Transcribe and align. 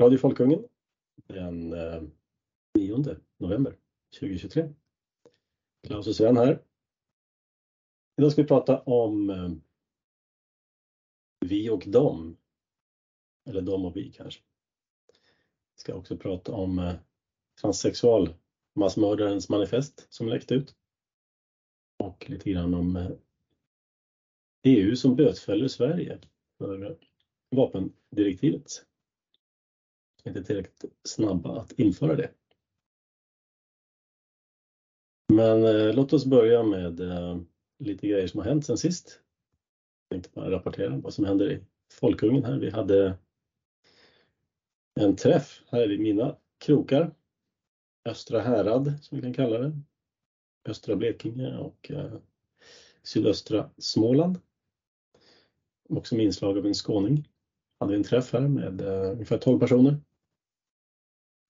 Radio 0.00 0.18
Folkungen 0.18 0.64
den 1.26 1.68
9 2.78 2.94
eh, 2.94 3.16
november 3.38 3.76
2023. 4.20 4.68
Klaus 5.86 6.06
och 6.06 6.16
Sven 6.16 6.36
här. 6.36 6.62
Idag 8.16 8.32
ska 8.32 8.42
vi 8.42 8.48
prata 8.48 8.80
om 8.80 9.30
eh, 9.30 9.50
vi 11.40 11.70
och 11.70 11.84
dem. 11.86 12.36
Eller 13.48 13.62
de 13.62 13.84
och 13.84 13.96
vi 13.96 14.12
kanske. 14.12 14.40
Vi 15.76 15.80
ska 15.80 15.94
också 15.94 16.16
prata 16.16 16.52
om 16.52 16.78
eh, 16.78 16.94
transsexual 17.60 18.34
massmördarens 18.74 19.48
manifest 19.48 20.06
som 20.10 20.28
läckt 20.28 20.52
ut. 20.52 20.74
Och 21.98 22.30
lite 22.30 22.50
grann 22.50 22.74
om 22.74 23.16
EU 24.62 24.96
som 24.96 25.16
bötfäller 25.16 25.68
Sverige 25.68 26.18
för 26.58 26.98
vapendirektivet 27.50 28.89
inte 30.26 30.44
tillräckligt 30.44 30.84
snabba 31.04 31.60
att 31.60 31.72
införa 31.72 32.16
det. 32.16 32.30
Men 35.32 35.64
eh, 35.64 35.94
låt 35.94 36.12
oss 36.12 36.26
börja 36.26 36.62
med 36.62 37.00
eh, 37.00 37.40
lite 37.78 38.08
grejer 38.08 38.26
som 38.26 38.40
har 38.40 38.46
hänt 38.46 38.66
sen 38.66 38.78
sist. 38.78 39.20
Jag 40.08 40.14
tänkte 40.14 40.40
bara 40.40 40.50
rapportera 40.50 40.96
vad 40.96 41.14
som 41.14 41.24
händer 41.24 41.52
i 41.52 41.60
Folkungen 41.92 42.44
här. 42.44 42.58
Vi 42.58 42.70
hade 42.70 43.18
en 45.00 45.16
träff 45.16 45.62
här 45.66 45.92
i 45.92 45.98
mina 45.98 46.36
krokar. 46.58 47.14
Östra 48.04 48.40
härad 48.40 48.92
som 49.02 49.16
vi 49.16 49.22
kan 49.22 49.34
kalla 49.34 49.58
det. 49.58 49.80
Östra 50.68 50.96
Blekinge 50.96 51.56
och 51.58 51.90
eh, 51.90 52.12
sydöstra 53.02 53.70
Småland. 53.78 54.38
Också 55.88 56.14
med 56.14 56.24
inslag 56.24 56.58
av 56.58 56.66
en 56.66 56.74
skåning. 56.74 57.28
Hade 57.80 57.92
vi 57.92 57.96
en 57.96 58.04
träff 58.04 58.32
här 58.32 58.48
med 58.48 58.80
eh, 58.80 59.12
ungefär 59.12 59.38
12 59.38 59.58
personer 59.58 59.96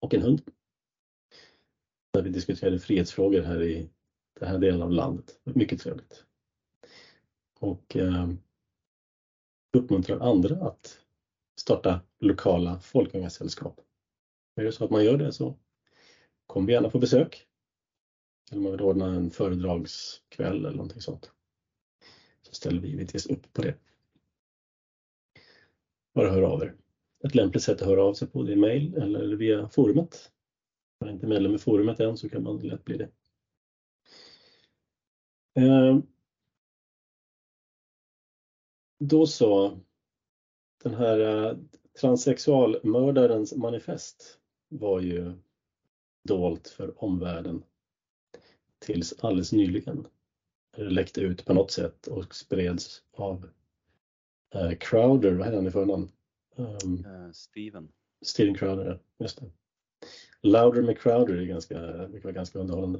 och 0.01 0.15
en 0.15 0.23
hund. 0.23 0.43
När 2.15 2.23
vi 2.23 2.31
diskuterade 2.31 2.79
frihetsfrågor 2.79 3.43
här 3.43 3.63
i 3.63 3.91
den 4.41 4.49
här 4.49 4.59
delen 4.59 4.83
av 4.83 4.91
landet. 4.91 5.41
Mycket 5.45 5.81
trevligt. 5.81 6.25
Och 7.61 7.97
eh, 7.97 8.29
uppmuntrar 9.73 10.21
andra 10.21 10.67
att 10.67 11.01
starta 11.61 12.01
lokala 12.19 12.81
folkungasällskap. 12.81 13.81
Är 14.57 14.65
det 14.65 14.73
så 14.73 14.85
att 14.85 14.91
man 14.91 15.05
gör 15.05 15.17
det 15.17 15.33
så 15.33 15.59
kom 16.47 16.67
vi 16.67 16.73
gärna 16.73 16.91
på 16.91 16.99
besök. 16.99 17.47
Eller 18.51 18.63
man 18.63 18.73
vill 18.73 18.81
ordna 18.81 19.07
en 19.07 19.31
föredragskväll 19.31 20.59
eller 20.59 20.77
någonting 20.77 21.01
sånt. 21.01 21.31
Så 22.43 22.55
ställer 22.55 22.81
vi 22.81 22.89
givetvis 22.89 23.27
upp 23.27 23.53
på 23.53 23.63
det. 23.63 23.75
Bara 26.15 26.31
hör 26.31 26.43
av 26.43 26.63
er 26.63 26.80
ett 27.25 27.35
lämpligt 27.35 27.63
sätt 27.63 27.83
att 27.83 27.89
höra 27.89 28.05
av 28.05 28.15
sig 28.15 28.29
på. 28.29 28.43
Det 28.43 28.53
är 28.53 28.57
mail 28.57 28.95
eller 28.95 29.37
via 29.37 29.69
forumet. 29.69 30.31
Om 31.01 31.07
man 31.07 31.09
är 31.09 31.13
inte 31.15 31.27
medlem 31.27 31.55
i 31.55 31.59
forumet 31.59 32.01
än 32.01 32.17
så 32.17 32.29
kan 32.29 32.43
man 32.43 32.59
lätt 32.59 32.85
bli 32.85 32.97
det. 32.97 33.09
Ehm, 35.55 36.03
då 38.99 39.27
så. 39.27 39.81
Den 40.83 40.95
här 40.95 41.21
eh, 41.21 41.57
transsexualmördarens 42.01 43.57
manifest 43.57 44.39
var 44.69 45.01
ju 45.01 45.33
dolt 46.29 46.69
för 46.69 47.05
omvärlden 47.05 47.65
tills 48.79 49.25
alldeles 49.25 49.53
nyligen. 49.53 50.07
Det 50.77 50.91
läckte 50.91 51.21
ut 51.21 51.45
på 51.45 51.55
något 51.55 51.71
sätt 51.71 52.07
och 52.07 52.35
spreds 52.35 53.03
av 53.13 53.49
eh, 54.55 54.73
Crowder, 54.81 55.33
vad 55.33 55.45
hette 55.45 55.57
han 55.57 55.67
i 55.67 55.71
förnamn? 55.71 56.09
Um, 56.57 57.05
uh, 57.07 57.33
Steven. 57.33 57.93
Steven 58.23 58.55
Crowder, 58.55 59.01
just 59.19 59.41
det. 59.41 59.51
Louder 60.43 60.83
med 60.83 60.99
Crowder 60.99 61.35
är 61.35 61.45
ganska, 61.45 61.81
det 61.81 62.25
var 62.25 62.33
ganska 62.33 62.59
underhållande. 62.59 62.99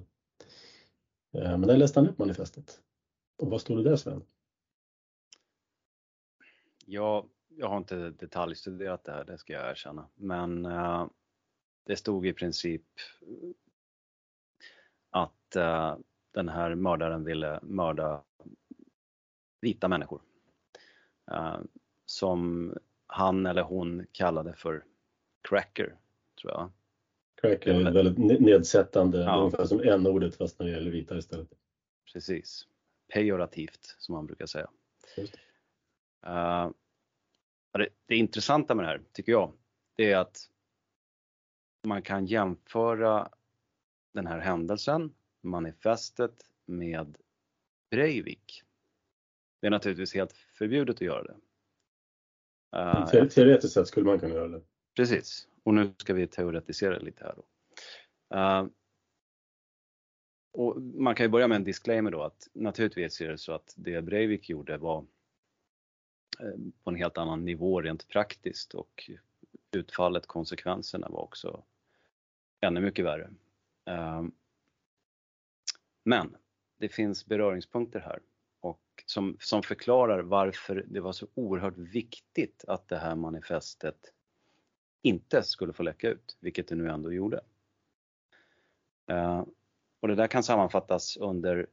Uh, 1.35 1.59
men 1.59 1.63
där 1.63 1.77
läste 1.77 2.01
han 2.01 2.09
upp 2.09 2.19
manifestet. 2.19 2.81
Och 3.39 3.51
vad 3.51 3.61
stod 3.61 3.85
det 3.85 3.91
där 3.91 3.97
Sven? 3.97 4.23
Ja, 6.87 7.27
jag 7.49 7.69
har 7.69 7.79
inte 7.79 8.11
detaljstuderat 8.11 9.05
det 9.05 9.13
här, 9.13 9.25
det 9.25 9.39
ska 9.39 9.53
jag 9.53 9.71
erkänna. 9.71 10.09
Men 10.15 10.67
uh, 10.67 11.09
det 11.87 11.97
stod 11.97 12.27
i 12.27 12.33
princip 12.33 12.85
att 15.11 15.57
uh, 15.57 15.97
den 16.31 16.49
här 16.49 16.75
mördaren 16.75 17.25
ville 17.25 17.61
mörda 17.63 18.25
vita 19.61 19.89
människor. 19.89 20.23
Uh, 21.33 21.61
som 22.07 22.75
han 23.13 23.47
eller 23.47 23.63
hon 23.63 24.07
kallade 24.13 24.55
för 24.55 24.85
cracker, 25.49 25.97
tror 26.41 26.53
jag. 26.53 26.71
Cracker 27.41 27.75
är 27.75 27.93
väldigt 27.93 28.41
nedsättande, 28.41 29.19
ja. 29.19 29.41
ungefär 29.41 29.65
som 29.65 29.81
n-ordet 29.81 30.37
fast 30.37 30.59
när 30.59 30.67
det 30.67 30.73
gäller 30.73 30.91
vita 30.91 31.19
istället. 31.19 31.49
Precis. 32.13 32.67
Pejorativt 33.15 33.97
som 33.99 34.15
man 34.15 34.27
brukar 34.27 34.47
säga. 34.47 34.71
Uh, 36.27 36.71
det, 37.73 37.89
det 38.07 38.17
intressanta 38.17 38.75
med 38.75 38.85
det 38.85 38.89
här, 38.89 39.01
tycker 39.13 39.33
jag, 39.33 39.53
det 39.97 40.13
är 40.13 40.17
att 40.17 40.51
man 41.83 42.03
kan 42.03 42.27
jämföra 42.27 43.31
den 44.13 44.27
här 44.27 44.39
händelsen, 44.39 45.15
manifestet, 45.41 46.47
med 46.67 47.17
Breivik. 47.91 48.63
Det 49.61 49.67
är 49.67 49.71
naturligtvis 49.71 50.15
helt 50.15 50.33
förbjudet 50.33 50.97
att 50.97 51.01
göra 51.01 51.23
det. 51.23 51.37
Uh, 52.77 53.07
Teoretiskt 53.07 53.75
sett 53.75 53.89
skulle 53.89 54.07
man 54.07 54.21
kunna 54.21 54.35
göra 54.35 54.49
det. 54.49 54.63
Precis, 54.97 55.49
och 55.63 55.75
nu 55.75 55.95
ska 55.97 56.15
vi 56.15 56.27
teoretisera 56.27 56.99
lite 56.99 57.25
här 57.25 57.35
då. 57.37 57.45
Uh, 58.37 58.69
och 60.53 60.83
man 60.83 61.15
kan 61.15 61.25
ju 61.25 61.31
börja 61.31 61.49
med 61.49 61.57
en 61.57 61.65
disclaimer 61.65 62.11
då 62.11 62.23
att 62.23 62.49
naturligtvis 62.53 63.21
är 63.21 63.29
det 63.29 63.39
så 63.39 63.53
att 63.53 63.75
det 63.77 64.03
Breivik 64.03 64.49
gjorde 64.49 64.77
var 64.77 65.07
eh, 66.41 66.55
på 66.85 66.91
en 66.91 66.97
helt 66.97 67.19
annan 67.19 67.45
nivå 67.45 67.81
rent 67.81 68.09
praktiskt 68.09 68.75
och 68.75 69.11
utfallet, 69.73 70.27
konsekvenserna 70.27 71.09
var 71.09 71.21
också 71.21 71.63
ännu 72.61 72.81
mycket 72.81 73.05
värre. 73.05 73.31
Men 76.05 76.37
det 76.79 76.89
finns 76.89 77.27
beröringspunkter 77.27 78.01
här 78.01 78.21
som, 79.11 79.37
som 79.41 79.63
förklarar 79.63 80.23
varför 80.23 80.85
det 80.89 81.01
var 81.01 81.13
så 81.13 81.29
oerhört 81.35 81.77
viktigt 81.77 82.65
att 82.69 82.89
det 82.89 82.99
här 82.99 83.15
manifestet 83.15 84.13
inte 85.03 85.43
skulle 85.43 85.73
få 85.73 85.83
läcka 85.83 86.09
ut, 86.09 86.39
vilket 86.41 86.69
det 86.69 86.75
nu 86.75 86.91
ändå 86.91 87.13
gjorde. 87.13 87.41
Eh, 89.07 89.45
och 90.01 90.09
det 90.09 90.15
där 90.15 90.27
kan 90.27 90.43
sammanfattas 90.43 91.17
under 91.17 91.67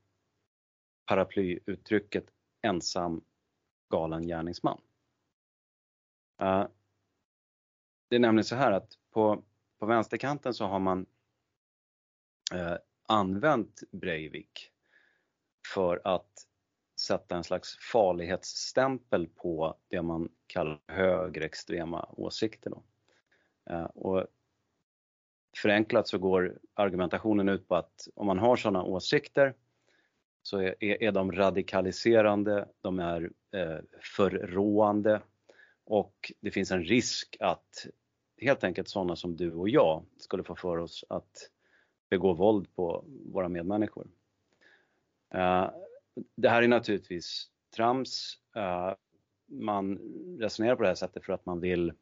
paraplyuttrycket 1.06 2.26
ensam 2.62 3.24
galen 3.90 4.28
gärningsman. 4.28 4.82
Eh, 6.42 6.68
det 8.08 8.16
är 8.16 8.20
nämligen 8.20 8.46
så 8.46 8.56
här 8.56 8.72
att 8.72 8.98
på, 9.12 9.44
på 9.80 9.86
vänsterkanten 9.86 10.54
så 10.54 10.66
har 10.66 10.80
man 10.80 11.06
eh, 12.54 12.78
använt 13.08 13.84
Breivik 13.92 14.72
för 15.74 16.02
att 16.04 16.47
sätta 17.08 17.36
en 17.36 17.44
slags 17.44 17.78
farlighetsstämpel 17.92 19.28
på 19.28 19.76
det 19.88 20.02
man 20.02 20.30
kallar 20.48 20.80
högerextrema 20.88 22.10
åsikter. 22.18 22.70
Då. 22.70 22.84
Eh, 23.70 23.84
och 23.84 24.26
förenklat 25.58 26.08
så 26.08 26.18
går 26.18 26.60
argumentationen 26.74 27.50
ut 27.50 27.68
på 27.68 27.76
att 27.76 28.08
om 28.16 28.28
man 28.28 28.40
har 28.40 28.56
sådana 28.56 28.84
åsikter 28.84 29.54
så 30.42 30.60
är, 30.60 30.84
är 30.84 31.12
de 31.12 31.32
radikaliserande, 31.32 32.68
de 32.82 33.00
är 33.00 33.32
eh, 33.52 33.78
förråande 34.16 35.22
och 35.84 36.32
det 36.40 36.52
finns 36.52 36.72
en 36.72 36.84
risk 36.84 37.38
att 37.40 37.88
helt 38.38 38.64
enkelt 38.64 38.90
sådana 38.90 39.16
som 39.16 39.36
du 39.36 39.54
och 39.54 39.70
jag 39.70 40.06
skulle 40.18 40.44
få 40.44 40.56
för 40.56 40.78
oss 40.78 41.06
att 41.10 41.52
begå 42.10 42.34
våld 42.34 42.76
på 42.76 43.06
våra 43.34 43.50
medmänniskor. 43.50 44.08
Eh, 45.34 45.70
det 46.36 46.50
här 46.50 46.64
är 46.64 46.68
naturligtvis 46.68 47.50
trams. 47.76 48.40
Eh, 48.56 48.94
man 49.46 49.98
resonerar 50.40 50.76
på 50.76 50.82
det 50.82 50.88
här 50.88 50.96
sättet 50.96 51.26
för 51.26 51.34
att 51.34 51.46
man 51.46 51.60
vill 51.60 51.94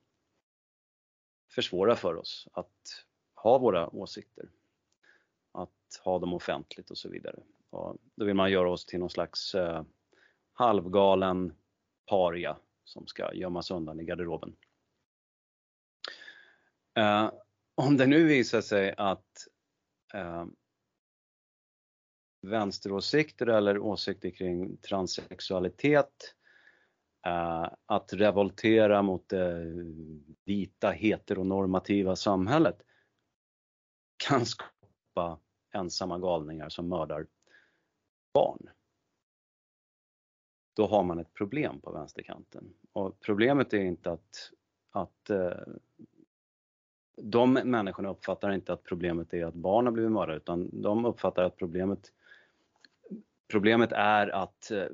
försvåra 1.52 1.96
för 1.96 2.16
oss 2.16 2.48
att 2.52 3.06
ha 3.36 3.58
våra 3.58 3.90
åsikter. 3.90 4.50
Att 5.52 6.02
ha 6.04 6.20
dem 6.20 6.34
offentligt 6.34 6.92
och 6.92 6.98
så 6.98 7.10
vidare. 7.10 7.40
Och 7.70 7.98
då 8.16 8.26
vill 8.26 8.36
man 8.36 8.52
göra 8.52 8.72
oss 8.72 8.86
till 8.86 9.00
någon 9.00 9.10
slags 9.10 9.56
eh, 9.56 9.84
halvgalen 10.54 11.54
paria 12.06 12.58
som 12.84 13.08
ska 13.08 13.34
gömmas 13.34 13.72
undan 13.72 14.00
i 14.00 14.04
garderoben. 14.04 14.56
Eh, 16.98 17.32
om 17.76 17.98
det 17.98 18.08
nu 18.08 18.24
visar 18.24 18.62
sig 18.62 18.94
att 18.98 19.48
eh, 20.14 20.46
vänsteråsikter 22.48 23.48
eller 23.48 23.78
åsikter 23.78 24.30
kring 24.30 24.78
transsexualitet 24.78 26.36
eh, 27.28 27.68
att 27.86 28.14
revoltera 28.14 29.02
mot 29.02 29.30
det 29.30 29.74
vita 30.46 30.92
heteronormativa 30.92 32.16
samhället 32.16 32.82
kan 34.18 34.46
skapa 34.46 35.40
ensamma 35.74 36.20
galningar 36.20 36.70
som 36.70 36.90
mördar 36.90 37.28
barn. 38.34 38.70
Då 40.76 40.88
har 40.88 41.04
man 41.04 41.20
ett 41.20 41.34
problem 41.34 41.82
på 41.82 41.92
vänsterkanten. 41.92 42.74
Och 42.94 43.20
problemet 43.20 43.74
är 43.74 43.82
inte 43.82 44.12
att, 44.12 44.52
att 44.92 45.30
eh, 45.30 45.74
de 47.18 47.54
människorna 47.54 48.10
uppfattar 48.10 48.52
inte 48.52 48.74
att 48.74 48.84
problemet 48.84 49.34
är 49.34 49.46
att 49.46 49.54
barn 49.54 49.86
har 49.86 49.94
blivit 49.94 50.12
mördade 50.12 50.38
utan 50.38 50.82
de 50.82 51.06
uppfattar 51.06 51.44
att 51.44 51.58
problemet, 51.58 52.12
problemet 53.48 53.92
är 53.92 54.28
att 54.28 54.72
eh, 54.72 54.86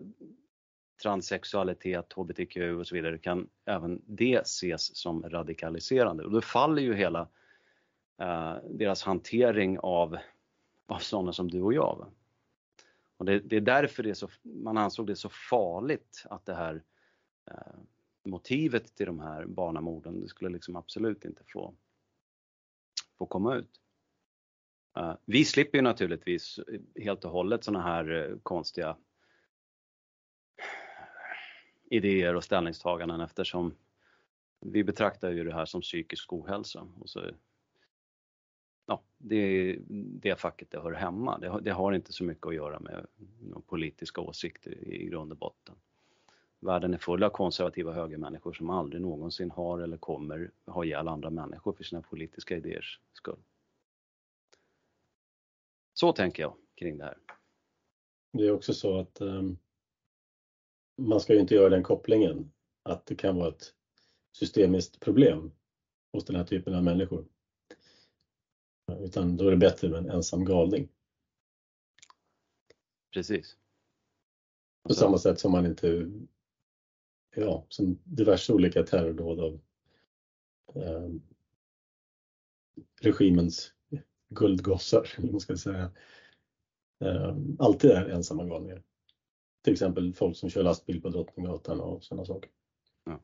transsexualitet, 1.04 2.14
hbtq 2.14 2.58
och 2.80 2.88
så 2.88 2.96
vidare 2.96 3.18
kan 3.18 3.50
även 3.66 4.02
det 4.06 4.36
ses 4.36 4.96
som 4.98 5.30
radikaliserande 5.30 6.24
och 6.24 6.32
då 6.32 6.42
faller 6.42 6.82
ju 6.82 6.94
hela 6.94 7.28
eh, 8.22 8.56
deras 8.70 9.04
hantering 9.04 9.80
av, 9.80 10.18
av 10.86 11.00
sådana 11.00 11.34
som 11.34 11.52
du 11.52 11.62
och 11.62 11.74
jag. 11.74 12.06
Och 13.18 13.26
det, 13.26 13.40
det, 13.40 13.56
är 13.56 13.62
därför 13.62 14.04
det 14.04 14.10
är 14.10 14.14
så, 14.14 14.30
man 14.42 14.78
ansåg 14.78 15.08
det 15.08 15.16
så 15.16 15.30
farligt 15.30 16.26
att 16.30 16.46
det 16.46 16.56
här 16.56 16.84
eh, 17.52 17.56
motivet 18.24 18.96
till 18.96 19.06
de 19.06 19.20
här 19.20 19.46
barnamorden, 19.46 20.22
det 20.22 20.28
skulle 20.28 20.50
liksom 20.50 20.76
absolut 20.76 21.26
inte 21.26 21.44
få 21.48 21.74
få 23.22 23.26
komma 23.26 23.56
ut. 23.56 23.80
Eh, 24.98 25.14
vi 25.26 25.46
slipper 25.46 25.78
ju 25.78 25.82
naturligtvis 25.82 26.60
helt 26.96 27.26
och 27.26 27.32
hållet 27.32 27.64
sådana 27.64 27.84
här 27.84 28.12
eh, 28.12 28.38
konstiga 28.44 28.98
idéer 31.90 32.36
och 32.36 32.44
ställningstaganden 32.44 33.22
eftersom 33.22 33.74
vi 34.60 34.84
betraktar 34.84 35.32
ju 35.32 35.44
det 35.44 35.54
här 35.54 35.66
som 35.66 35.82
psykisk 35.82 36.34
ohälsa. 36.34 36.88
Och 37.00 37.10
så, 37.10 37.22
ja, 38.86 39.02
det 39.18 39.36
är 39.36 39.78
det 40.22 40.40
facket 40.40 40.72
det 40.72 40.80
hör 40.80 40.92
hemma. 40.92 41.38
Det 41.38 41.48
har, 41.48 41.62
det 41.62 41.72
har 41.72 41.94
inte 41.94 42.14
så 42.14 42.24
mycket 42.24 42.48
att 42.48 42.56
göra 42.56 42.80
med 42.80 43.08
politiska 43.68 44.22
åsikter 44.22 44.88
i 44.88 45.06
grund 45.06 45.32
och 45.32 45.38
botten. 45.38 45.76
Världen 46.60 46.94
är 46.94 46.98
full 46.98 47.24
av 47.24 47.30
konservativa 47.30 47.94
högermänniskor 47.94 48.54
som 48.54 48.70
aldrig 48.70 49.02
någonsin 49.02 49.52
har 49.52 49.80
eller 49.80 49.98
kommer 49.98 50.52
ha 50.66 50.86
ihjäl 50.86 51.08
andra 51.08 51.30
människor 51.30 51.74
för 51.74 51.84
sina 51.84 52.02
politiska 52.02 52.58
idéers 52.58 53.00
skull. 53.14 53.40
Så 55.94 56.14
tänker 56.14 56.44
jag 56.44 56.58
kring 56.76 56.98
det 56.98 57.04
här. 57.04 57.18
Det 58.34 58.48
är 58.48 58.52
också 58.52 58.74
så 58.74 59.00
att 59.00 59.22
um, 59.22 59.58
man 60.98 61.20
ska 61.20 61.34
ju 61.34 61.40
inte 61.40 61.56
göra 61.56 61.70
den 61.70 61.84
kopplingen 61.84 62.52
att 62.84 63.06
det 63.06 63.16
kan 63.16 63.36
vara 63.36 63.50
ett 63.50 63.74
systemiskt 64.32 65.00
problem 65.00 65.52
hos 66.14 66.26
den 66.26 66.36
här 66.36 66.44
typen 66.44 66.76
av 66.76 66.84
människor. 66.84 67.28
Utan 69.00 69.38
då 69.38 69.48
är 69.48 69.52
det 69.52 69.58
bättre 69.58 69.90
med 69.90 69.98
en 69.98 70.10
ensam 70.10 70.46
galning. 70.46 70.90
Precis. 73.14 73.58
På 74.84 74.94
samma 74.94 75.18
sätt 75.18 75.40
som 75.40 75.52
man 75.52 75.66
inte 75.66 76.12
ja, 77.36 77.66
som 77.70 78.00
diverse 78.04 78.54
olika 78.54 78.84
terrordåd 78.84 79.40
av 79.40 79.62
eh, 80.76 81.10
regimens 83.02 83.74
guldgossar, 84.32 85.10
eller 85.18 85.32
man 85.32 85.40
ska 85.40 85.58
säga, 85.58 85.92
eh, 87.04 87.36
alltid 87.60 87.92
är 87.92 88.10
ensamma 88.10 88.46
galningar. 88.46 88.82
Till 89.64 89.74
exempel 89.74 90.14
folk 90.14 90.38
som 90.38 90.50
kör 90.50 90.64
lastbil 90.64 91.02
på 91.02 91.10
Drottninggatan 91.10 91.82
och 91.82 92.04
sådana 92.04 92.26
saker. 92.26 92.50
Ja. 93.06 93.20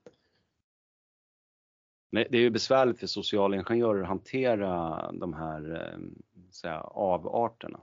Det 2.10 2.34
är 2.34 2.42
ju 2.42 2.50
besvärligt 2.50 3.00
för 3.00 3.08
socialingenjörer 3.08 4.02
att 4.02 4.08
hantera 4.08 5.12
de 5.12 5.34
här 5.34 5.92
ehm, 5.94 6.22
säga, 6.52 6.80
avarterna. 6.82 7.82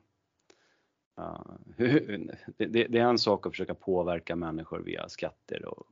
Uh, 1.18 1.56
det, 2.56 2.66
det, 2.66 2.98
är 2.98 3.08
en 3.08 3.18
sak 3.18 3.46
att 3.46 3.52
försöka 3.52 3.74
påverka 3.74 4.36
människor 4.36 4.80
via 4.80 5.08
skatter 5.08 5.64
och 5.64 5.86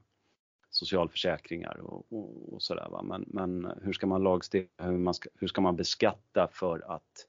socialförsäkringar 0.82 1.80
och, 1.80 2.06
och, 2.12 2.54
och 2.54 2.62
sådär. 2.62 3.02
Men, 3.02 3.24
men 3.26 3.72
hur 3.82 3.92
ska 3.92 4.06
man 4.06 4.22
lagstifta, 4.22 4.84
hur, 4.84 4.98
man 4.98 5.14
ska, 5.14 5.28
hur 5.34 5.46
ska 5.46 5.60
man 5.60 5.76
beskatta 5.76 6.48
för 6.52 6.92
att 6.92 7.26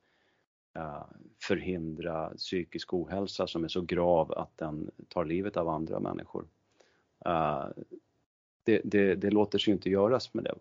uh, 0.77 1.05
förhindra 1.41 2.29
psykisk 2.29 2.93
ohälsa 2.93 3.47
som 3.47 3.63
är 3.63 3.67
så 3.67 3.81
grav 3.81 4.31
att 4.31 4.57
den 4.57 4.91
tar 5.07 5.25
livet 5.25 5.57
av 5.57 5.69
andra 5.69 5.99
människor? 5.99 6.47
Uh, 7.27 7.67
det, 8.63 8.81
det, 8.83 9.15
det, 9.15 9.29
låter 9.29 9.59
sig 9.59 9.73
inte 9.73 9.89
göras 9.89 10.33
med 10.33 10.43
det. 10.43 10.55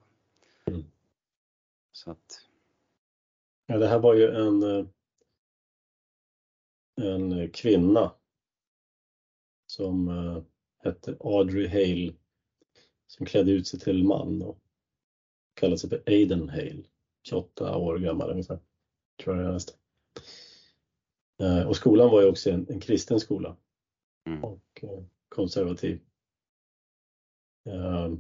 Mm. 0.65 0.85
Så 1.93 2.11
att... 2.11 2.47
Ja, 3.67 3.79
det 3.79 3.89
här 3.89 3.99
var 3.99 4.15
ju 4.15 4.29
en, 4.29 4.63
eh, 4.63 4.87
en 6.97 7.51
kvinna 7.51 8.13
som 9.67 10.09
hette 10.85 11.17
Audrey 11.21 11.69
Hale 11.69 12.15
som 13.17 13.27
klädde 13.27 13.51
ut 13.51 13.67
sig 13.67 13.81
till 13.81 14.05
man 14.05 14.43
och 14.43 14.59
kallade 15.55 15.79
sig 15.79 15.91
för 15.91 16.03
Aiden 16.07 16.49
Hale. 16.49 16.83
28 17.29 17.77
år 17.77 17.99
gammal 17.99 18.31
ungefär, 18.31 18.59
tror 19.23 19.43
jag 19.43 19.53
nästan. 19.53 19.77
Eh, 21.43 21.69
och 21.69 21.77
skolan 21.77 22.11
var 22.11 22.23
ju 22.23 22.29
också 22.29 22.51
en, 22.51 22.67
en 22.69 22.81
kristen 22.81 23.21
skola 23.21 23.57
mm. 24.27 24.45
och 24.45 24.65
eh, 24.83 25.05
konservativ. 25.29 26.01
Eh, 27.69 28.13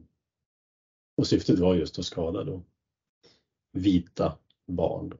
och 1.16 1.26
syftet 1.26 1.58
var 1.58 1.74
just 1.74 1.98
att 1.98 2.04
skada 2.04 2.44
då 2.44 2.62
vita 3.72 4.38
barn, 4.66 5.18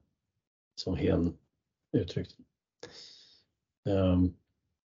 som 0.75 0.97
hen 0.97 1.39
uttryckte 1.93 2.43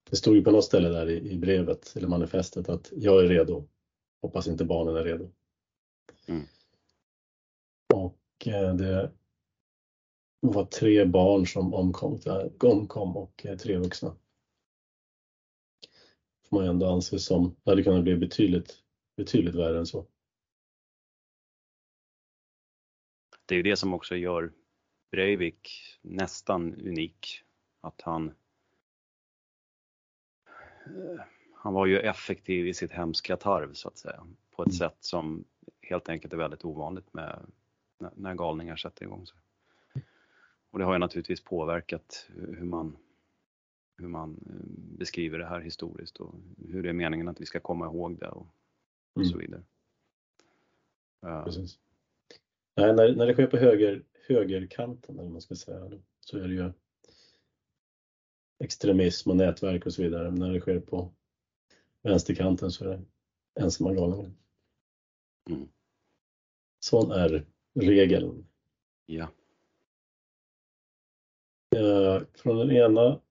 Det 0.09 0.15
stod 0.15 0.35
ju 0.35 0.43
på 0.43 0.51
något 0.51 0.65
ställe 0.65 0.89
där 0.89 1.09
i 1.09 1.37
brevet 1.37 1.95
eller 1.95 2.07
manifestet 2.07 2.69
att 2.69 2.91
jag 2.95 3.25
är 3.25 3.29
redo 3.29 3.67
Hoppas 4.21 4.47
inte 4.47 4.65
barnen 4.65 4.95
är 4.95 5.03
redo. 5.03 5.31
Mm. 6.27 6.45
Och 7.93 8.47
eh, 8.47 8.75
det 8.75 9.11
var 10.39 10.65
tre 10.65 11.05
barn 11.05 11.47
som 11.47 11.73
omkom, 11.73 12.19
omkom 12.63 13.17
och 13.17 13.45
eh, 13.45 13.57
tre 13.57 13.77
vuxna. 13.77 14.15
Får 16.49 16.57
man 16.57 16.67
ändå 16.67 16.89
anse 16.89 17.19
som, 17.19 17.55
det 17.63 17.71
hade 17.71 17.83
kunnat 17.83 18.03
bli 18.03 18.17
betydligt, 18.17 18.83
betydligt 19.17 19.55
värre 19.55 19.77
än 19.77 19.85
så. 19.85 20.07
Det 23.45 23.55
är 23.55 23.57
ju 23.57 23.63
det 23.63 23.77
som 23.77 23.93
också 23.93 24.15
gör 24.15 24.53
Breivik 25.11 25.69
nästan 26.01 26.75
unik. 26.75 27.43
Att 27.81 28.01
han 28.01 28.27
eh, 30.85 31.21
han 31.67 31.73
var 31.73 31.85
ju 31.85 31.99
effektiv 31.99 32.67
i 32.67 32.73
sitt 32.73 32.91
hemska 32.91 33.37
tarv 33.37 33.73
så 33.73 33.87
att 33.87 33.97
säga 33.97 34.27
på 34.55 34.63
ett 34.63 34.67
mm. 34.67 34.77
sätt 34.77 34.97
som 34.99 35.45
helt 35.81 36.09
enkelt 36.09 36.33
är 36.33 36.37
väldigt 36.37 36.65
ovanligt 36.65 37.13
med 37.13 37.45
när 38.15 38.35
galningar 38.35 38.75
sätter 38.75 39.05
igång 39.05 39.25
sig. 39.25 39.37
Och 40.71 40.79
det 40.79 40.85
har 40.85 40.93
ju 40.93 40.99
naturligtvis 40.99 41.43
påverkat 41.43 42.29
hur 42.35 42.65
man, 42.65 42.97
hur 43.97 44.07
man 44.07 44.31
eh, 44.49 44.97
beskriver 44.97 45.39
det 45.39 45.45
här 45.45 45.59
historiskt 45.59 46.17
och 46.17 46.35
hur 46.67 46.83
det 46.83 46.89
är 46.89 46.93
meningen 46.93 47.27
att 47.27 47.41
vi 47.41 47.45
ska 47.45 47.59
komma 47.59 47.85
ihåg 47.85 48.19
det 48.19 48.29
och, 48.29 48.47
och 49.13 49.21
mm. 49.21 49.29
så 49.29 49.37
vidare. 49.37 49.63
Precis. 51.21 51.79
Nej, 52.75 52.93
när, 52.93 53.15
när 53.15 53.25
det 53.25 53.33
sker 53.33 53.47
på 53.47 53.57
höger, 53.57 54.03
högerkanten, 54.27 55.19
eller 55.19 55.29
man 55.29 55.41
ska 55.41 55.55
säga, 55.55 55.91
så 56.19 56.37
är 56.37 56.47
det 56.47 56.53
ju 56.53 56.71
extremism 58.59 59.29
och 59.29 59.37
nätverk 59.37 59.85
och 59.85 59.93
så 59.93 60.03
vidare. 60.03 60.31
Men 60.31 60.39
när 60.39 60.53
det 60.53 60.59
sker 60.59 60.79
på 60.79 61.11
vänsterkanten 62.03 62.71
så 62.71 62.85
är 62.85 62.89
det 62.89 63.05
ensamma 63.63 63.93
galningar. 63.93 64.31
Mm. 65.49 65.67
Sån 66.79 67.11
är 67.11 67.47
regeln. 67.73 68.47
Ja. 69.05 69.27
Eh, 71.75 72.21
från 72.33 72.67
det 72.67 72.75
ena 72.75 73.21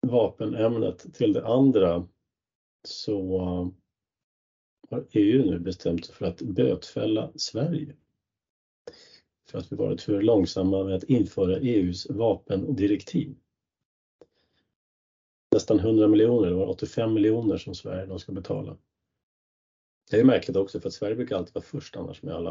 vapenämnet 0.00 1.14
till 1.14 1.32
det 1.32 1.46
andra 1.46 2.08
så 2.84 3.38
har 4.90 5.04
EU 5.10 5.50
nu 5.50 5.58
bestämt 5.58 6.04
sig 6.06 6.14
för 6.14 6.26
att 6.26 6.42
bötfälla 6.42 7.32
Sverige. 7.34 7.96
För 9.48 9.58
att 9.58 9.72
vi 9.72 9.76
varit 9.76 10.02
för 10.02 10.22
långsamma 10.22 10.84
med 10.84 10.94
att 10.94 11.04
införa 11.04 11.58
EUs 11.58 12.10
vapendirektiv 12.10 13.36
nästan 15.56 15.78
100 15.78 16.08
miljoner, 16.08 16.48
det 16.48 16.54
var 16.54 16.66
85 16.66 17.14
miljoner 17.14 17.56
som 17.56 17.74
Sverige 17.74 18.06
då 18.06 18.18
ska 18.18 18.32
betala. 18.32 18.76
Det 20.10 20.16
är 20.16 20.24
märkligt 20.24 20.56
också 20.56 20.80
för 20.80 20.88
att 20.88 20.94
Sverige 20.94 21.16
brukar 21.16 21.36
alltid 21.36 21.54
vara 21.54 21.64
först 21.64 21.96
annars 21.96 22.22
med 22.22 22.34
alla 22.34 22.50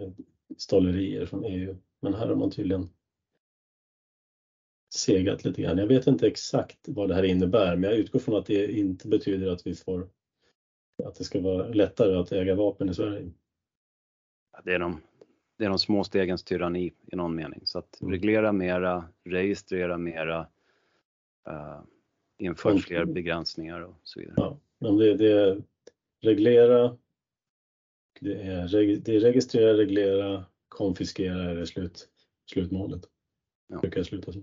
eh, 0.00 0.12
stollerier 0.56 1.26
från 1.26 1.44
EU. 1.44 1.76
Men 2.00 2.14
här 2.14 2.26
har 2.26 2.34
man 2.34 2.50
tydligen 2.50 2.90
segat 4.94 5.44
lite 5.44 5.62
grann. 5.62 5.78
Jag 5.78 5.86
vet 5.86 6.06
inte 6.06 6.26
exakt 6.26 6.78
vad 6.88 7.08
det 7.08 7.14
här 7.14 7.22
innebär 7.22 7.76
men 7.76 7.90
jag 7.90 7.98
utgår 7.98 8.18
från 8.18 8.36
att 8.36 8.46
det 8.46 8.72
inte 8.72 9.08
betyder 9.08 9.52
att 9.52 9.66
vi 9.66 9.74
får 9.74 10.08
att 11.04 11.14
det 11.14 11.24
ska 11.24 11.40
vara 11.40 11.68
lättare 11.68 12.16
att 12.16 12.32
äga 12.32 12.54
vapen 12.54 12.88
i 12.88 12.94
Sverige? 12.94 13.30
Det 14.64 14.74
är 14.74 14.78
de, 14.78 15.00
det 15.58 15.64
är 15.64 15.68
de 15.68 15.78
små 15.78 16.04
stegens 16.04 16.44
tyranni 16.44 16.92
i 17.12 17.16
någon 17.16 17.34
mening. 17.34 17.60
Så 17.64 17.78
att 17.78 18.00
mm. 18.00 18.12
reglera 18.12 18.52
mera, 18.52 19.04
registrera 19.24 19.98
mera, 19.98 20.46
uh, 21.48 21.82
inför 22.38 22.78
fler 22.78 23.04
begränsningar 23.04 23.80
och 23.80 23.94
så 24.02 24.20
vidare. 24.20 24.34
Ja, 24.36 24.58
men 24.78 24.96
det, 24.96 25.16
det 25.16 25.32
är 25.32 25.62
reglera, 26.20 26.98
det 28.20 28.42
är, 28.42 28.96
det 28.96 29.16
är 29.16 29.20
registrera, 29.20 29.76
reglera, 29.76 30.44
konfiskera 30.68 31.50
är 31.50 31.54
det 31.54 31.66
slut, 31.66 32.08
slutmålet. 32.46 33.02
Ja. 33.66 33.78
Brukar 33.78 34.02
sluta 34.02 34.32
så. 34.32 34.42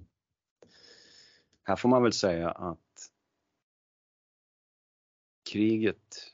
Här 1.64 1.76
får 1.76 1.90
man 1.90 2.04
väl 2.04 2.14
säga 2.14 2.52
att 2.52 3.12
kriget, 5.52 6.34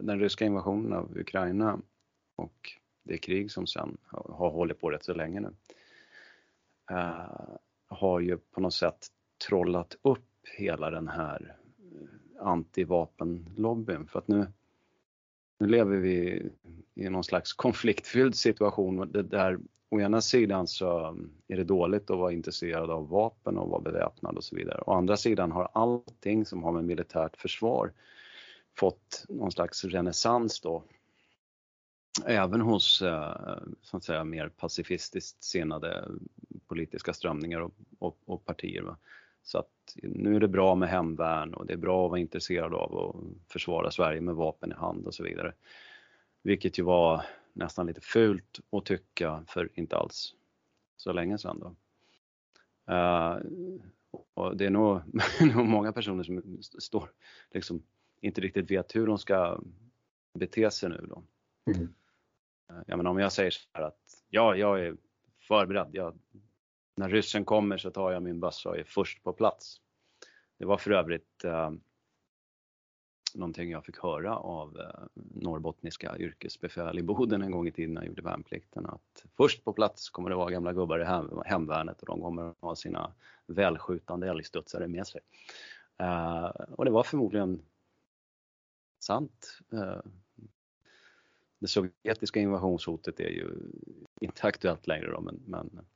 den 0.00 0.20
ryska 0.20 0.44
invasionen 0.44 0.92
av 0.92 1.18
Ukraina 1.18 1.80
och 2.36 2.72
det 3.02 3.18
krig 3.18 3.50
som 3.50 3.66
sen 3.66 3.98
har 4.06 4.50
hållit 4.50 4.80
på 4.80 4.90
rätt 4.90 5.04
så 5.04 5.14
länge 5.14 5.40
nu, 5.40 5.54
uh, 6.90 7.56
har 7.86 8.20
ju 8.20 8.38
på 8.38 8.60
något 8.60 8.74
sätt 8.74 9.08
trollat 9.38 9.96
upp 10.02 10.24
hela 10.56 10.90
den 10.90 11.08
här 11.08 11.56
eh, 11.78 12.46
antivapenlobbyn. 12.46 14.06
För 14.06 14.18
att 14.18 14.28
nu, 14.28 14.46
nu 15.60 15.66
lever 15.66 15.96
vi 15.96 16.46
i 16.94 17.08
någon 17.08 17.24
slags 17.24 17.52
konfliktfylld 17.52 18.34
situation 18.34 19.10
där 19.12 19.58
å 19.90 20.00
ena 20.00 20.20
sidan 20.20 20.66
så 20.66 21.16
är 21.48 21.56
det 21.56 21.64
dåligt 21.64 22.10
att 22.10 22.18
vara 22.18 22.32
intresserad 22.32 22.90
av 22.90 23.08
vapen 23.08 23.58
och 23.58 23.68
vara 23.68 23.80
beväpnad 23.80 24.36
och 24.36 24.44
så 24.44 24.56
vidare. 24.56 24.82
Å 24.86 24.92
andra 24.92 25.16
sidan 25.16 25.52
har 25.52 25.70
allting 25.72 26.44
som 26.44 26.62
har 26.62 26.72
med 26.72 26.84
militärt 26.84 27.36
försvar 27.36 27.92
fått 28.76 29.24
någon 29.28 29.52
slags 29.52 29.84
renässans 29.84 30.60
då. 30.60 30.84
Även 32.26 32.60
hos 32.60 33.02
eh, 33.02 33.58
så 33.82 33.96
att 33.96 34.04
säga, 34.04 34.24
mer 34.24 34.48
pacifistiskt 34.48 35.44
sinnade 35.44 36.08
politiska 36.66 37.12
strömningar 37.12 37.60
och, 37.60 37.74
och, 37.98 38.18
och 38.26 38.44
partier. 38.44 38.82
Va? 38.82 38.96
Så 39.48 39.58
att 39.58 39.96
nu 40.02 40.36
är 40.36 40.40
det 40.40 40.48
bra 40.48 40.74
med 40.74 40.88
hemvärn 40.88 41.54
och 41.54 41.66
det 41.66 41.72
är 41.72 41.76
bra 41.76 42.04
att 42.04 42.10
vara 42.10 42.20
intresserad 42.20 42.74
av 42.74 42.98
att 42.98 43.52
försvara 43.52 43.90
Sverige 43.90 44.20
med 44.20 44.34
vapen 44.34 44.72
i 44.72 44.74
hand 44.74 45.06
och 45.06 45.14
så 45.14 45.22
vidare. 45.22 45.54
Vilket 46.42 46.78
ju 46.78 46.82
var 46.82 47.24
nästan 47.52 47.86
lite 47.86 48.00
fult 48.00 48.60
att 48.72 48.84
tycka 48.84 49.44
för 49.46 49.68
inte 49.74 49.96
alls 49.96 50.34
så 50.96 51.12
länge 51.12 51.38
sedan. 51.38 51.60
Då. 51.60 51.74
Uh, 52.94 53.38
och 54.34 54.56
det 54.56 54.66
är 54.66 54.70
nog, 54.70 55.00
nog, 55.54 55.66
många 55.66 55.92
personer 55.92 56.22
som 56.22 56.58
står, 56.62 57.10
liksom, 57.50 57.82
inte 58.20 58.40
riktigt 58.40 58.70
vet 58.70 58.96
hur 58.96 59.06
de 59.06 59.18
ska 59.18 59.60
bete 60.34 60.70
sig 60.70 60.88
nu. 60.88 61.06
Då. 61.08 61.22
Mm. 61.66 61.82
Uh, 62.72 62.82
jag 62.86 62.96
menar, 62.96 63.10
om 63.10 63.18
jag 63.18 63.32
säger 63.32 63.50
så 63.50 63.60
här 63.72 63.82
att 63.82 64.24
ja, 64.28 64.56
jag 64.56 64.80
är 64.80 64.96
förberedd, 65.40 65.88
jag 65.92 66.18
när 66.98 67.08
ryssen 67.08 67.44
kommer 67.44 67.78
så 67.78 67.90
tar 67.90 68.12
jag 68.12 68.22
min 68.22 68.40
bössa 68.40 68.68
och 68.68 68.78
är 68.78 68.84
först 68.84 69.22
på 69.22 69.32
plats. 69.32 69.80
Det 70.58 70.64
var 70.64 70.78
för 70.78 70.90
övrigt 70.90 71.44
eh, 71.44 71.70
någonting 73.34 73.70
jag 73.70 73.84
fick 73.84 73.98
höra 73.98 74.36
av 74.36 74.80
eh, 74.80 75.06
norrbottniska 75.14 76.16
yrkesbefäl 76.18 76.98
i 76.98 77.02
Boden 77.02 77.42
en 77.42 77.50
gång 77.50 77.68
i 77.68 77.72
tiden 77.72 77.94
när 77.94 78.00
jag 78.00 78.08
gjorde 78.08 78.22
värnplikten. 78.22 78.86
Att 78.86 79.24
först 79.36 79.64
på 79.64 79.72
plats 79.72 80.10
kommer 80.10 80.30
det 80.30 80.36
vara 80.36 80.50
gamla 80.50 80.72
gubbar 80.72 81.00
i 81.00 81.04
hem, 81.04 81.42
hemvärnet 81.44 82.00
och 82.00 82.06
de 82.06 82.20
kommer 82.20 82.54
ha 82.60 82.76
sina 82.76 83.12
välskjutande 83.46 84.28
älgstudsare 84.28 84.88
med 84.88 85.06
sig. 85.06 85.20
Eh, 85.98 86.44
och 86.46 86.84
det 86.84 86.90
var 86.90 87.02
förmodligen 87.02 87.62
sant. 88.98 89.58
Eh, 89.72 90.00
det 91.58 91.68
sovjetiska 91.68 92.40
invasionshotet 92.40 93.20
är 93.20 93.28
ju 93.28 93.50
inte 94.20 94.46
aktuellt 94.46 94.86
längre 94.86 95.10
då, 95.10 95.20
men, 95.20 95.42
men 95.46 95.86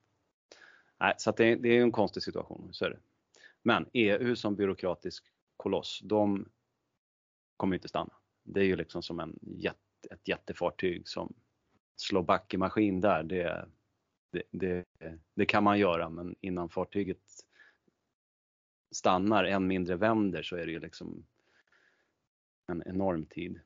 Nej, 1.03 1.15
så 1.19 1.33
det, 1.33 1.55
det, 1.55 1.69
är 1.69 1.83
en 1.83 1.93
konstig 1.93 2.23
situation, 2.23 2.69
så 2.73 2.85
är 2.85 2.91
det. 2.91 2.99
Men 3.63 3.87
EU 3.93 4.37
som 4.37 4.57
byråkratisk 4.57 5.25
koloss, 5.57 6.01
de 6.05 6.49
kommer 7.57 7.77
inte 7.77 7.89
stanna. 7.89 8.13
Det 8.43 8.61
är 8.61 8.65
ju 8.65 8.77
liksom 8.77 9.03
som 9.03 9.21
en 9.21 9.39
jätte, 9.43 9.79
ett 10.11 10.29
jättefartyg 10.29 11.09
som 11.09 11.35
slår 11.97 12.23
back 12.23 12.55
i 12.55 12.57
maskin 12.57 13.01
där. 13.01 13.23
Det, 13.23 13.69
det, 14.31 14.43
det, 14.51 14.85
det 15.35 15.47
kan 15.47 15.65
man 15.65 15.79
göra, 15.79 16.09
men 16.09 16.37
innan 16.41 16.69
fartyget 16.69 17.23
stannar, 18.91 19.45
än 19.45 19.67
mindre 19.67 19.97
vänder, 19.97 20.43
så 20.43 20.57
är 20.57 20.67
det 20.67 20.73
ju 20.73 20.81
liksom 20.81 21.27
en 22.67 22.83
enorm 22.87 23.27
tid. 23.27 23.61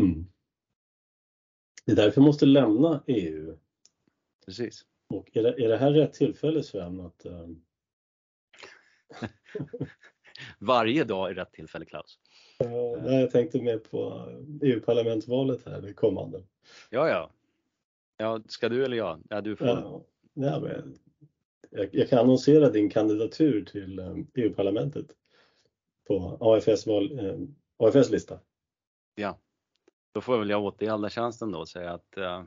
Mm. 0.00 0.26
Det 1.84 1.92
är 1.92 1.96
därför 1.96 2.20
vi 2.20 2.26
måste 2.26 2.46
lämna 2.46 3.02
EU. 3.06 3.58
Precis. 4.46 4.86
Och 5.14 5.36
är 5.36 5.42
det, 5.42 5.64
är 5.64 5.68
det 5.68 5.76
här 5.76 5.92
rätt 5.92 6.12
tillfälle 6.12 6.62
Sven 6.62 7.00
att... 7.00 7.26
Um... 7.26 7.64
Varje 10.58 11.04
dag 11.04 11.30
är 11.30 11.34
rätt 11.34 11.52
tillfälle 11.52 11.84
Klaus. 11.84 12.18
Uh, 12.64 13.02
nej, 13.02 13.20
jag 13.20 13.30
tänkte 13.30 13.62
mer 13.62 13.78
på 13.78 14.28
EU-parlamentsvalet 14.62 15.66
här, 15.66 15.80
det 15.80 15.94
kommande. 15.94 16.42
Ja, 16.90 17.08
ja. 17.08 17.30
ja. 18.16 18.40
Ska 18.46 18.68
du 18.68 18.84
eller 18.84 18.96
jag? 18.96 19.22
Ja, 19.28 19.40
du 19.40 19.56
får. 19.56 19.66
Ja, 19.66 20.04
ja, 20.34 20.60
men 20.60 20.98
jag, 21.70 21.88
jag 21.94 22.08
kan 22.08 22.18
annonsera 22.18 22.70
din 22.70 22.90
kandidatur 22.90 23.64
till 23.64 23.98
um, 23.98 24.30
EU-parlamentet 24.34 25.06
på 26.08 26.38
AFS, 26.40 26.86
val, 26.86 27.20
um, 27.20 27.54
AFS 27.76 28.10
lista. 28.10 28.38
Ja, 29.14 29.38
då 30.12 30.20
får 30.20 30.38
väl 30.38 30.50
jag 30.50 30.64
återgälda 30.64 31.10
tjänsten 31.10 31.52
då 31.52 31.58
och 31.58 31.68
säga 31.68 31.92
att 31.92 32.18
uh, 32.18 32.44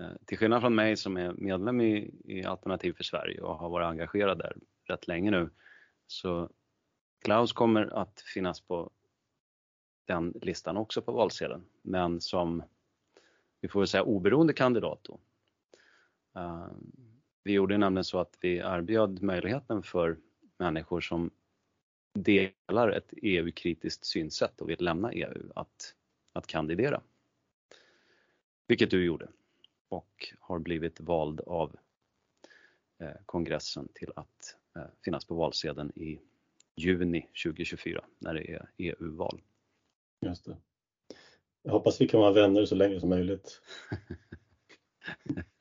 Eh, 0.00 0.12
till 0.24 0.38
skillnad 0.38 0.60
från 0.60 0.74
mig 0.74 0.96
som 0.96 1.16
är 1.16 1.32
medlem 1.32 1.80
i, 1.80 2.14
i 2.24 2.44
Alternativ 2.44 2.92
för 2.92 3.04
Sverige 3.04 3.40
och 3.40 3.58
har 3.58 3.68
varit 3.68 3.86
engagerad 3.86 4.38
där 4.38 4.56
rätt 4.84 5.08
länge 5.08 5.30
nu, 5.30 5.50
så 6.06 6.50
Klaus 7.24 7.52
kommer 7.52 7.98
att 7.98 8.20
finnas 8.20 8.60
på 8.60 8.90
den 10.04 10.30
listan 10.42 10.76
också 10.76 11.02
på 11.02 11.12
valsedeln, 11.12 11.64
men 11.82 12.20
som, 12.20 12.62
vi 13.60 13.68
får 13.68 13.80
väl 13.80 13.86
säga 13.86 14.02
oberoende 14.02 14.52
kandidat 14.52 15.00
då. 15.02 15.20
Eh, 16.36 16.66
vi 17.44 17.52
gjorde 17.52 17.78
nämligen 17.78 18.04
så 18.04 18.18
att 18.18 18.38
vi 18.40 18.56
erbjöd 18.56 19.22
möjligheten 19.22 19.82
för 19.82 20.18
människor 20.58 21.00
som 21.00 21.30
delar 22.14 22.88
ett 22.88 23.14
EU-kritiskt 23.16 24.04
synsätt 24.04 24.60
och 24.60 24.70
vill 24.70 24.84
lämna 24.84 25.12
EU 25.12 25.52
att, 25.54 25.94
att 26.32 26.46
kandidera. 26.46 27.02
Vilket 28.66 28.90
du 28.90 29.04
gjorde 29.04 29.28
och 29.92 30.34
har 30.40 30.58
blivit 30.58 31.00
vald 31.00 31.40
av 31.40 31.76
eh, 33.02 33.16
kongressen 33.26 33.88
till 33.94 34.12
att 34.16 34.56
eh, 34.76 34.84
finnas 35.04 35.24
på 35.24 35.34
valsedeln 35.34 35.92
i 35.94 36.20
juni 36.76 37.28
2024 37.44 38.04
när 38.18 38.34
det 38.34 38.52
är 38.52 38.70
EU-val. 38.76 39.42
Just 40.20 40.44
det. 40.44 40.56
Jag 41.62 41.72
hoppas 41.72 42.00
vi 42.00 42.08
kan 42.08 42.20
vara 42.20 42.32
vänner 42.32 42.64
så 42.64 42.74
länge 42.74 43.00
som 43.00 43.08
möjligt. 43.08 43.60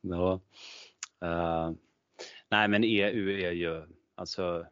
ja. 0.00 0.40
Uh, 1.24 1.72
nej 2.48 2.68
men 2.68 2.84
EU 2.84 3.30
är 3.30 3.52
ju 3.52 3.86
alltså 4.14 4.66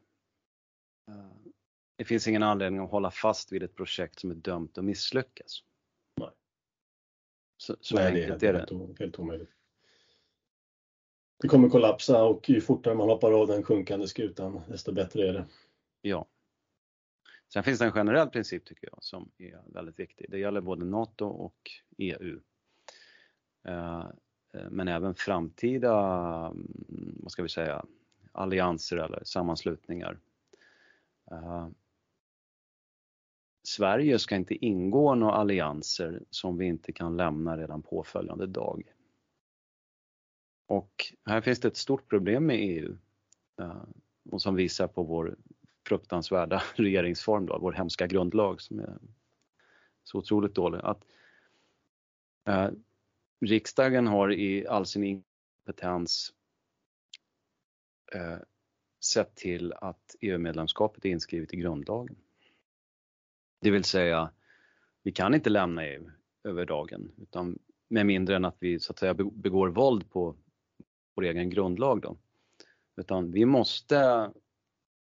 uh, 1.11 1.37
det 1.97 2.05
finns 2.05 2.29
ingen 2.29 2.43
anledning 2.43 2.81
att 2.81 2.91
hålla 2.91 3.11
fast 3.11 3.53
vid 3.53 3.62
ett 3.62 3.75
projekt 3.75 4.21
som 4.21 4.31
är 4.31 4.35
dömt 4.35 4.79
att 4.79 4.85
misslyckas. 4.85 5.62
Så, 7.64 7.76
så 7.80 7.94
Nej, 7.94 8.06
enkelt 8.06 8.40
det 8.40 8.49
är, 8.49 8.54
helt, 8.54 8.71
är 8.71 8.75
det. 8.76 8.99
helt 8.99 9.18
omöjligt. 9.18 9.50
Det 11.42 11.49
kommer 11.49 11.68
kollapsa 11.68 12.25
och 12.25 12.50
ju 12.50 12.61
fortare 12.61 12.94
man 12.94 13.09
hoppar 13.09 13.33
av 13.33 13.47
den 13.47 13.62
sjunkande 13.62 14.09
skutan 14.09 14.61
desto 14.68 14.92
bättre 14.92 15.28
är 15.28 15.33
det. 15.33 15.44
Ja. 16.00 16.26
Sen 17.52 17.62
finns 17.64 17.78
det 17.78 17.85
en 17.85 17.92
generell 17.92 18.28
princip 18.28 18.64
tycker 18.64 18.88
jag 18.92 19.02
som 19.04 19.30
är 19.38 19.62
väldigt 19.66 19.99
viktig. 19.99 20.26
Det 20.30 20.38
gäller 20.38 20.61
både 20.61 20.85
NATO 20.85 21.26
och 21.26 21.71
EU. 21.99 22.40
Eh, 23.64 24.06
men 24.71 24.88
även 24.88 25.14
framtida, 25.14 25.97
mm, 26.47 27.18
vad 27.23 27.33
ska 27.33 27.42
vi 27.42 27.49
säga, 27.49 27.85
allianser 28.33 28.97
eller 28.97 29.25
sammanslutningar. 29.25 30.18
Sverige 33.66 34.18
ska 34.18 34.37
inte 34.37 34.54
ingå 34.54 35.14
några 35.14 35.33
allianser 35.33 36.23
som 36.30 36.59
vi 36.59 36.66
inte 36.66 36.92
kan 36.92 37.16
lämna 37.16 37.56
redan 37.56 37.83
påföljande 37.83 38.47
dag. 38.47 38.94
Och 40.66 41.12
här 41.25 41.40
finns 41.40 41.61
det 41.61 41.68
ett 41.68 41.76
stort 41.76 42.09
problem 42.09 42.47
med 42.47 42.56
EU 42.61 42.97
eh, 43.61 43.83
och 44.30 44.42
som 44.42 44.54
visar 44.54 44.87
på 44.87 45.02
vår 45.02 45.37
fruktansvärda 45.88 46.62
regeringsform, 46.75 47.47
då, 47.47 47.59
vår 47.59 47.73
hemska 47.73 48.06
grundlag 48.06 48.61
som 48.61 48.78
är 48.78 48.99
så 50.04 50.18
otroligt 50.18 50.54
dålig. 50.54 50.80
Att, 50.83 51.04
eh, 52.49 52.71
riksdagen 53.40 54.06
har 54.06 54.33
i 54.33 54.66
all 54.66 54.87
sin 54.87 55.04
inkompetens 55.04 56.33
eh, 58.12 58.38
sett 59.04 59.35
till 59.35 59.73
att 59.73 60.16
EU-medlemskapet 60.21 61.04
är 61.04 61.11
inskrivet 61.11 61.54
i 61.54 61.56
grundlagen. 61.56 62.16
Det 63.64 63.71
vill 63.71 63.85
säga, 63.85 64.30
vi 65.02 65.12
kan 65.12 65.35
inte 65.35 65.50
lämna 65.50 65.87
EU 65.87 66.11
över 66.44 66.66
dagen 66.66 67.12
utan 67.16 67.59
med 67.88 68.06
mindre 68.06 68.37
än 68.37 68.44
att 68.44 68.56
vi 68.59 68.80
så 68.80 68.92
att 68.92 68.99
säga 68.99 69.14
begår 69.14 69.68
våld 69.68 70.11
på 70.11 70.37
vår 71.14 71.25
egen 71.25 71.50
grundlag 71.50 72.00
då. 72.00 72.16
Utan 72.97 73.33
vi 73.33 73.44
måste 73.44 73.99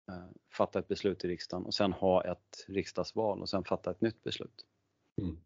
eh, 0.08 0.25
fatta 0.51 0.79
ett 0.79 0.88
beslut 0.88 1.25
i 1.25 1.27
riksdagen 1.27 1.65
och 1.65 1.74
sen 1.74 1.94
ha 1.94 2.24
ett 2.24 2.65
riksdagsval 2.68 3.41
och 3.41 3.50
sen 3.50 3.63
fatta 3.63 3.91
ett 3.91 4.01
nytt 4.01 4.24
beslut. 4.24 4.65
Mm. 5.22 5.38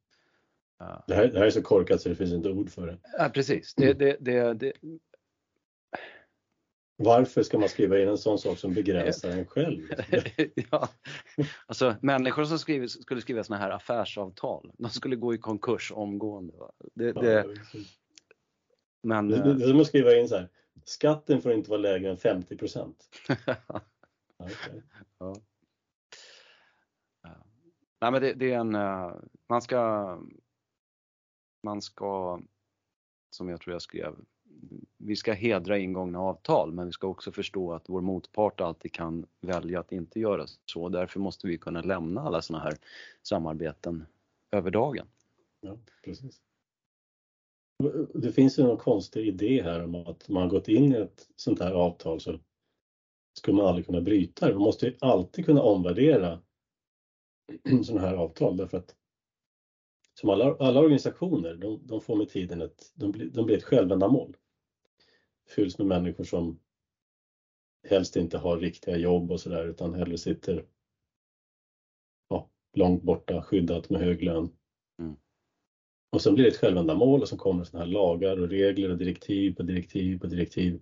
Det, 1.08 1.16
här, 1.16 1.28
det 1.28 1.40
här 1.40 1.46
är 1.46 1.50
så 1.50 1.62
korkat 1.62 2.02
så 2.02 2.10
det 2.10 2.16
finns 2.16 2.34
inte 2.34 2.50
ord 2.50 2.70
för 2.70 2.88
det. 2.88 2.98
Ja, 3.18 3.30
precis. 3.34 3.76
Det, 3.76 3.94
det, 3.94 4.18
det, 4.54 4.74
varför 7.04 7.44
ska 7.44 7.60
man 7.60 7.70
skriva 7.70 8.00
in 8.00 8.08
en 8.08 8.18
sån 8.18 8.40
sak 8.40 8.58
som 8.58 8.74
begränsar 8.74 9.30
en 9.30 9.46
själv? 9.46 9.82
ja, 10.72 10.90
alltså 11.66 11.96
människor 12.02 12.46
som 12.46 12.60
skriver, 12.60 12.88
skulle 12.88 13.22
skriva 13.22 13.44
såna 13.44 13.60
här 13.60 13.70
affärsavtal, 13.70 14.72
de 14.78 14.90
skulle 14.90 15.16
gå 15.16 15.34
i 15.34 15.38
konkurs 15.38 15.92
omgående. 15.96 16.54
Det, 16.94 17.12
det, 17.12 17.34
ja, 17.34 17.46
men, 19.04 19.28
det, 19.28 19.44
det, 19.44 19.54
det 19.54 19.64
är 19.64 19.68
som 19.68 19.80
att 19.80 19.88
skriva 19.88 20.16
in 20.16 20.28
så 20.28 20.36
här, 20.36 20.50
skatten 20.84 21.42
får 21.42 21.52
inte 21.52 21.70
vara 21.70 21.82
lägre 21.82 22.10
än 22.10 22.18
50 22.18 22.58
procent. 22.58 23.10
okay. 24.38 24.82
ja. 25.20 25.36
Nej 28.02 28.12
men 28.12 28.22
det, 28.22 28.34
det, 28.34 28.52
är 28.52 28.60
en, 28.60 28.76
eh, 28.76 29.16
man 29.50 29.62
ska, 29.62 30.18
man 31.64 31.82
ska, 31.82 32.42
som 33.30 33.50
jag 33.50 33.62
tror 33.62 33.74
jag 33.74 33.82
skrev 33.82 34.16
vi 34.98 35.16
ska 35.16 35.34
hedra 35.34 35.78
ingångna 35.78 36.20
avtal 36.20 36.72
men 36.72 36.86
vi 36.86 36.92
ska 36.92 37.08
också 37.08 37.32
förstå 37.32 37.74
att 37.74 37.90
vår 37.90 38.02
motpart 38.02 38.62
alltid 38.62 38.92
kan 38.92 39.26
välja 39.42 39.80
att 39.80 39.92
inte 39.92 40.20
göra 40.20 40.46
så. 40.66 40.90
Därför 40.90 41.20
måste 41.20 41.48
vi 41.48 41.58
kunna 41.58 41.82
lämna 41.82 42.22
alla 42.22 42.42
sådana 42.42 42.64
här 42.64 42.74
samarbeten 43.24 44.06
över 44.52 44.72
dagen. 44.72 45.08
Ja, 45.62 45.78
precis. 46.04 46.42
Det 48.14 48.32
finns 48.32 48.60
ju 48.60 48.64
någon 48.64 48.78
konstig 48.78 49.28
idé 49.28 49.64
här 49.64 49.84
om 49.84 49.96
att 49.96 50.30
man 50.30 50.50
gått 50.50 50.68
in 50.68 50.94
i 50.94 50.96
ett 50.96 51.28
sånt 51.36 51.60
här 51.60 51.72
avtal 51.72 52.20
så 52.20 52.40
skulle 53.34 53.58
man 53.58 53.66
aldrig 53.66 53.86
kunna 53.86 54.02
bryta 54.02 54.48
det. 54.48 54.54
Man 54.54 54.64
måste 54.64 54.86
ju 54.86 54.96
alltid 55.02 55.46
kunna 55.46 55.62
omvärdera 55.62 56.40
sådana 57.86 58.08
här 58.08 58.14
avtal 58.14 58.58
därför 58.58 58.78
att 58.78 58.96
som 60.20 60.30
alla, 60.30 60.56
alla 60.60 60.80
organisationer, 60.80 61.56
de, 61.56 61.88
de 61.88 62.02
får 62.02 62.16
med 62.16 62.30
tiden 62.30 62.62
ett, 62.62 62.92
de 62.96 63.12
blir, 63.12 63.26
de 63.26 63.46
blir 63.46 63.58
ett 63.58 63.64
självändamål 63.64 64.38
fylls 65.50 65.78
med 65.78 65.88
människor 65.88 66.24
som 66.24 66.60
helst 67.88 68.16
inte 68.16 68.38
har 68.38 68.60
riktiga 68.60 68.98
jobb 68.98 69.32
och 69.32 69.42
sådär 69.42 69.66
utan 69.66 69.94
hellre 69.94 70.18
sitter 70.18 70.66
ja, 72.30 72.50
långt 72.74 73.04
borta 73.04 73.42
skyddat 73.42 73.90
med 73.90 74.02
hög 74.02 74.24
lön. 74.24 74.50
Mm. 75.00 75.16
Och 76.12 76.22
sen 76.22 76.36
blir 76.36 76.44
det 76.44 76.52
ett 76.52 76.58
självändamål 76.58 77.22
och 77.22 77.28
så 77.28 77.38
kommer 77.38 77.64
sådana 77.64 77.86
här 77.86 77.92
lagar 77.92 78.42
och 78.42 78.50
regler 78.50 78.90
och 78.90 78.98
direktiv 78.98 79.56
på 79.56 79.64
direktiv 79.64 80.20
på 80.20 80.28
direktiv. 80.28 80.82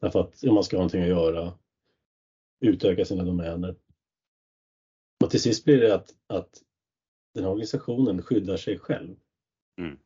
Därför 0.00 0.20
att 0.20 0.42
man 0.42 0.64
ska 0.64 0.76
ha 0.76 0.80
någonting 0.80 1.02
att 1.02 1.08
göra, 1.08 1.58
utöka 2.60 3.04
sina 3.04 3.24
domäner. 3.24 3.76
Och 5.24 5.30
till 5.30 5.40
sist 5.40 5.64
blir 5.64 5.80
det 5.80 5.94
att, 5.94 6.14
att 6.26 6.62
den 7.34 7.44
här 7.44 7.50
organisationen 7.50 8.22
skyddar 8.22 8.56
sig 8.56 8.78
själv 8.78 9.16
mm. 9.78 9.98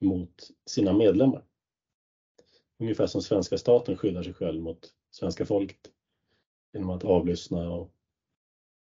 mot 0.00 0.50
sina 0.66 0.92
medlemmar. 0.92 1.44
Ungefär 2.78 3.06
som 3.06 3.22
svenska 3.22 3.58
staten 3.58 3.96
skyddar 3.96 4.22
sig 4.22 4.34
själv 4.34 4.62
mot 4.62 4.94
svenska 5.10 5.46
folket 5.46 5.90
genom 6.72 6.90
att 6.90 7.04
avlyssna 7.04 7.70
och 7.70 7.94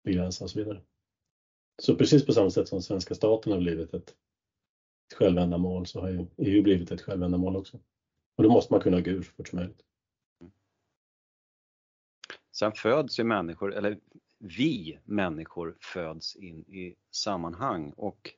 begränsa 0.03 0.43
och 0.43 0.49
så 0.49 0.59
vidare. 0.59 0.81
Så 1.81 1.95
precis 1.95 2.25
på 2.25 2.33
samma 2.33 2.49
sätt 2.49 2.67
som 2.67 2.81
svenska 2.81 3.15
staten 3.15 3.51
har 3.51 3.59
blivit 3.59 3.93
ett, 3.93 4.09
ett 5.07 5.17
självändamål 5.17 5.85
så 5.85 6.01
har 6.01 6.09
ju 6.09 6.25
EU 6.37 6.63
blivit 6.63 6.91
ett 6.91 7.01
självändamål 7.01 7.55
också. 7.55 7.79
Och 8.35 8.43
då 8.43 8.49
måste 8.49 8.73
man 8.73 8.81
kunna 8.81 9.01
gå 9.01 9.11
ur 9.11 9.23
så 9.23 9.31
fort 9.31 9.47
som 9.47 9.59
möjligt. 9.59 9.81
Sen 12.51 12.71
föds 12.71 13.19
ju 13.19 13.23
människor, 13.23 13.73
eller 13.75 13.99
vi 14.39 14.99
människor 15.03 15.77
föds 15.79 16.35
in 16.35 16.59
i 16.59 16.95
sammanhang 17.11 17.93
och 17.97 18.33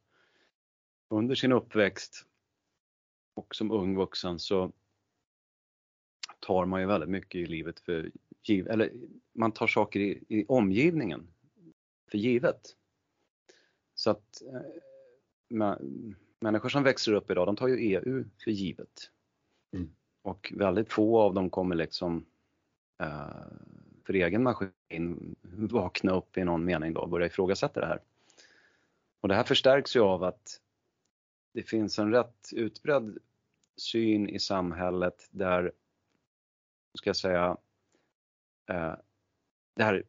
under 1.09 1.35
sin 1.35 1.51
uppväxt 1.51 2.25
och 3.33 3.55
som 3.55 3.71
ung 3.71 3.97
vuxen 3.97 4.39
så 4.39 4.71
tar 6.43 6.65
man 6.65 6.81
ju 6.81 6.87
väldigt 6.87 7.09
mycket 7.09 7.35
i 7.35 7.45
livet 7.45 7.79
för 7.79 8.11
givet, 8.43 8.71
eller 8.71 8.91
man 9.33 9.51
tar 9.51 9.67
saker 9.67 9.99
i, 9.99 10.23
i 10.27 10.45
omgivningen 10.47 11.27
för 12.11 12.17
givet. 12.17 12.75
Så 13.95 14.09
att 14.09 14.41
äh, 14.41 15.75
människor 16.39 16.69
som 16.69 16.83
växer 16.83 17.13
upp 17.13 17.31
idag, 17.31 17.47
de 17.47 17.55
tar 17.55 17.67
ju 17.67 17.77
EU 17.77 18.25
för 18.43 18.51
givet. 18.51 19.11
Mm. 19.73 19.89
Och 20.21 20.53
väldigt 20.55 20.91
få 20.91 21.19
av 21.19 21.33
dem 21.33 21.49
kommer 21.49 21.75
liksom 21.75 22.25
äh, 23.01 23.27
för 24.05 24.13
egen 24.13 24.43
maskin 24.43 25.35
vakna 25.43 26.15
upp 26.15 26.37
i 26.37 26.43
någon 26.43 26.65
mening 26.65 26.93
då 26.93 27.01
och 27.01 27.09
börja 27.09 27.27
ifrågasätta 27.27 27.79
det 27.79 27.85
här. 27.85 27.99
Och 29.21 29.27
det 29.27 29.35
här 29.35 29.43
förstärks 29.43 29.95
ju 29.95 29.99
av 29.99 30.23
att 30.23 30.61
det 31.53 31.63
finns 31.63 31.99
en 31.99 32.11
rätt 32.11 32.49
utbredd 32.51 33.17
syn 33.77 34.29
i 34.29 34.39
samhället 34.39 35.27
där 35.31 35.71
ska 36.97 37.09
jag 37.09 37.15
säga, 37.15 37.57
eh, 38.69 38.95
det 39.75 39.83
här 39.83 40.03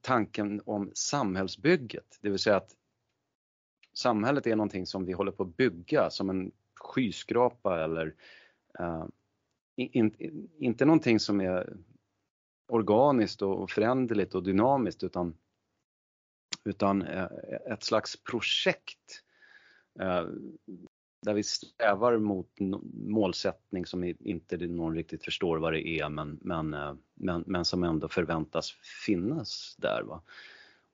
tanken 0.00 0.60
om 0.66 0.90
samhällsbygget, 0.94 2.18
det 2.20 2.30
vill 2.30 2.38
säga 2.38 2.56
att 2.56 2.76
samhället 3.92 4.46
är 4.46 4.56
någonting 4.56 4.86
som 4.86 5.04
vi 5.04 5.12
håller 5.12 5.32
på 5.32 5.42
att 5.42 5.56
bygga 5.56 6.10
som 6.10 6.30
en 6.30 6.52
skyskrapa 6.74 7.84
eller 7.84 8.14
eh, 8.78 9.06
in, 9.76 10.14
in, 10.18 10.50
inte 10.58 10.84
någonting 10.84 11.20
som 11.20 11.40
är 11.40 11.76
organiskt 12.68 13.42
och 13.42 13.70
föränderligt 13.70 14.34
och 14.34 14.42
dynamiskt 14.42 15.02
utan, 15.02 15.36
utan 16.64 17.02
eh, 17.02 17.28
ett 17.70 17.82
slags 17.82 18.22
projekt 18.22 19.22
eh, 20.00 20.26
där 21.22 21.34
vi 21.34 21.42
strävar 21.42 22.18
mot 22.18 22.48
målsättning 22.94 23.86
som 23.86 24.04
inte 24.04 24.56
någon 24.56 24.94
riktigt 24.94 25.24
förstår 25.24 25.58
vad 25.58 25.72
det 25.72 25.88
är 25.88 26.08
men, 26.08 26.38
men, 26.42 26.74
eh, 26.74 26.94
men, 27.14 27.44
men 27.46 27.64
som 27.64 27.84
ändå 27.84 28.08
förväntas 28.08 28.72
finnas 29.06 29.76
där. 29.78 30.02
Va? 30.02 30.22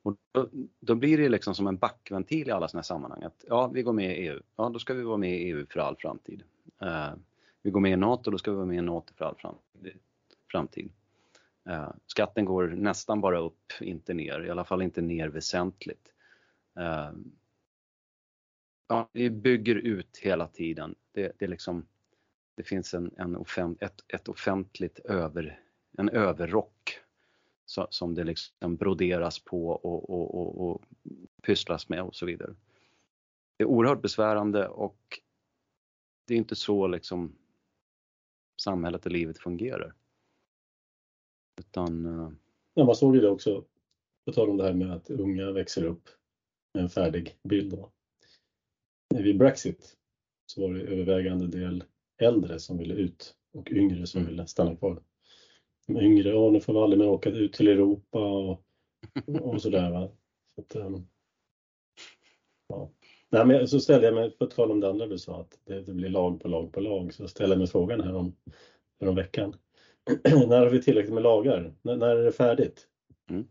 Och 0.03 0.17
då, 0.33 0.49
då, 0.81 0.95
blir 0.95 1.19
det 1.19 1.29
liksom 1.29 1.55
som 1.55 1.67
en 1.67 1.77
backventil 1.77 2.49
i 2.49 2.51
alla 2.51 2.69
sådana 2.69 2.81
här 2.81 2.85
sammanhang. 2.85 3.23
Att, 3.23 3.45
ja, 3.49 3.67
vi 3.67 3.83
går 3.83 3.93
med 3.93 4.19
i 4.19 4.29
EU. 4.29 4.41
Ja, 4.57 4.69
då 4.69 4.79
ska 4.79 4.95
vi 4.95 5.03
vara 5.03 5.17
med 5.17 5.41
i 5.41 5.43
EU 5.43 5.67
för 5.71 5.81
all 5.81 5.97
framtid. 5.97 6.43
Eh, 6.83 7.12
vi 7.62 7.71
går 7.71 7.81
med 7.81 7.93
i 7.93 7.97
NATO, 7.97 8.31
då 8.31 8.38
ska 8.38 8.51
vi 8.51 8.57
vara 8.57 8.67
med 8.67 8.79
i 8.79 8.83
NATO 8.83 9.14
för 9.14 9.25
all 9.25 9.55
framtid. 10.51 10.91
Eh, 11.69 11.91
skatten 12.07 12.45
går 12.45 12.69
nästan 12.69 13.21
bara 13.21 13.38
upp, 13.38 13.73
inte 13.81 14.14
ner. 14.14 14.45
I 14.47 14.51
alla 14.51 14.64
fall 14.64 14.83
inte 14.83 15.03
ner 15.03 15.29
väsentligt. 15.29 16.12
Eh, 16.79 17.11
ja, 18.88 19.09
vi 19.12 19.31
bygger 19.31 19.74
ut 19.74 20.16
hela 20.16 20.46
tiden. 20.46 20.94
Det, 21.12 21.33
det, 21.38 21.46
liksom, 21.46 21.87
det 22.55 22.62
finns 22.62 22.94
en, 22.94 23.14
en 23.16 23.37
offent, 23.37 23.83
ett, 23.83 24.05
ett 24.09 24.29
offentligt 24.29 24.98
över, 24.98 25.61
en 25.98 26.09
överrock 26.09 27.01
så, 27.66 27.87
som 27.90 28.14
det 28.14 28.24
liksom 28.24 28.77
broderas 28.77 29.38
på 29.38 29.68
och, 29.68 30.11
och, 30.11 30.35
och, 30.35 30.70
och 30.70 30.83
pysslas 31.42 31.88
med 31.88 32.03
och 32.03 32.14
så 32.14 32.27
vidare. 32.27 32.55
Det 33.57 33.64
är 33.64 33.68
oerhört 33.68 34.03
besvärande 34.03 34.68
och 34.68 35.20
det 36.27 36.35
är 36.35 36.38
inte 36.38 36.57
så 36.57 36.87
liksom 36.87 37.37
samhället 38.61 39.07
och 39.07 39.12
livet 39.12 39.38
fungerar. 39.38 39.94
Utan... 41.61 42.07
Eh, 42.07 42.31
ja, 42.74 42.85
man 42.85 42.96
såg 42.96 43.14
ju 43.14 43.20
det 43.20 43.29
också, 43.29 43.64
på 44.24 44.33
tal 44.33 44.51
om 44.51 44.57
det 44.57 44.64
här 44.64 44.74
med 44.74 44.92
att 44.92 45.11
unga 45.11 45.53
växer 45.53 45.85
upp 45.85 46.09
med 46.74 46.83
en 46.83 46.90
färdig 46.90 47.38
bild. 47.42 47.70
Då 47.70 47.92
vid 49.14 49.38
Brexit 49.38 49.97
så 50.47 50.61
var 50.61 50.75
det 50.75 50.81
övervägande 50.81 51.47
del 51.47 51.85
äldre 52.18 52.59
som 52.59 52.79
ville 52.79 52.94
ut 52.94 53.35
och 53.53 53.71
yngre 53.71 54.07
som 54.07 54.27
ville 54.27 54.47
stanna 54.47 54.77
kvar. 54.77 55.03
De 55.87 56.01
yngre, 56.01 56.29
ja 56.29 56.51
nu 56.51 56.61
får 56.61 56.73
vi 56.73 56.79
aldrig 56.79 56.99
mer 56.99 57.09
åka 57.09 57.31
ut 57.31 57.53
till 57.53 57.68
Europa 57.68 58.18
och, 58.18 58.64
och 59.40 59.62
sådär. 59.62 59.90
Va? 59.90 60.11
Så 60.55 60.61
att, 60.61 60.77
um, 60.77 61.09
ja. 62.68 62.90
Nej, 63.31 63.47
men 63.47 63.68
så 63.68 63.81
ställde 63.81 64.07
jag 64.07 64.14
mig, 64.14 64.31
på 64.31 64.47
tal 64.47 64.71
om 64.71 64.81
det 64.81 64.88
andra 64.88 65.07
du 65.07 65.18
sa, 65.18 65.40
att 65.40 65.59
det, 65.64 65.81
det, 65.81 65.94
blir 65.94 66.09
lag 66.09 66.40
på 66.40 66.49
lag 66.49 66.73
på 66.73 66.81
lag, 66.81 67.14
så 67.14 67.29
ställde 67.29 67.55
jag 67.55 67.59
mig 67.59 67.68
frågan 67.68 68.01
här 68.01 68.14
om, 68.14 68.37
här 69.01 69.09
om 69.09 69.14
veckan. 69.14 69.57
när 70.25 70.61
har 70.61 70.71
vi 70.71 70.83
tillräckligt 70.83 71.14
med 71.14 71.23
lagar? 71.23 71.75
När, 71.83 71.97
när 71.97 72.16
är 72.16 72.25
det 72.25 72.33
färdigt? 72.33 72.88
Mm. 73.31 73.49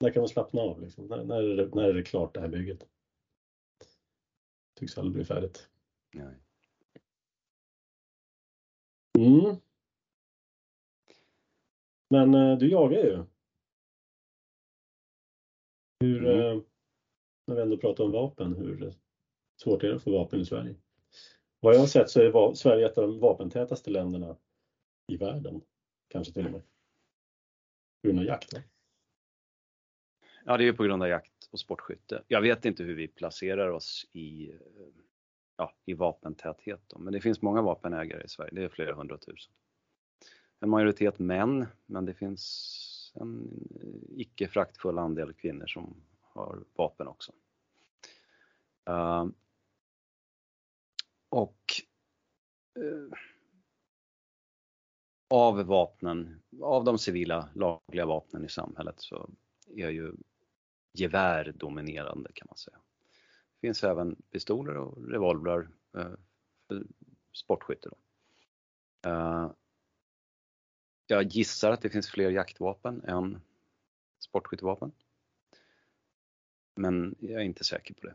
När 0.00 0.10
kan 0.10 0.20
man 0.20 0.28
slappna 0.28 0.60
av? 0.60 0.82
Liksom? 0.82 1.06
När, 1.06 1.24
när, 1.24 1.42
är 1.42 1.56
det, 1.56 1.74
när 1.74 1.88
är 1.88 1.94
det 1.94 2.02
klart 2.02 2.34
det 2.34 2.40
här 2.40 2.48
bygget? 2.48 2.86
Tycks 4.82 4.98
aldrig 4.98 5.14
bli 5.14 5.24
färdigt. 5.24 5.68
Nej. 6.12 6.34
Mm. 9.18 9.56
Men 12.10 12.34
eh, 12.34 12.58
du 12.58 12.70
jagar 12.70 12.98
ju. 12.98 13.24
Hur, 16.00 16.26
mm. 16.26 16.40
eh, 16.40 16.62
när 17.46 17.54
vi 17.54 17.62
ändå 17.62 17.76
pratar 17.76 18.04
om 18.04 18.12
vapen, 18.12 18.54
hur 18.54 18.94
svårt 19.62 19.82
är 19.82 19.88
det 19.88 19.96
att 19.96 20.02
få 20.02 20.12
vapen 20.12 20.40
i 20.40 20.44
Sverige? 20.44 20.74
Vad 21.60 21.74
jag 21.74 21.80
har 21.80 21.86
sett 21.86 22.10
så 22.10 22.20
är 22.20 22.54
Sverige 22.54 22.86
ett 22.86 22.98
av 22.98 23.08
de 23.08 23.18
vapentätaste 23.18 23.90
länderna 23.90 24.36
i 25.12 25.16
världen, 25.16 25.60
kanske 26.08 26.32
till 26.32 26.46
och 26.46 26.52
med. 26.52 26.62
På 28.02 28.08
grund 28.08 28.18
av 28.18 28.24
jakt. 28.24 28.52
Va? 28.52 28.60
Ja, 30.44 30.56
det 30.56 30.62
är 30.62 30.66
ju 30.66 30.72
på 30.72 30.84
grund 30.84 31.02
av 31.02 31.08
jakt 31.08 31.48
och 31.50 31.60
sportskytte. 31.60 32.22
Jag 32.28 32.40
vet 32.40 32.64
inte 32.64 32.84
hur 32.84 32.94
vi 32.94 33.08
placerar 33.08 33.70
oss 33.70 34.06
i, 34.12 34.52
ja, 35.56 35.74
i 35.84 35.94
vapentäthet, 35.94 36.80
då. 36.86 36.98
men 36.98 37.12
det 37.12 37.20
finns 37.20 37.42
många 37.42 37.62
vapenägare 37.62 38.24
i 38.24 38.28
Sverige. 38.28 38.50
Det 38.54 38.64
är 38.64 38.68
flera 38.68 38.94
hundratusen. 38.94 39.52
En 40.60 40.70
majoritet 40.70 41.18
män, 41.18 41.66
men 41.86 42.04
det 42.04 42.14
finns 42.14 43.12
en 43.14 43.50
icke 44.16 44.48
fraktfull 44.48 44.98
andel 44.98 45.32
kvinnor 45.32 45.66
som 45.66 45.96
har 46.20 46.64
vapen 46.74 47.08
också. 47.08 47.32
Uh, 48.90 49.26
och 51.28 51.60
uh, 52.78 53.12
av 55.30 55.62
vapnen, 55.62 56.42
av 56.62 56.84
de 56.84 56.98
civila 56.98 57.48
lagliga 57.54 58.06
vapnen 58.06 58.44
i 58.44 58.48
samhället 58.48 58.94
så 58.98 59.30
är 59.76 59.88
ju 59.88 60.12
gevärdominerande 60.92 62.32
kan 62.34 62.46
man 62.50 62.56
säga. 62.56 62.76
Det 63.60 63.66
finns 63.66 63.84
även 63.84 64.16
pistoler 64.30 64.76
och 64.76 65.08
revolvrar 65.10 65.68
eh, 65.96 66.12
för 66.68 66.86
sportskytte. 67.32 67.88
Då. 67.88 67.96
Eh, 69.10 69.50
jag 71.06 71.22
gissar 71.22 71.70
att 71.70 71.82
det 71.82 71.90
finns 71.90 72.10
fler 72.10 72.30
jaktvapen 72.30 73.04
än 73.04 73.40
sportskyttevapen. 74.18 74.92
Men 76.74 77.14
jag 77.18 77.40
är 77.40 77.44
inte 77.44 77.64
säker 77.64 77.94
på 77.94 78.06
det. 78.06 78.14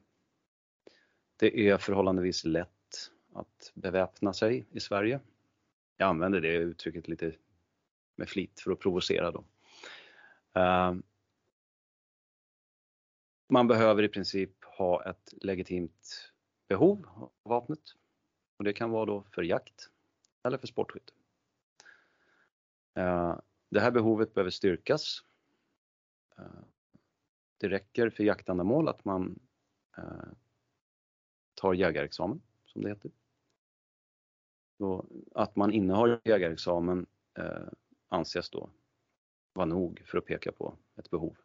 Det 1.38 1.70
är 1.70 1.78
förhållandevis 1.78 2.46
lätt 2.46 3.12
att 3.34 3.72
beväpna 3.74 4.34
sig 4.34 4.66
i 4.72 4.80
Sverige. 4.80 5.20
Jag 5.98 6.10
använder 6.10 6.42
det 6.42 6.54
uttrycket 6.54 7.08
lite 7.08 7.36
med 8.16 8.30
flit 8.30 8.60
för 8.60 8.72
att 8.72 8.80
provocera 8.80 9.32
då. 9.32 9.44
Eh, 10.54 10.96
man 13.50 13.68
behöver 13.68 14.04
i 14.04 14.10
princip 14.10 14.64
ha 14.64 15.04
ett 15.04 15.34
legitimt 15.42 16.32
behov 16.68 17.08
av 17.16 17.32
vapnet 17.44 17.80
och 18.58 18.64
det 18.64 18.74
kan 18.74 18.92
vara 18.92 19.06
då 19.06 19.24
för 19.32 19.44
jakt 19.44 19.90
eller 20.44 20.58
för 20.58 20.68
sportskytte. 20.68 21.14
Eh, 22.94 23.40
det 23.70 23.80
här 23.80 23.92
behovet 23.92 24.34
behöver 24.34 24.52
styrkas. 24.52 25.24
Eh, 26.38 26.64
det 27.58 27.70
räcker 27.70 28.10
för 28.10 28.24
jaktändamål 28.24 28.88
att 28.88 29.06
man 29.06 29.40
eh, 29.98 30.30
tar 31.54 31.74
jägarexamen, 31.74 32.42
som 32.66 32.82
det 32.82 32.90
heter. 32.90 33.12
Att 35.36 35.56
man 35.56 35.72
innehar 35.72 36.22
jägarexamen 36.24 37.06
eh, 37.34 37.68
anses 38.08 38.50
då 38.50 38.70
vara 39.54 39.66
nog 39.66 40.02
för 40.06 40.18
att 40.18 40.26
peka 40.26 40.52
på 40.52 40.78
ett 40.96 41.10
behov. 41.10 41.38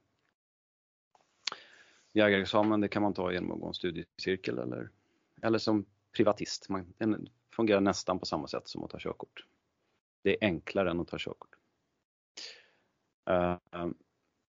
Jägarexamen 2.13 2.81
det 2.81 2.89
kan 2.89 3.03
man 3.03 3.15
ta 3.15 3.33
genom 3.33 3.53
att 3.53 3.61
gå 3.61 3.67
en 3.67 3.75
studiecirkel 3.75 4.59
eller, 4.59 4.91
eller 5.43 5.59
som 5.59 5.85
privatist. 6.17 6.69
Man, 6.69 6.95
den 6.99 7.29
fungerar 7.57 7.81
nästan 7.81 8.19
på 8.19 8.27
samma 8.27 8.47
sätt 8.47 8.69
som 8.69 8.85
att 8.85 8.91
ta 8.91 8.99
körkort. 8.99 9.47
Det 10.23 10.31
är 10.31 10.47
enklare 10.47 10.91
än 10.91 11.01
att 11.01 11.09
ta 11.09 11.17
körkort. 11.19 11.57
Uh, 13.31 13.57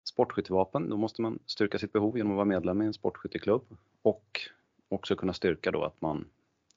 sportskyttevapen, 0.04 0.90
då 0.90 0.98
måste 0.98 1.22
man 1.22 1.40
styrka 1.46 1.80
sitt 1.80 1.94
behov 1.94 2.18
genom 2.18 2.32
att 2.32 2.36
vara 2.36 2.46
medlem 2.46 2.82
i 2.82 2.86
en 2.86 2.94
sportskytteklubb 2.94 3.78
och 4.02 4.42
också 4.90 5.16
kunna 5.16 5.34
styrka 5.34 5.72
då 5.72 5.84
att 5.84 6.02
man 6.02 6.30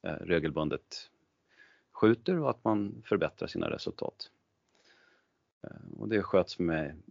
eh, 0.02 0.10
regelbundet 0.10 1.10
skjuter 1.92 2.40
och 2.40 2.50
att 2.50 2.64
man 2.64 3.02
förbättrar 3.06 3.48
sina 3.48 3.70
resultat. 3.70 4.30
Eh, 5.62 5.98
och 5.98 6.08
det 6.08 6.22
sköts 6.22 6.58
med 6.58 7.02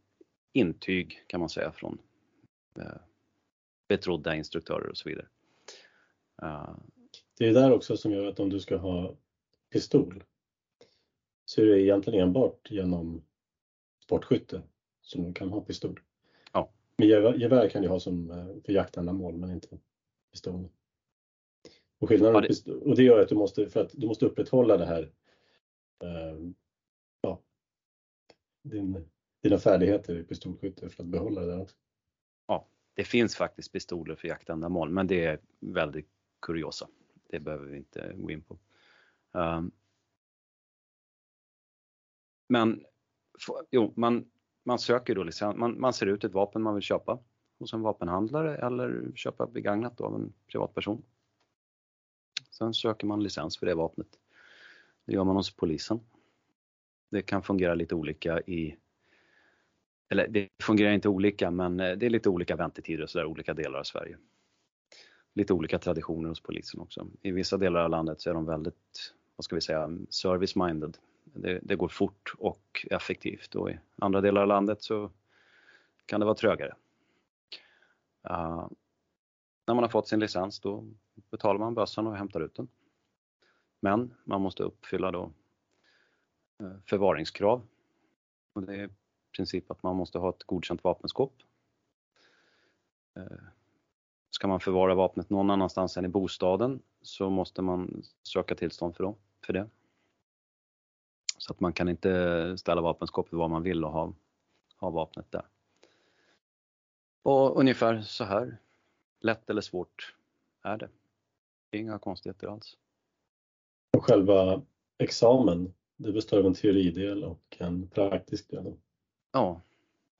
intyg 0.53 1.23
kan 1.27 1.39
man 1.39 1.49
säga 1.49 1.71
från 1.71 1.97
eh, 2.79 2.97
betrodda 3.87 4.35
instruktörer 4.35 4.89
och 4.89 4.97
så 4.97 5.09
vidare. 5.09 5.27
Det 7.37 7.47
är 7.47 7.53
där 7.53 7.71
också 7.71 7.97
som 7.97 8.11
gör 8.11 8.25
att 8.25 8.39
om 8.39 8.49
du 8.49 8.59
ska 8.59 8.77
ha 8.77 9.15
pistol 9.69 10.23
så 11.45 11.61
är 11.61 11.65
det 11.65 11.81
egentligen 11.81 12.27
enbart 12.27 12.71
genom 12.71 13.25
sportskytte 14.03 14.61
som 15.01 15.23
du 15.23 15.33
kan 15.33 15.49
ha 15.49 15.61
pistol. 15.61 15.99
Men 16.97 17.07
gevär, 17.07 17.69
kan 17.69 17.81
du 17.81 17.87
ha 17.87 17.99
som 17.99 18.31
eh, 18.31 18.63
för 18.65 18.73
jaktändamål 18.73 19.37
men 19.37 19.51
inte 19.51 19.79
pistol. 20.31 20.69
Och, 21.99 22.09
skillnaden, 22.09 22.43
ja, 22.49 22.55
det... 22.65 22.71
och 22.71 22.95
det 22.95 23.03
gör 23.03 23.21
att 23.21 23.29
du 23.29 23.35
måste, 23.35 23.69
för 23.69 23.81
att 23.81 23.91
du 23.93 24.07
måste 24.07 24.25
upprätthålla 24.25 24.77
det 24.77 24.85
här 24.85 25.11
eh, 26.03 26.37
ja, 27.21 27.41
din, 28.63 29.09
dina 29.43 29.57
färdigheter 29.57 30.17
i 30.17 30.23
pistolskytte 30.23 30.89
för 30.89 31.03
att 31.03 31.09
behålla 31.09 31.41
det 31.41 31.47
där 31.47 31.61
också. 31.61 31.75
Ja, 32.47 32.67
det 32.95 33.03
finns 33.03 33.35
faktiskt 33.35 33.71
pistoler 33.71 34.15
för 34.15 34.27
jaktändamål 34.27 34.89
men 34.89 35.07
det 35.07 35.25
är 35.25 35.39
väldigt 35.59 36.09
kuriosa. 36.39 36.87
Det 37.29 37.39
behöver 37.39 37.65
vi 37.65 37.77
inte 37.77 38.13
gå 38.15 38.31
in 38.31 38.41
på. 38.41 38.57
Um, 39.31 39.71
men 42.47 42.85
jo, 43.71 43.93
man, 43.95 44.25
man 44.63 44.79
söker 44.79 45.15
då 45.15 45.23
licens, 45.23 45.57
man, 45.57 45.79
man 45.79 45.93
ser 45.93 46.05
ut 46.05 46.23
ett 46.23 46.33
vapen 46.33 46.61
man 46.61 46.75
vill 46.75 46.83
köpa 46.83 47.19
hos 47.59 47.73
en 47.73 47.81
vapenhandlare 47.81 48.57
eller 48.57 49.11
köpa 49.15 49.47
begagnat 49.47 50.01
av 50.01 50.15
en 50.15 50.33
privatperson. 50.47 51.03
Sen 52.49 52.73
söker 52.73 53.07
man 53.07 53.23
licens 53.23 53.57
för 53.57 53.65
det 53.65 53.75
vapnet. 53.75 54.19
Det 55.05 55.13
gör 55.13 55.23
man 55.23 55.35
hos 55.35 55.55
polisen. 55.55 55.99
Det 57.09 57.21
kan 57.21 57.43
fungera 57.43 57.75
lite 57.75 57.95
olika 57.95 58.41
i 58.41 58.77
eller 60.09 60.27
det 60.27 60.49
fungerar 60.63 60.91
inte 60.91 61.09
olika 61.09 61.51
men 61.51 61.79
eh, 61.79 61.97
det 61.97 62.05
är 62.05 62.09
lite 62.09 62.29
olika 62.29 62.55
väntetider 62.55 63.03
och 63.03 63.09
sådär 63.09 63.25
olika 63.25 63.53
delar 63.53 63.79
av 63.79 63.83
Sverige. 63.83 64.17
Lite 65.33 65.53
olika 65.53 65.79
traditioner 65.79 66.29
hos 66.29 66.41
polisen 66.41 66.79
också. 66.79 67.07
I 67.21 67.31
vissa 67.31 67.57
delar 67.57 67.83
av 67.83 67.89
landet 67.89 68.21
så 68.21 68.29
är 68.29 68.33
de 68.33 68.45
väldigt, 68.45 69.13
vad 69.35 69.45
ska 69.45 69.55
vi 69.55 69.61
säga, 69.61 69.87
service-minded 70.09 70.97
det, 71.35 71.59
det, 71.63 71.75
går 71.75 71.87
fort 71.87 72.33
och 72.37 72.85
effektivt 72.91 73.55
och 73.55 73.71
i 73.71 73.79
andra 73.95 74.21
delar 74.21 74.41
av 74.41 74.47
landet 74.47 74.81
så 74.81 75.11
kan 76.05 76.19
det 76.19 76.25
vara 76.25 76.35
trögare. 76.35 76.73
Uh, 78.29 78.67
när 79.67 79.73
man 79.73 79.83
har 79.83 79.89
fått 79.89 80.07
sin 80.07 80.19
licens 80.19 80.59
då 80.59 80.85
betalar 81.31 81.59
man 81.59 81.73
bössan 81.73 82.07
och 82.07 82.15
hämtar 82.15 82.39
ut 82.39 82.55
den. 82.55 82.67
Men 83.79 84.13
man 84.23 84.41
måste 84.41 84.63
uppfylla 84.63 85.11
då 85.11 85.31
eh, 86.59 86.73
förvaringskrav. 86.85 87.67
Och 88.53 88.63
det 88.63 88.75
är 88.75 88.89
princip 89.35 89.71
att 89.71 89.83
man 89.83 89.95
måste 89.95 90.19
ha 90.19 90.29
ett 90.29 90.43
godkänt 90.43 90.83
vapenskåp. 90.83 91.33
Eh, 93.15 93.23
ska 94.29 94.47
man 94.47 94.59
förvara 94.59 94.95
vapnet 94.95 95.29
någon 95.29 95.49
annanstans 95.49 95.97
än 95.97 96.05
i 96.05 96.07
bostaden 96.07 96.81
så 97.01 97.29
måste 97.29 97.61
man 97.61 98.03
söka 98.23 98.55
tillstånd 98.55 98.95
för, 98.95 99.15
för 99.45 99.53
det. 99.53 99.69
Så 101.37 101.53
att 101.53 101.59
man 101.59 101.73
kan 101.73 101.89
inte 101.89 102.57
ställa 102.57 102.81
vapenskåpet 102.81 103.33
var 103.33 103.47
man 103.47 103.63
vill 103.63 103.83
och 103.83 103.91
ha, 103.91 104.13
ha 104.77 104.89
vapnet 104.89 105.31
där. 105.31 105.45
Och 107.23 107.59
ungefär 107.59 108.01
så 108.01 108.23
här 108.23 108.57
lätt 109.19 109.49
eller 109.49 109.61
svårt 109.61 110.15
är 110.61 110.77
det. 110.77 110.89
Det 111.69 111.77
är 111.77 111.81
inga 111.81 111.99
konstigheter 111.99 112.47
alls. 112.47 112.77
Och 113.97 114.05
själva 114.05 114.61
examen, 114.97 115.73
det 115.95 116.11
består 116.11 116.39
av 116.39 116.45
en 116.45 116.53
teoridel 116.53 117.23
och 117.23 117.57
en 117.59 117.87
praktisk 117.89 118.49
del? 118.49 118.73
Ja, 119.35 119.61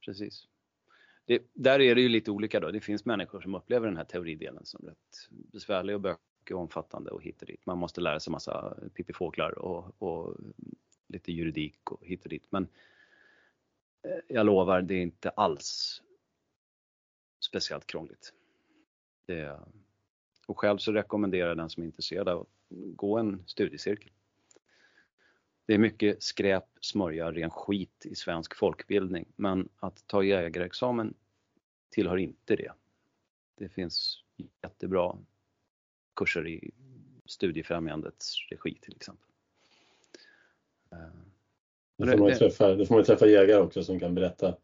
precis. 0.05 0.47
Det, 1.25 1.41
där 1.53 1.81
är 1.81 1.95
det 1.95 2.01
ju 2.01 2.09
lite 2.09 2.31
olika 2.31 2.59
då. 2.59 2.71
Det 2.71 2.81
finns 2.81 3.05
människor 3.05 3.41
som 3.41 3.55
upplever 3.55 3.87
den 3.87 3.97
här 3.97 4.03
teoridelen 4.03 4.65
som 4.65 4.85
rätt 4.85 5.29
besvärlig 5.29 5.95
och 5.95 6.01
bökig 6.01 6.55
och 6.55 6.61
omfattande 6.61 7.11
och 7.11 7.23
hit 7.23 7.41
och 7.41 7.47
dit. 7.47 7.65
Man 7.65 7.77
måste 7.77 8.01
lära 8.01 8.19
sig 8.19 8.31
massa 8.31 8.77
pippifåglar 8.93 9.59
och, 9.59 10.01
och 10.01 10.37
lite 11.07 11.31
juridik 11.31 11.91
och 11.91 12.05
hit 12.05 12.23
och 12.23 12.29
dit. 12.29 12.47
Men 12.49 12.67
eh, 14.03 14.19
jag 14.27 14.45
lovar, 14.45 14.81
det 14.81 14.95
är 14.95 15.01
inte 15.01 15.29
alls 15.29 16.01
speciellt 17.39 17.87
krångligt. 17.87 18.33
Det, 19.25 19.59
och 20.47 20.59
själv 20.59 20.77
så 20.77 20.91
rekommenderar 20.91 21.47
jag 21.47 21.57
den 21.57 21.69
som 21.69 21.83
är 21.83 21.87
intresserad 21.87 22.27
att 22.27 22.47
gå 22.69 23.17
en 23.17 23.43
studiecirkel. 23.45 24.11
Det 25.65 25.73
är 25.73 25.77
mycket 25.77 26.23
skräp, 26.23 26.65
smörja, 26.81 27.31
ren 27.31 27.49
skit 27.49 28.05
i 28.05 28.15
svensk 28.15 28.55
folkbildning, 28.55 29.25
men 29.35 29.69
att 29.79 30.07
ta 30.07 30.23
jägarexamen 30.23 31.13
tillhör 31.89 32.17
inte 32.17 32.55
det. 32.55 32.71
Det 33.57 33.69
finns 33.69 34.23
jättebra 34.63 35.17
kurser 36.15 36.47
i 36.47 36.71
studiefrämjandets 37.25 38.35
regi 38.49 38.77
till 38.81 38.95
exempel. 38.95 39.29
Då 41.97 42.05
får, 42.05 42.17
man 42.17 42.33
träffa, 42.33 42.75
då 42.75 42.85
får 42.85 42.95
man 42.95 43.03
träffa 43.03 43.27
jägare 43.27 43.61
också 43.61 43.83
som 43.83 43.99
kan 43.99 44.15
berätta 44.15 44.57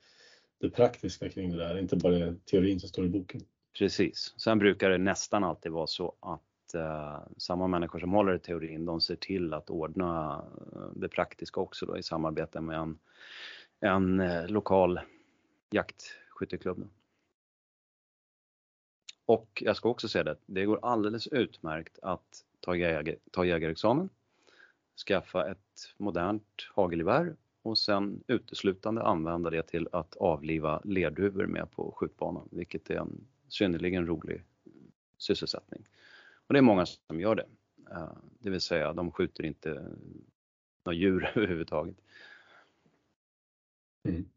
det 0.57 0.69
praktiska 0.69 1.29
kring 1.29 1.51
det 1.51 1.57
där, 1.57 1.77
inte 1.77 1.95
bara 1.95 2.35
teorin 2.45 2.79
som 2.79 2.89
står 2.89 3.05
i 3.05 3.09
boken. 3.09 3.41
Precis. 3.77 4.33
Sen 4.37 4.59
brukar 4.59 4.89
det 4.89 4.97
nästan 4.97 5.43
alltid 5.43 5.71
vara 5.71 5.87
så 5.87 6.15
att 6.19 6.41
eh, 6.75 7.19
samma 7.37 7.67
människor 7.67 7.99
som 7.99 8.11
håller 8.11 8.33
i 8.33 8.39
teorin, 8.39 8.85
de 8.85 9.01
ser 9.01 9.15
till 9.15 9.53
att 9.53 9.69
ordna 9.69 10.43
eh, 10.75 10.81
det 10.95 11.09
praktiska 11.09 11.59
också 11.59 11.85
då 11.85 11.97
i 11.97 12.03
samarbete 12.03 12.61
med 12.61 12.77
en, 12.79 12.99
en 13.79 14.19
eh, 14.19 14.47
lokal 14.47 14.99
jaktskytteklubb. 15.69 16.89
Och 19.25 19.63
jag 19.65 19.75
ska 19.75 19.89
också 19.89 20.07
säga 20.07 20.23
det, 20.23 20.37
det 20.45 20.65
går 20.65 20.79
alldeles 20.81 21.27
utmärkt 21.27 21.99
att 22.01 22.45
ta, 22.59 22.75
jäger, 22.75 23.17
ta 23.31 23.45
jägarexamen, 23.45 24.09
skaffa 25.07 25.51
ett 25.51 25.93
modernt 25.97 26.69
hagelgevär 26.73 27.35
och 27.61 27.77
sen 27.77 28.23
uteslutande 28.27 29.03
använda 29.03 29.49
det 29.49 29.63
till 29.63 29.87
att 29.91 30.15
avliva 30.15 30.81
lerduvor 30.83 31.45
med 31.45 31.71
på 31.71 31.91
skjutbanan, 31.91 32.49
vilket 32.51 32.89
är 32.89 32.95
en 32.95 33.27
synnerligen 33.47 34.07
rolig 34.07 34.43
sysselsättning. 35.17 35.85
Och 36.51 36.53
det 36.53 36.59
är 36.59 36.61
många 36.61 36.85
som 36.85 37.19
gör 37.19 37.35
det. 37.35 37.45
Eh, 37.91 38.13
det 38.39 38.49
vill 38.49 38.61
säga, 38.61 38.93
de 38.93 39.11
skjuter 39.11 39.45
inte 39.45 39.69
några 40.85 40.97
djur 40.97 41.31
överhuvudtaget. 41.35 41.95
Mm. 44.03 44.29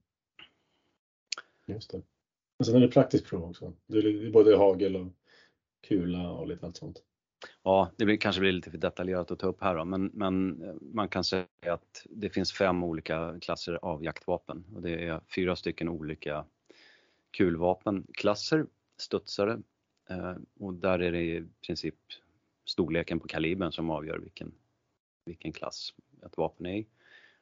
Just 1.66 1.90
det. 1.90 2.03
Och 2.59 2.66
sen 2.66 2.77
är 2.77 2.81
det 2.81 2.88
praktiskt 2.88 3.27
prov 3.27 3.44
också. 3.44 3.72
Det 3.87 3.98
är 3.98 4.31
både 4.31 4.57
hagel 4.57 4.96
och 4.96 5.07
kula 5.81 6.31
och 6.31 6.48
lite 6.48 6.66
allt 6.66 6.77
sånt. 6.77 7.03
Ja, 7.62 7.90
det 7.96 8.05
blir, 8.05 8.16
kanske 8.16 8.40
blir 8.40 8.53
lite 8.53 8.70
för 8.70 8.79
detaljerat 8.79 9.31
att 9.31 9.38
ta 9.38 9.46
upp 9.46 9.62
här 9.62 9.77
då, 9.77 9.85
men, 9.85 10.11
men 10.14 10.62
eh, 10.62 10.74
man 10.81 11.09
kan 11.09 11.24
säga 11.24 11.46
att 11.62 12.07
det 12.11 12.31
finns 12.31 12.53
fem 12.53 12.85
olika 12.85 13.40
klasser 13.40 13.79
av 13.83 14.05
jaktvapen 14.05 14.64
och 14.74 14.83
det 14.83 15.07
är 15.07 15.20
fyra 15.35 15.57
stycken 15.57 15.88
olika 15.88 16.46
kulvapenklasser, 17.31 18.66
studsare 18.98 19.62
Eh, 20.08 20.36
och 20.58 20.74
där 20.74 20.98
är 20.98 21.12
det 21.12 21.22
i 21.22 21.46
princip 21.66 21.98
storleken 22.64 23.20
på 23.20 23.28
kalibern 23.28 23.72
som 23.72 23.90
avgör 23.90 24.18
vilken, 24.18 24.54
vilken 25.24 25.52
klass 25.52 25.94
ett 26.26 26.36
vapen 26.36 26.66
är 26.66 26.76
i. 26.76 26.86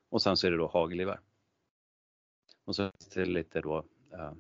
Och 0.09 0.23
sen 0.23 0.37
så 0.37 0.47
är 0.47 0.51
det 0.51 0.57
då 0.57 0.67
hagelgevär. 0.67 1.21
Och 2.65 2.77
så 2.77 2.91
finns 2.91 3.09
det 3.09 3.25
lite 3.25 3.61
då 3.61 3.85
eh, 4.13 4.33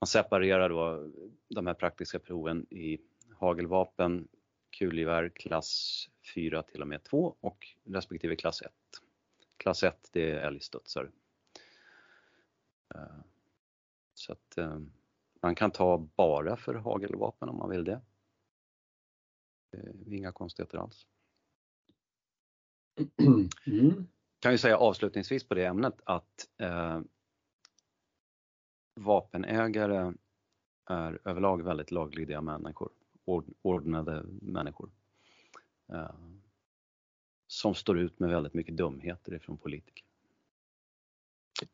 man 0.00 0.06
separerar 0.06 0.68
då 0.68 1.10
de 1.48 1.66
här 1.66 1.74
praktiska 1.74 2.18
proven 2.18 2.66
i 2.70 2.98
hagelvapen, 3.34 4.28
kulgevär 4.78 5.28
klass 5.28 6.08
4 6.34 6.62
till 6.62 6.82
och 6.82 6.88
med 6.88 7.04
2 7.04 7.36
och 7.40 7.68
respektive 7.84 8.36
klass 8.36 8.62
1. 8.62 8.72
Klass 9.56 9.82
1 9.82 10.08
det 10.12 10.30
är 10.30 10.36
älgstudsare. 10.36 11.10
Eh, 12.94 13.20
så 14.14 14.32
att 14.32 14.58
eh, 14.58 14.78
man 15.42 15.54
kan 15.54 15.70
ta 15.70 15.98
bara 16.16 16.56
för 16.56 16.74
hagelvapen 16.74 17.48
om 17.48 17.56
man 17.56 17.70
vill 17.70 17.84
det. 17.84 18.00
Är 19.72 20.14
inga 20.14 20.32
konstigheter 20.32 20.78
alls. 20.78 21.06
Mm. 23.66 24.06
Kan 24.38 24.52
ju 24.52 24.58
säga 24.58 24.76
avslutningsvis 24.78 25.48
på 25.48 25.54
det 25.54 25.66
ämnet 25.66 26.00
att 26.04 26.48
eh, 26.58 27.00
vapenägare 28.94 30.12
är 30.84 31.20
överlag 31.24 31.62
väldigt 31.62 31.90
laglydiga 31.90 32.40
människor, 32.40 32.90
ordnade 33.62 34.22
människor. 34.28 34.90
Eh, 35.92 36.14
som 37.46 37.74
står 37.74 37.98
ut 37.98 38.18
med 38.18 38.30
väldigt 38.30 38.54
mycket 38.54 38.76
dumheter 38.76 39.34
ifrån 39.34 39.58
politiker. 39.58 40.04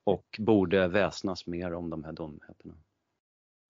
Och 0.04 0.40
borde 0.40 0.88
väsnas 0.88 1.46
mer 1.46 1.72
om 1.72 1.90
de 1.90 2.04
här 2.04 2.12
dumheterna. 2.12 2.74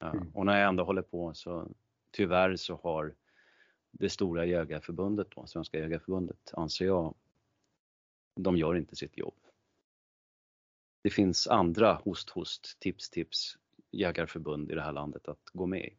Mm. 0.01 0.31
Och 0.35 0.47
när 0.47 0.59
jag 0.61 0.69
ändå 0.69 0.85
håller 0.85 1.03
på 1.03 1.35
så 1.35 1.69
tyvärr 2.11 2.57
så 2.57 2.81
har 2.83 3.15
det 3.91 4.09
stora 4.09 4.45
jägarförbundet, 4.45 5.27
då, 5.31 5.47
Svenska 5.47 5.79
jägarförbundet, 5.79 6.51
anser 6.53 6.87
jag, 6.87 7.15
de 8.37 8.57
gör 8.57 8.75
inte 8.75 8.97
sitt 8.97 9.19
jobb 9.19 9.35
det 11.05 11.11
finns 11.11 11.47
andra 11.47 11.95
host 11.95 12.31
host, 12.31 12.77
tips 12.79 13.11
tips 13.11 13.59
jägarförbund 13.91 14.71
i 14.71 14.75
det 14.75 14.83
här 14.83 14.93
landet 14.93 15.29
att 15.29 15.51
gå 15.53 15.67
med 15.67 15.85
i. 15.85 15.97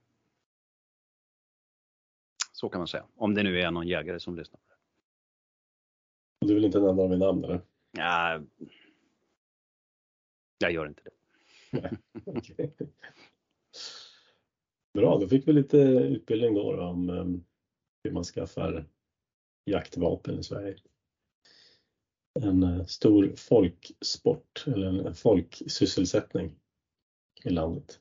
Så 2.51 2.69
kan 2.69 2.79
man 2.79 2.87
säga, 2.87 3.05
om 3.15 3.33
det 3.33 3.43
nu 3.43 3.61
är 3.61 3.71
någon 3.71 3.87
jägare 3.87 4.19
som 4.19 4.35
lyssnar 4.35 4.59
på 4.59 4.65
det. 4.69 6.47
Du 6.47 6.53
vill 6.53 6.65
inte 6.65 6.79
nämna 6.79 7.03
dem 7.03 7.13
i 7.13 7.17
namn 7.17 7.43
eller? 7.43 7.61
Nej, 7.91 8.41
jag 10.57 10.71
gör 10.71 10.87
inte 10.87 11.01
det. 11.03 11.11
okay. 12.25 12.69
Bra, 14.93 15.17
då 15.19 15.27
fick 15.27 15.47
vi 15.47 15.53
lite 15.53 15.77
utbildning 15.77 16.53
då 16.53 16.81
om 16.81 17.09
ehm, 17.09 17.43
hur 18.03 18.11
man 18.11 18.23
skaffar 18.23 18.85
jaktvapen 19.65 20.39
i 20.39 20.43
Sverige 20.43 20.77
en 22.39 22.63
eh, 22.63 22.85
stor 22.85 23.33
folksport 23.35 24.63
eller 24.67 25.07
en 25.07 25.15
folksysselsättning 25.15 26.55
i 27.43 27.49
landet. 27.49 27.99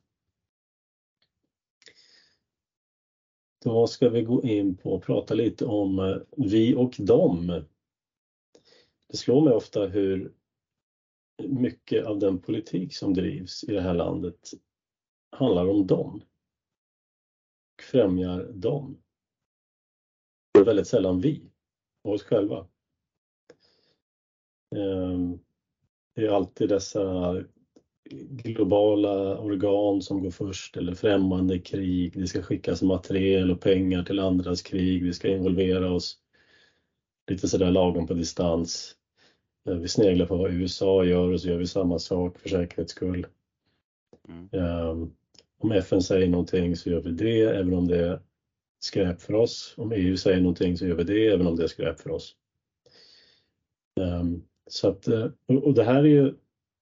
Då 3.65 3.87
ska 3.87 4.09
vi 4.09 4.23
gå 4.23 4.43
in 4.43 4.77
på 4.77 4.93
och 4.93 5.03
prata 5.03 5.35
lite 5.35 5.65
om 5.65 5.99
eh, 5.99 6.17
vi 6.37 6.75
och 6.75 6.95
dem. 6.99 7.65
Det 9.09 9.17
slår 9.17 9.45
mig 9.45 9.55
ofta 9.55 9.87
hur 9.87 10.33
mycket 11.43 12.07
av 12.07 12.19
den 12.19 12.41
politik 12.41 12.97
som 12.97 13.15
drivs 13.15 13.65
i 13.65 13.73
det 13.73 13.81
här 13.81 13.95
landet 13.95 14.51
handlar 15.35 15.69
om 15.69 15.87
dem. 15.87 16.23
Och 17.77 17.83
främjar 17.83 18.53
dem. 18.53 18.97
Det 20.55 20.61
är 20.61 20.65
väldigt 20.65 20.87
sällan 20.87 21.21
vi 21.21 21.51
och 22.05 22.13
oss 22.13 22.23
själva. 22.23 22.67
Ehm, 24.77 25.39
det 26.15 26.25
är 26.25 26.29
alltid 26.29 26.69
dessa 26.69 27.37
globala 28.29 29.39
organ 29.39 30.03
som 30.03 30.23
går 30.23 30.31
först 30.31 30.77
eller 30.77 30.95
främmande 30.95 31.59
krig. 31.59 32.21
Det 32.21 32.27
ska 32.27 32.43
skickas 32.43 32.83
materiel 32.83 33.51
och 33.51 33.61
pengar 33.61 34.03
till 34.03 34.19
andras 34.19 34.63
krig. 34.63 35.03
Vi 35.03 35.13
ska 35.13 35.29
involvera 35.29 35.91
oss 35.91 36.19
lite 37.31 37.49
sådär 37.49 37.71
lagom 37.71 38.07
på 38.07 38.15
distans. 38.15 38.97
Ehm, 39.65 39.81
vi 39.81 39.89
sneglar 39.89 40.27
på 40.27 40.37
vad 40.37 40.53
USA 40.53 41.05
gör 41.05 41.33
och 41.33 41.41
så 41.41 41.49
gör 41.49 41.59
vi 41.59 41.67
samma 41.67 41.99
sak 41.99 42.39
för 42.39 42.49
säkerhets 42.49 42.91
skull. 42.91 43.27
Mm. 44.29 44.49
Ehm, 44.53 45.11
om 45.65 45.73
FN 45.73 46.03
säger 46.03 46.29
någonting 46.29 46.77
så 46.77 46.91
gör 46.91 47.01
vi 47.01 47.11
det 47.11 47.43
även 47.43 47.75
om 47.75 47.89
det 47.89 48.07
är 48.07 48.23
skräp 48.79 49.21
för 49.21 49.35
oss. 49.35 49.75
Om 49.77 49.93
EU 49.93 50.17
säger 50.17 50.41
någonting 50.41 50.79
så 50.79 50.87
gör 50.87 50.95
vi 50.95 51.05
det 51.05 51.29
även 51.29 51.47
om 51.47 51.57
det 51.57 51.63
är 51.63 51.69
skräp 51.69 52.01
för 52.01 52.11
oss. 52.11 52.37
Ehm, 54.01 54.43
så 54.67 54.89
att, 54.89 55.09
eh, 55.09 55.31
och 55.47 55.75
det 55.75 55.85
här 55.85 56.05
är 56.05 56.09
ju, 56.09 56.35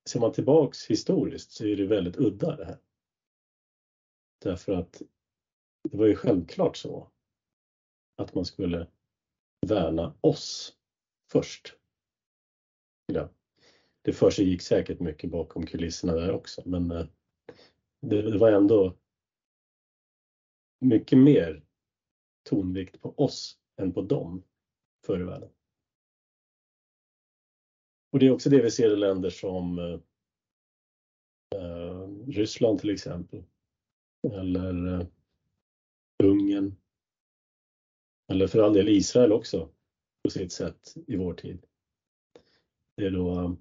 ser 0.08 0.20
man 0.20 0.32
tillbaks 0.32 0.86
historiskt 0.86 1.52
så 1.52 1.66
är 1.66 1.76
det 1.76 1.86
väldigt 1.86 2.16
udda 2.16 2.56
det 2.56 2.64
här. 2.64 2.78
Därför 4.42 4.72
att 4.72 5.02
det 5.90 5.96
var 5.96 6.06
ju 6.06 6.14
självklart 6.14 6.76
så 6.76 7.10
att 8.16 8.34
man 8.34 8.44
skulle 8.44 8.86
värna 9.66 10.14
oss 10.20 10.76
först. 11.32 11.76
Ja. 13.06 13.28
Det 14.02 14.12
för 14.12 14.30
sig 14.30 14.48
gick 14.48 14.62
säkert 14.62 15.00
mycket 15.00 15.30
bakom 15.30 15.66
kulisserna 15.66 16.14
där 16.14 16.32
också 16.32 16.62
men 16.64 16.90
eh, 16.90 17.06
det, 18.02 18.22
det 18.22 18.38
var 18.38 18.52
ändå 18.52 18.98
mycket 20.78 21.18
mer 21.18 21.64
tonvikt 22.42 23.00
på 23.00 23.14
oss 23.18 23.58
än 23.76 23.92
på 23.92 24.02
dem 24.02 24.44
förr 25.06 25.20
i 25.20 25.24
världen. 25.24 25.50
Och 28.12 28.18
det 28.18 28.26
är 28.26 28.30
också 28.30 28.50
det 28.50 28.62
vi 28.62 28.70
ser 28.70 28.92
i 28.92 28.96
länder 28.96 29.30
som 29.30 29.78
eh, 29.78 30.00
Ryssland 32.26 32.78
till 32.78 32.90
exempel. 32.90 33.44
Eller 34.32 35.00
eh, 35.00 35.06
Ungern. 36.22 36.76
Eller 38.32 38.46
för 38.46 38.58
all 38.58 38.72
del 38.72 38.88
Israel 38.88 39.32
också 39.32 39.68
på 40.22 40.30
sitt 40.30 40.52
sätt 40.52 40.94
i 41.06 41.16
vår 41.16 41.34
tid. 41.34 41.66
Det 42.96 43.06
är 43.06 43.10
då 43.10 43.40
eh, 43.40 43.52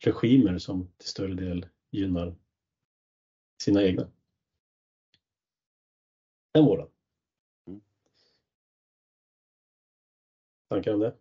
regimer 0.00 0.58
som 0.58 0.92
till 0.96 1.08
större 1.08 1.34
del 1.34 1.66
gynnar 1.90 2.36
sina 3.64 3.82
egna. 3.82 4.10
Än 6.52 6.64
våra. 6.64 6.88
Mm. 7.66 7.82
Tankar 10.68 10.94
om 10.94 11.00
det? 11.00 11.16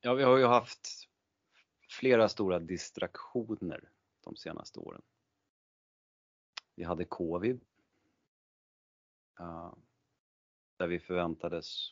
Ja, 0.00 0.14
vi 0.14 0.22
har 0.22 0.36
ju 0.36 0.44
haft 0.44 1.08
flera 1.88 2.28
stora 2.28 2.58
distraktioner 2.58 3.90
de 4.20 4.36
senaste 4.36 4.80
åren. 4.80 5.02
Vi 6.74 6.84
hade 6.84 7.04
covid. 7.04 7.64
Där 10.76 10.86
vi 10.86 11.00
förväntades 11.00 11.90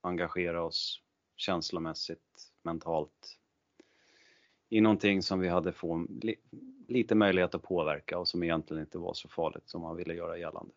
engagera 0.00 0.62
oss 0.62 1.02
känslomässigt, 1.36 2.52
mentalt 2.62 3.40
i 4.74 4.80
någonting 4.80 5.22
som 5.22 5.40
vi 5.40 5.48
hade 5.48 5.72
få 5.72 6.06
lite 6.88 7.14
möjlighet 7.14 7.54
att 7.54 7.62
påverka 7.62 8.18
och 8.18 8.28
som 8.28 8.42
egentligen 8.42 8.80
inte 8.80 8.98
var 8.98 9.14
så 9.14 9.28
farligt 9.28 9.68
som 9.68 9.82
man 9.82 9.96
ville 9.96 10.14
göra 10.14 10.38
gällande. 10.38 10.74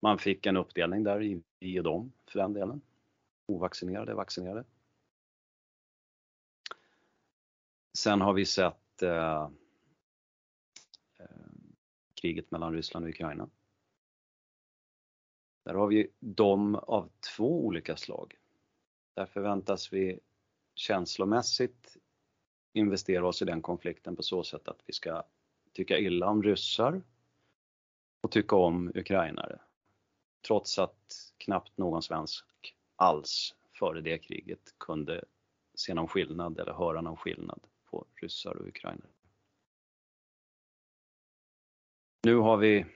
Man 0.00 0.18
fick 0.18 0.46
en 0.46 0.56
uppdelning 0.56 1.04
där 1.04 1.22
i 1.22 1.42
vi 1.60 1.80
och 1.80 1.84
dem 1.84 2.12
för 2.26 2.38
den 2.38 2.52
delen. 2.52 2.80
Ovaccinerade, 3.46 4.14
vaccinerade. 4.14 4.64
Sen 7.98 8.20
har 8.20 8.32
vi 8.32 8.46
sett 8.46 9.02
eh, 9.02 9.50
eh 11.18 11.26
kriget 12.20 12.50
mellan 12.50 12.72
Ryssland 12.72 13.04
och 13.04 13.10
Ukraina. 13.10 13.48
Där 15.64 15.74
har 15.74 15.86
vi 15.86 16.10
dem 16.18 16.74
av 16.74 17.10
två 17.36 17.66
olika 17.66 17.96
slag. 17.96 18.38
Där 19.14 19.26
förväntas 19.26 19.92
vi 19.92 20.20
känslomässigt 20.74 21.96
investera 22.72 23.26
oss 23.26 23.42
i 23.42 23.44
den 23.44 23.62
konflikten 23.62 24.16
på 24.16 24.22
så 24.22 24.44
sätt 24.44 24.68
att 24.68 24.82
vi 24.86 24.92
ska 24.92 25.22
tycka 25.72 25.98
illa 25.98 26.26
om 26.26 26.42
ryssar 26.42 27.02
och 28.20 28.30
tycka 28.30 28.56
om 28.56 28.92
ukrainare. 28.94 29.60
Trots 30.46 30.78
att 30.78 31.32
knappt 31.38 31.78
någon 31.78 32.02
svensk 32.02 32.76
alls 32.96 33.54
före 33.72 34.00
det 34.00 34.18
kriget 34.18 34.74
kunde 34.78 35.24
se 35.74 35.94
någon 35.94 36.08
skillnad 36.08 36.60
eller 36.60 36.72
höra 36.72 37.00
någon 37.00 37.16
skillnad 37.16 37.60
på 37.84 38.06
ryssar 38.14 38.56
och 38.56 38.68
ukrainare. 38.68 39.10
Nu 42.22 42.36
har 42.36 42.56
vi 42.56 42.86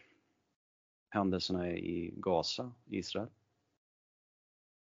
händelserna 1.08 1.70
i 1.70 2.14
Gaza, 2.16 2.72
Israel. 2.86 3.28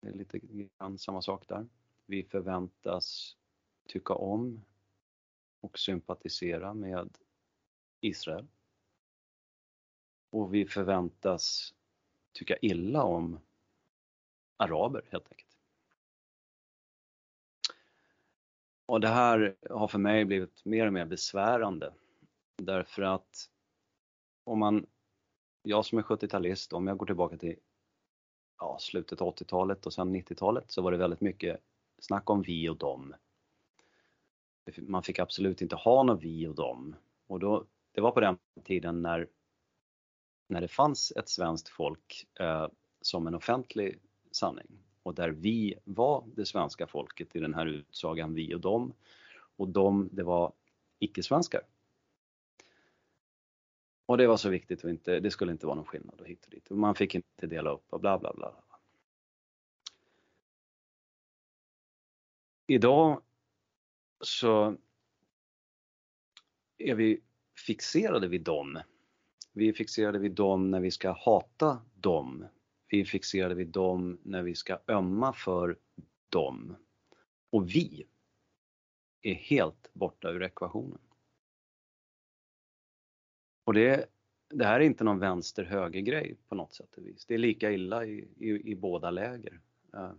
Det 0.01 0.07
är 0.07 0.13
lite 0.13 0.39
grann 0.39 0.97
samma 0.97 1.21
sak 1.21 1.47
där. 1.47 1.67
Vi 2.05 2.23
förväntas 2.23 3.37
tycka 3.87 4.13
om 4.13 4.61
och 5.65 5.79
sympatisera 5.79 6.73
med 6.73 7.17
Israel. 8.01 8.47
Och 10.29 10.53
vi 10.53 10.65
förväntas 10.65 11.73
tycka 12.31 12.57
illa 12.57 13.03
om 13.03 13.39
araber 14.57 15.01
helt 15.11 15.31
enkelt. 15.31 15.57
Och 18.85 19.01
det 19.01 19.07
här 19.07 19.55
har 19.69 19.87
för 19.87 19.99
mig 19.99 20.25
blivit 20.25 20.65
mer 20.65 20.87
och 20.87 20.93
mer 20.93 21.05
besvärande 21.05 21.93
därför 22.57 23.01
att 23.01 23.49
om 24.43 24.59
man, 24.59 24.85
jag 25.63 25.85
som 25.85 25.97
är 25.97 26.03
70-talist, 26.03 26.73
om 26.73 26.87
jag 26.87 26.97
går 26.97 27.05
tillbaka 27.05 27.37
till 27.37 27.55
ja, 28.59 28.77
slutet 28.79 29.21
av 29.21 29.35
80-talet 29.35 29.85
och 29.85 29.93
sen 29.93 30.15
90-talet 30.15 30.71
så 30.71 30.81
var 30.81 30.91
det 30.91 30.97
väldigt 30.97 31.21
mycket 31.21 31.61
snack 31.99 32.29
om 32.29 32.41
vi 32.41 32.69
och 32.69 32.77
dem. 32.77 33.15
Man 34.77 35.03
fick 35.03 35.19
absolut 35.19 35.61
inte 35.61 35.75
ha 35.75 36.03
något 36.03 36.23
vi 36.23 36.47
och 36.47 36.55
dem. 36.55 36.95
Och 37.27 37.39
då, 37.39 37.65
det 37.91 38.01
var 38.01 38.11
på 38.11 38.19
den 38.19 38.37
tiden 38.63 39.01
när, 39.01 39.27
när 40.47 40.61
det 40.61 40.67
fanns 40.67 41.11
ett 41.11 41.29
svenskt 41.29 41.69
folk 41.69 42.27
eh, 42.39 42.67
som 43.01 43.27
en 43.27 43.35
offentlig 43.35 43.99
sanning 44.31 44.67
och 45.03 45.15
där 45.15 45.29
vi 45.29 45.75
var 45.83 46.23
det 46.35 46.45
svenska 46.45 46.87
folket 46.87 47.35
i 47.35 47.39
den 47.39 47.53
här 47.53 47.65
utsagan 47.65 48.33
vi 48.33 48.55
och 48.55 48.59
dem 48.59 48.93
och 49.57 49.69
de 49.69 50.09
det 50.11 50.23
var 50.23 50.53
icke-svenskar. 50.99 51.61
Och 54.05 54.17
det 54.17 54.27
var 54.27 54.37
så 54.37 54.49
viktigt 54.49 54.83
och 54.83 54.89
inte, 54.89 55.19
det 55.19 55.31
skulle 55.31 55.51
inte 55.51 55.65
vara 55.65 55.75
någon 55.75 55.85
skillnad 55.85 56.21
och 56.21 56.27
hit 56.27 56.45
och 56.45 56.51
dit. 56.51 56.71
Och 56.71 56.77
man 56.77 56.95
fick 56.95 57.15
inte 57.15 57.47
dela 57.47 57.69
upp 57.69 57.93
och 57.93 57.99
bla 57.99 58.19
bla 58.19 58.33
bla. 58.33 58.55
Idag 62.67 63.21
så 64.19 64.77
är 66.77 66.95
vi 66.95 67.21
fixerade 67.65 68.27
vid 68.27 68.41
dem. 68.41 68.79
Vi 69.53 69.69
är 69.69 69.73
fixerade 69.73 70.19
vid 70.19 70.31
dem 70.31 70.71
när 70.71 70.79
vi 70.79 70.91
ska 70.91 71.11
hata 71.11 71.81
dem. 71.95 72.45
Vi 72.87 73.01
är 73.01 73.05
fixerade 73.05 73.55
vid 73.55 73.67
dem 73.67 74.19
när 74.23 74.43
vi 74.43 74.55
ska 74.55 74.79
ömma 74.87 75.33
för 75.33 75.77
dem. 76.29 76.75
Och 77.49 77.69
vi 77.69 78.05
är 79.21 79.33
helt 79.33 79.93
borta 79.93 80.29
ur 80.29 80.43
ekvationen. 80.43 81.01
Och 83.63 83.73
det, 83.73 84.05
det 84.49 84.65
här 84.65 84.79
är 84.79 84.83
inte 84.83 85.03
någon 85.03 85.19
vänster-höger 85.19 86.01
grej 86.01 86.37
på 86.47 86.55
något 86.55 86.73
sätt 86.73 86.95
och 86.97 87.05
vis. 87.05 87.25
Det 87.25 87.33
är 87.33 87.37
lika 87.37 87.71
illa 87.71 88.05
i, 88.05 88.27
i, 88.37 88.71
i 88.71 88.75
båda 88.75 89.11
läger. 89.11 89.59
Eh, 89.93 90.11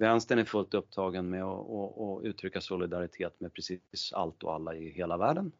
Vänstern 0.00 0.38
är 0.38 0.44
fullt 0.44 0.74
upptagen 0.74 1.30
med 1.30 1.44
att, 1.44 1.70
att, 1.70 1.98
att, 1.98 2.24
uttrycka 2.24 2.60
solidaritet 2.60 3.40
med 3.40 3.54
precis 3.54 4.12
allt 4.12 4.42
och 4.42 4.54
alla 4.54 4.74
i 4.74 4.90
hela 4.90 5.16
världen. 5.16 5.52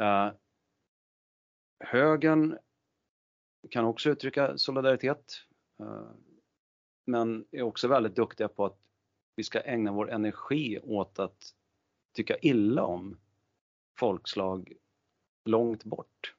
Eh, 0.00 0.32
högern 1.78 2.58
kan 3.70 3.84
också 3.84 4.10
uttrycka 4.10 4.58
solidaritet. 4.58 5.32
eh, 5.80 6.10
men 7.04 7.44
är 7.50 7.62
också 7.62 7.88
väldigt 7.88 8.16
duktiga 8.16 8.48
på 8.48 8.64
att 8.64 8.78
vi 9.36 9.44
ska 9.44 9.60
ägna 9.60 9.92
vår 9.92 10.10
energi 10.10 10.78
åt 10.82 11.18
att 11.18 11.54
tycka 12.12 12.36
illa 12.38 12.84
om 12.84 13.18
folkslag 13.98 14.72
långt 15.44 15.84
bort. 15.84 16.34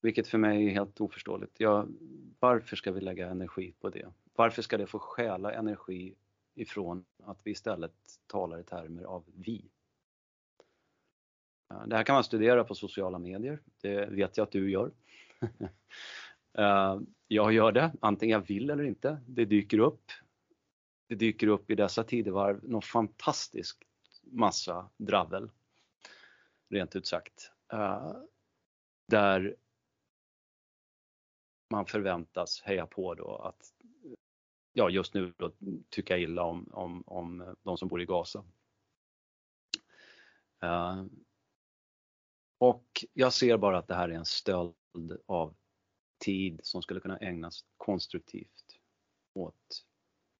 Vilket 0.00 0.28
för 0.28 0.38
mig 0.38 0.66
är 0.66 0.70
helt 0.70 1.00
oförståeligt. 1.00 1.60
Ja, 1.60 1.86
varför 2.38 2.76
ska 2.76 2.92
vi 2.92 3.00
lägga 3.00 3.30
energi 3.30 3.74
på 3.80 3.90
det? 3.90 4.12
Varför 4.34 4.62
ska 4.62 4.78
det 4.78 4.86
få 4.86 4.98
stjäla 4.98 5.52
energi 5.52 6.14
ifrån 6.54 7.04
att 7.22 7.40
vi 7.44 7.50
istället 7.50 7.94
talar 8.26 8.60
i 8.60 8.64
termer 8.64 9.02
av 9.02 9.24
vi? 9.34 9.64
Det 11.86 11.96
här 11.96 12.04
kan 12.04 12.14
man 12.14 12.24
studera 12.24 12.64
på 12.64 12.74
sociala 12.74 13.18
medier. 13.18 13.60
Det 13.80 14.06
vet 14.06 14.36
jag 14.36 14.44
att 14.44 14.52
du 14.52 14.70
gör. 14.70 14.92
Eh, 16.58 17.00
jag 17.28 17.52
gör 17.52 17.72
det, 17.72 17.92
antingen 18.00 18.40
jag 18.40 18.46
vill 18.46 18.70
eller 18.70 18.84
inte. 18.84 19.20
Det 19.26 19.44
dyker 19.44 19.78
upp. 19.78 20.10
Det 21.08 21.14
dyker 21.14 21.46
upp 21.46 21.70
i 21.70 21.74
dessa 21.74 22.04
tidevarv 22.04 22.60
någon 22.62 22.82
fantastisk 22.82 23.86
massa 24.22 24.90
dravel 24.96 25.50
rent 26.70 26.96
ut 26.96 27.06
sagt. 27.06 27.52
Eh, 27.72 28.12
där 29.08 29.56
man 31.70 31.86
förväntas 31.86 32.62
heja 32.62 32.86
på 32.86 33.14
då 33.14 33.36
att, 33.36 33.72
ja 34.72 34.90
just 34.90 35.14
nu 35.14 35.34
då, 35.36 35.52
tycka 35.88 36.18
illa 36.18 36.42
om, 36.42 36.68
om, 36.72 37.02
om 37.06 37.56
de 37.62 37.78
som 37.78 37.88
bor 37.88 38.02
i 38.02 38.06
Gaza. 38.06 38.44
Uh, 40.64 41.04
och 42.58 43.04
jag 43.12 43.32
ser 43.32 43.56
bara 43.56 43.78
att 43.78 43.88
det 43.88 43.94
här 43.94 44.08
är 44.08 44.14
en 44.14 44.24
stöld 44.24 45.20
av 45.26 45.54
tid 46.18 46.60
som 46.62 46.82
skulle 46.82 47.00
kunna 47.00 47.18
ägnas 47.18 47.64
konstruktivt 47.76 48.78
åt 49.32 49.86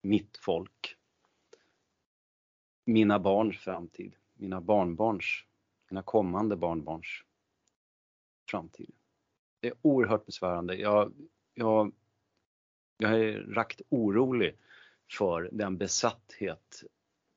mitt 0.03 0.37
folk. 0.37 0.97
Mina 2.85 3.19
barns 3.19 3.59
framtid, 3.59 4.17
mina 4.35 4.61
barnbarns 4.61 5.45
mina 5.91 6.03
kommande 6.03 6.57
barnbarns 6.57 7.25
framtid. 8.51 8.95
Det 9.61 9.69
är 9.69 9.75
oerhört 9.83 10.27
besvärande. 10.27 10.77
Jag, 10.77 11.13
jag, 11.55 11.93
jag 12.99 13.13
är 13.13 13.41
rakt 13.41 13.81
orolig 13.89 14.57
för 15.11 15.49
den 15.53 15.77
besatthet 15.77 16.85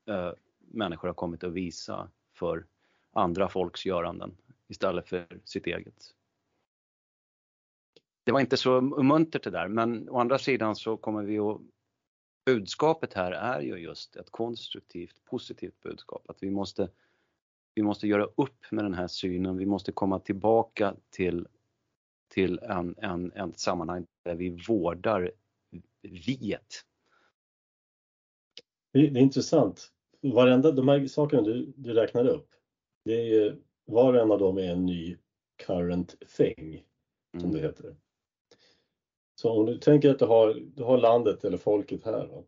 eh, 0.06 0.32
människor 0.58 1.08
har 1.08 1.14
kommit 1.14 1.44
att 1.44 1.52
visa 1.52 2.10
för 2.34 2.66
andra 3.12 3.48
folks 3.48 3.86
göranden 3.86 4.36
istället 4.68 5.08
för 5.08 5.40
sitt 5.44 5.66
eget. 5.66 6.14
Det 8.24 8.32
var 8.32 8.40
inte 8.40 8.56
så 8.56 8.80
muntert 8.80 9.44
det 9.44 9.50
där, 9.50 9.68
men 9.68 10.08
å 10.08 10.18
andra 10.18 10.38
sidan 10.38 10.76
så 10.76 10.96
kommer 10.96 11.22
vi 11.22 11.38
att 11.38 11.60
budskapet 12.44 13.14
här 13.14 13.32
är 13.32 13.60
ju 13.60 13.76
just 13.76 14.16
ett 14.16 14.30
konstruktivt, 14.30 15.24
positivt 15.24 15.80
budskap. 15.80 16.22
Att 16.28 16.42
vi 16.42 16.50
måste 16.50 16.88
vi 17.74 17.82
måste 17.82 18.06
göra 18.06 18.24
upp 18.24 18.64
med 18.70 18.84
den 18.84 18.94
här 18.94 19.06
synen. 19.06 19.56
Vi 19.56 19.66
måste 19.66 19.92
komma 19.92 20.18
tillbaka 20.18 20.94
till, 21.10 21.46
till 22.32 22.58
en, 22.58 22.94
en, 22.98 23.32
en 23.32 23.54
sammanhang 23.54 24.06
där 24.22 24.34
vi 24.34 24.64
vårdar 24.68 25.32
viet. 26.02 26.84
Det, 28.92 28.98
är 28.98 29.16
intressant. 29.16 29.92
Varenda 30.20 30.72
de 30.72 30.88
här 30.88 31.06
sakerna 31.06 31.42
du, 31.42 31.72
du 31.76 31.94
räknar 31.94 32.28
upp, 32.28 32.48
det 33.04 33.12
är 33.12 33.24
ju, 33.24 33.62
var 33.84 34.14
och 34.14 34.20
en 34.20 34.30
av 34.30 34.38
dem 34.38 34.58
är 34.58 34.72
en 34.72 34.86
ny 34.86 35.16
current 35.56 36.14
thing, 36.36 36.84
som 37.30 37.40
mm. 37.40 37.52
det 37.52 37.60
heter. 37.60 37.96
Så 39.34 39.50
om 39.50 39.66
du 39.66 39.78
tänker 39.78 40.10
att 40.10 40.18
du 40.18 40.24
har, 40.24 40.54
du 40.54 40.82
har 40.82 40.98
landet 40.98 41.44
eller 41.44 41.58
folket 41.58 42.04
här 42.04 42.26
va? 42.26 42.44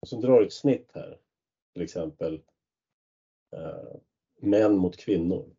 och 0.00 0.08
så 0.08 0.20
drar 0.20 0.40
du 0.40 0.46
ett 0.46 0.52
snitt 0.52 0.90
här, 0.94 1.18
till 1.72 1.82
exempel 1.82 2.42
eh, 3.56 3.96
män 4.40 4.76
mot 4.76 4.96
kvinnor. 4.96 5.56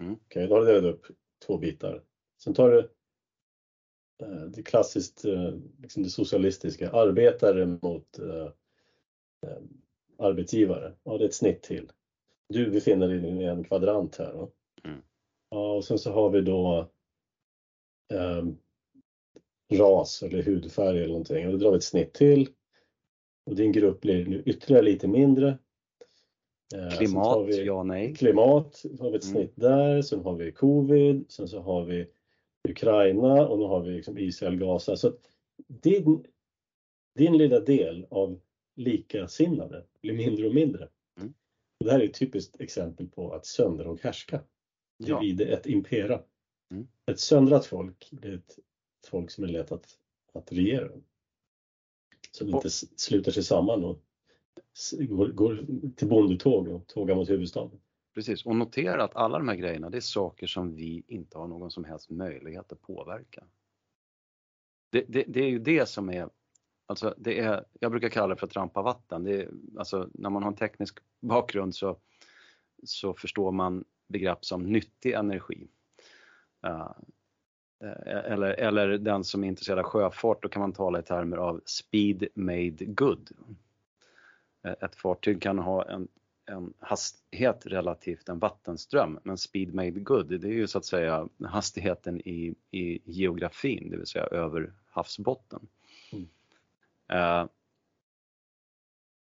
Mm. 0.00 0.12
Okej, 0.12 0.24
okay, 0.26 0.46
då 0.46 0.54
har 0.54 0.60
du 0.60 0.66
delat 0.66 0.94
upp 0.94 1.06
två 1.46 1.58
bitar. 1.58 2.04
Sen 2.38 2.54
tar 2.54 2.70
du 2.70 2.78
eh, 4.22 4.42
det 4.42 4.62
klassiskt, 4.62 5.24
eh, 5.24 5.54
liksom 5.82 6.02
det 6.02 6.10
socialistiska, 6.10 6.90
arbetare 6.90 7.66
mot 7.66 8.18
eh, 8.18 8.48
arbetsgivare. 10.18 10.92
Ja, 11.02 11.18
det 11.18 11.24
är 11.24 11.28
ett 11.28 11.34
snitt 11.34 11.62
till. 11.62 11.92
Du 12.48 12.70
befinner 12.70 13.08
dig 13.08 13.18
i 13.18 13.44
en 13.44 13.64
kvadrant 13.64 14.16
här. 14.16 14.32
Då. 14.32 14.52
Mm. 14.84 15.02
Ja, 15.50 15.72
och 15.72 15.84
sen 15.84 15.98
så 15.98 16.12
har 16.12 16.30
vi 16.30 16.40
då 16.40 16.90
eh, 18.12 18.44
ras 19.72 20.22
eller 20.22 20.42
hudfärg 20.42 20.98
eller 20.98 21.08
någonting. 21.08 21.46
Och 21.46 21.52
då 21.52 21.58
drar 21.58 21.70
vi 21.70 21.76
ett 21.76 21.84
snitt 21.84 22.14
till. 22.14 22.48
Och 23.46 23.54
din 23.56 23.72
grupp 23.72 24.00
blir 24.00 24.48
ytterligare 24.48 24.82
lite 24.82 25.08
mindre. 25.08 25.58
Eh, 26.74 26.98
klimat, 26.98 27.48
vi, 27.48 27.64
ja 27.64 27.82
nej. 27.82 28.14
Klimat, 28.14 28.84
har 29.00 29.10
vi 29.10 29.16
ett 29.16 29.24
mm. 29.24 29.34
snitt 29.34 29.52
där. 29.54 30.02
Sen 30.02 30.20
har 30.20 30.36
vi 30.36 30.52
covid. 30.52 31.24
Sen 31.28 31.48
så 31.48 31.60
har 31.60 31.84
vi 31.84 32.10
Ukraina 32.68 33.48
och 33.48 33.58
nu 33.58 33.64
har 33.64 33.82
vi 33.82 33.90
liksom 33.90 34.18
Israel, 34.18 34.56
Gaza. 34.56 34.96
Så 34.96 35.18
din, 35.66 36.24
din 37.14 37.38
lilla 37.38 37.60
del 37.60 38.06
av 38.10 38.40
likasinnade 38.76 39.86
blir 40.02 40.14
mindre 40.14 40.46
och 40.46 40.54
mindre. 40.54 40.88
Mm. 41.20 41.34
Och 41.80 41.86
det 41.86 41.92
här 41.92 42.00
är 42.00 42.04
ett 42.04 42.18
typiskt 42.18 42.60
exempel 42.60 43.08
på 43.08 43.32
att 43.32 43.46
söndra 43.46 43.90
och 43.90 44.00
härska. 44.00 44.42
Ja. 44.96 45.20
Divide 45.20 45.44
ett 45.44 45.66
impera. 45.66 46.22
Mm. 46.70 46.88
Ett 47.10 47.20
söndrat 47.20 47.66
folk 47.66 48.12
är 48.22 48.34
ett 48.34 48.58
folk 49.06 49.30
som 49.30 49.44
är 49.44 49.48
lätt 49.48 49.72
att, 49.72 49.98
att 50.32 50.52
regera. 50.52 50.90
Som 52.30 52.48
inte 52.48 52.70
sluter 52.70 53.30
sig 53.30 53.42
samman 53.42 53.84
och 53.84 54.02
går, 54.98 55.28
går 55.28 55.66
till 55.96 56.08
bondetåg 56.08 56.68
och 56.68 56.86
tågar 56.86 57.14
mot 57.14 57.30
huvudstaden. 57.30 57.80
Precis, 58.14 58.46
och 58.46 58.56
notera 58.56 59.04
att 59.04 59.16
alla 59.16 59.38
de 59.38 59.48
här 59.48 59.56
grejerna 59.56 59.90
det 59.90 59.96
är 59.96 60.00
saker 60.00 60.46
som 60.46 60.74
vi 60.74 61.04
inte 61.06 61.38
har 61.38 61.46
någon 61.46 61.70
som 61.70 61.84
helst 61.84 62.10
möjlighet 62.10 62.72
att 62.72 62.82
påverka. 62.82 63.44
Det, 64.90 65.04
det, 65.08 65.24
det 65.28 65.40
är 65.40 65.48
ju 65.48 65.58
det 65.58 65.88
som 65.88 66.10
är, 66.10 66.30
alltså 66.86 67.14
det 67.18 67.38
är, 67.38 67.64
jag 67.80 67.90
brukar 67.90 68.08
kalla 68.08 68.34
det 68.34 68.40
för 68.40 68.46
att 68.46 68.52
trampa 68.52 68.82
vatten. 68.82 69.24
Det 69.24 69.42
är, 69.42 69.50
alltså 69.78 70.08
när 70.14 70.30
man 70.30 70.42
har 70.42 70.50
en 70.50 70.56
teknisk 70.56 70.98
bakgrund 71.20 71.74
så, 71.74 71.96
så 72.84 73.14
förstår 73.14 73.52
man 73.52 73.84
begrepp 74.08 74.44
som 74.44 74.62
nyttig 74.62 75.12
energi. 75.12 75.68
Uh, 76.66 76.92
eller, 78.06 78.50
eller 78.50 78.88
den 78.88 79.24
som 79.24 79.44
är 79.44 79.48
intresserad 79.48 79.78
av 79.78 79.84
sjöfart, 79.84 80.42
då 80.42 80.48
kan 80.48 80.60
man 80.60 80.72
tala 80.72 80.98
i 80.98 81.02
termer 81.02 81.36
av 81.36 81.60
speed 81.64 82.28
made 82.34 82.84
good. 82.84 83.30
Eh, 84.64 84.74
ett 84.80 84.94
fartyg 84.94 85.42
kan 85.42 85.58
ha 85.58 85.84
en 85.84 86.08
en 86.48 86.74
hastighet 86.78 87.66
relativt 87.66 88.28
en 88.28 88.38
vattenström. 88.38 89.20
Men 89.22 89.38
speed 89.38 89.74
made 89.74 89.90
good, 89.90 90.40
det 90.40 90.48
är 90.48 90.52
ju 90.52 90.66
så 90.66 90.78
att 90.78 90.84
säga 90.84 91.28
hastigheten 91.44 92.20
i, 92.20 92.54
i 92.70 93.00
geografin, 93.04 93.90
det 93.90 93.96
vill 93.96 94.06
säga 94.06 94.24
över 94.24 94.72
havsbotten. 94.86 95.68
Mm. 96.12 96.24
Uh, 97.12 97.48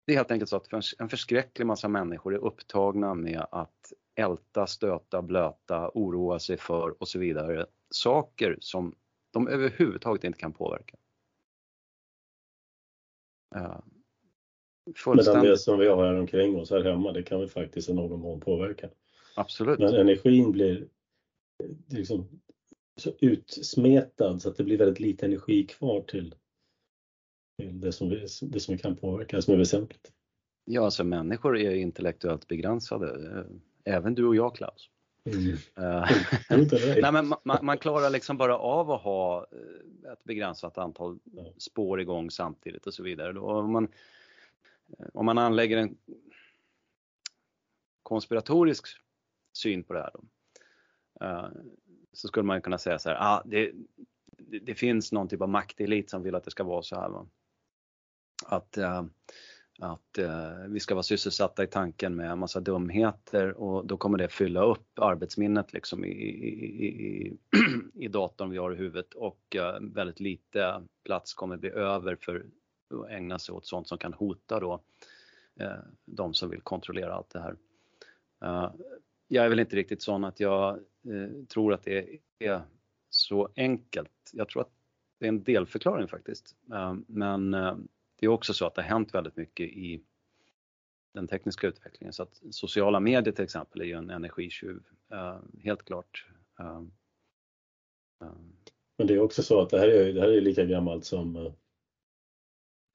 det 0.07 0.13
är 0.13 0.17
helt 0.17 0.31
enkelt 0.31 0.51
så 0.51 0.57
att 0.57 0.99
en 0.99 1.09
förskräcklig 1.09 1.67
massa 1.67 1.89
människor 1.89 2.35
är 2.35 2.39
upptagna 2.39 3.15
med 3.15 3.47
att 3.51 3.93
älta, 4.15 4.67
stöta, 4.67 5.23
blöta, 5.23 5.91
oroa 5.95 6.39
sig 6.39 6.57
för 6.59 7.03
och 7.03 7.09
så 7.09 7.19
vidare. 7.19 7.67
Saker 7.91 8.57
som 8.61 8.95
de 9.31 9.49
överhuvudtaget 9.49 10.25
inte 10.25 10.39
kan 10.39 10.53
påverka. 10.53 10.97
Medan 15.07 15.45
det 15.45 15.59
som 15.59 15.79
vi 15.79 15.89
har 15.89 16.07
här 16.07 16.15
omkring 16.15 16.57
oss 16.57 16.71
här 16.71 16.85
hemma, 16.85 17.13
det 17.13 17.23
kan 17.23 17.41
vi 17.41 17.49
faktiskt 17.49 17.89
i 17.89 17.95
någon 17.95 18.21
mån 18.21 18.41
påverka. 18.41 18.89
Absolut. 19.37 19.79
Men 19.79 19.95
energin 19.95 20.53
blir 20.53 20.89
liksom 21.89 22.29
så 22.97 23.13
utsmetad 23.21 24.39
så 24.39 24.49
att 24.49 24.57
det 24.57 24.65
blir 24.65 24.79
väldigt 24.79 25.01
lite 25.01 25.27
energi 25.27 25.67
kvar 25.67 26.01
till, 26.01 26.35
till 27.59 27.81
det, 27.81 27.93
som 27.93 28.11
vi, 28.11 28.27
det 28.43 28.61
som 28.61 28.75
vi 28.75 28.79
kan 28.79 28.97
påverka, 28.97 29.43
som 29.43 29.55
är 29.55 29.59
väsentligt. 29.59 30.13
Ja, 30.65 30.85
alltså 30.85 31.05
människor 31.05 31.59
är 31.59 31.75
intellektuellt 31.75 32.49
begränsade. 32.49 33.45
Även 33.85 34.15
du 34.15 34.27
och 34.27 34.37
jag 34.37 34.57
Klaus. 34.57 34.91
Mm. 35.27 35.49
Uh, 35.51 36.11
Nej, 37.03 37.13
men 37.13 37.29
man, 37.45 37.59
man, 37.63 37.79
klarar 37.79 38.11
liksom 38.11 38.37
bara 38.37 38.59
av 38.59 38.91
att 38.91 39.03
ha 39.03 39.47
eh, 39.53 40.13
ett 40.13 40.25
begränsat 40.25 40.79
antal 40.79 41.19
spår 41.59 42.01
igång 42.01 42.31
samtidigt 42.31 42.87
och 42.87 42.95
så 42.95 43.03
vidare. 43.03 43.39
Och 43.39 43.69
man, 43.69 43.85
Eh, 43.85 43.91
Eh, 44.99 45.07
om 45.15 45.27
man 45.27 45.39
anlägger 45.39 45.77
en 45.77 45.97
konspiratorisk 48.03 48.87
syn 49.53 49.85
på 49.85 49.93
det 49.93 50.01
här 50.01 50.11
då, 50.15 50.25
eh, 51.27 51.49
så 52.13 52.29
skulle 52.29 52.47
man 52.47 52.63
kunna 52.63 52.79
säga 52.79 52.99
så 52.99 53.09
här, 53.09 53.17
ah, 53.21 53.43
det, 53.45 53.73
det, 54.27 54.59
det, 54.59 54.75
finns 54.75 55.13
någon 55.13 55.29
typ 55.29 55.41
av 55.41 55.49
maktelit 55.49 56.11
som 56.11 56.23
vill 56.23 56.35
att 56.35 56.45
det 56.45 56.51
ska 56.51 56.65
vara 56.65 56.83
så 56.83 56.97
här. 56.97 57.09
Va? 57.09 57.27
Att, 58.47 58.77
äh, 58.77 59.05
att 59.79 60.19
äh, 60.19 60.59
vi 60.69 60.81
ska 60.81 60.95
vara 60.95 61.03
sysselsatta 61.03 61.65
i 61.65 61.67
tanken 61.67 62.17
med 62.17 62.31
en 62.31 62.39
massa 62.39 62.61
dumheter 62.61 63.53
och 63.53 63.87
då 63.87 63.97
kommer 63.97 64.19
det 64.19 64.29
fylla 64.29 64.63
upp 64.63 64.99
arbetsminnet 64.99 65.73
liksom 65.73 66.05
i, 66.05 66.09
i, 66.09 66.87
i, 66.87 67.37
i 67.95 68.09
datorn 68.13 68.51
vi 68.51 68.59
har 68.59 68.73
i 68.73 68.77
huvudet 68.77 69.15
och 69.15 69.57
äh, 69.57 69.81
väldigt 69.81 70.21
lite 70.21 70.83
plats 71.05 71.35
kommer 71.35 71.57
bli 71.57 71.71
över 71.71 72.17
för 72.21 72.47
och 72.95 73.11
ägna 73.11 73.39
sig 73.39 73.53
åt 73.53 73.67
sånt 73.67 73.89
som 73.89 73.99
kan 73.99 74.13
hota 74.13 74.61
då 74.61 74.81
eh, 75.61 75.79
de 76.05 76.35
som 76.35 76.51
vill 76.51 76.61
kontrollera 76.61 77.15
allt 77.15 77.31
det 77.31 77.41
här. 77.41 77.57
Eh, 78.45 78.73
jag 79.29 79.45
är 79.45 79.49
väl 79.49 79.61
inte 79.61 79.77
riktigt 79.77 80.03
sån 80.03 80.25
att 80.25 80.41
jag 80.41 80.75
eh, 80.79 81.45
tror 81.49 81.73
att 81.73 81.83
det 81.83 82.19
är 82.39 82.63
så 83.09 83.49
enkelt. 83.57 84.31
Jag 84.33 84.49
tror 84.49 84.63
att 84.63 84.71
det 85.19 85.27
är 85.27 85.29
en 85.29 85.43
delförklaring 85.43 86.09
faktiskt. 86.09 86.57
Eh, 86.73 86.95
men 87.07 87.55
eh, 87.55 87.77
det 88.21 88.27
är 88.27 88.31
också 88.31 88.55
så 88.55 88.67
att 88.67 88.75
det 88.75 88.83
har 88.83 88.89
hänt 88.89 89.15
väldigt 89.15 89.37
mycket 89.37 89.67
i 89.67 90.01
den 91.15 91.29
tekniska 91.29 91.67
utvecklingen. 91.67 92.13
Så 92.13 92.23
att 92.23 92.43
sociala 92.51 93.01
medier 93.01 93.33
till 93.33 93.45
exempel 93.45 93.81
är 93.81 93.85
ju 93.85 93.93
en 93.93 94.11
energitjuv, 94.11 94.83
eh, 95.13 95.39
helt 95.63 95.85
klart. 95.85 96.27
Men 98.97 99.07
det 99.07 99.15
är 99.15 99.19
också 99.19 99.43
så 99.43 99.61
att 99.61 99.71
det 99.71 99.79
här 99.79 99.89
är, 99.89 100.13
det 100.13 100.21
här 100.21 100.29
är 100.29 100.41
lika 100.41 100.65
gammalt 100.65 101.05
som 101.05 101.53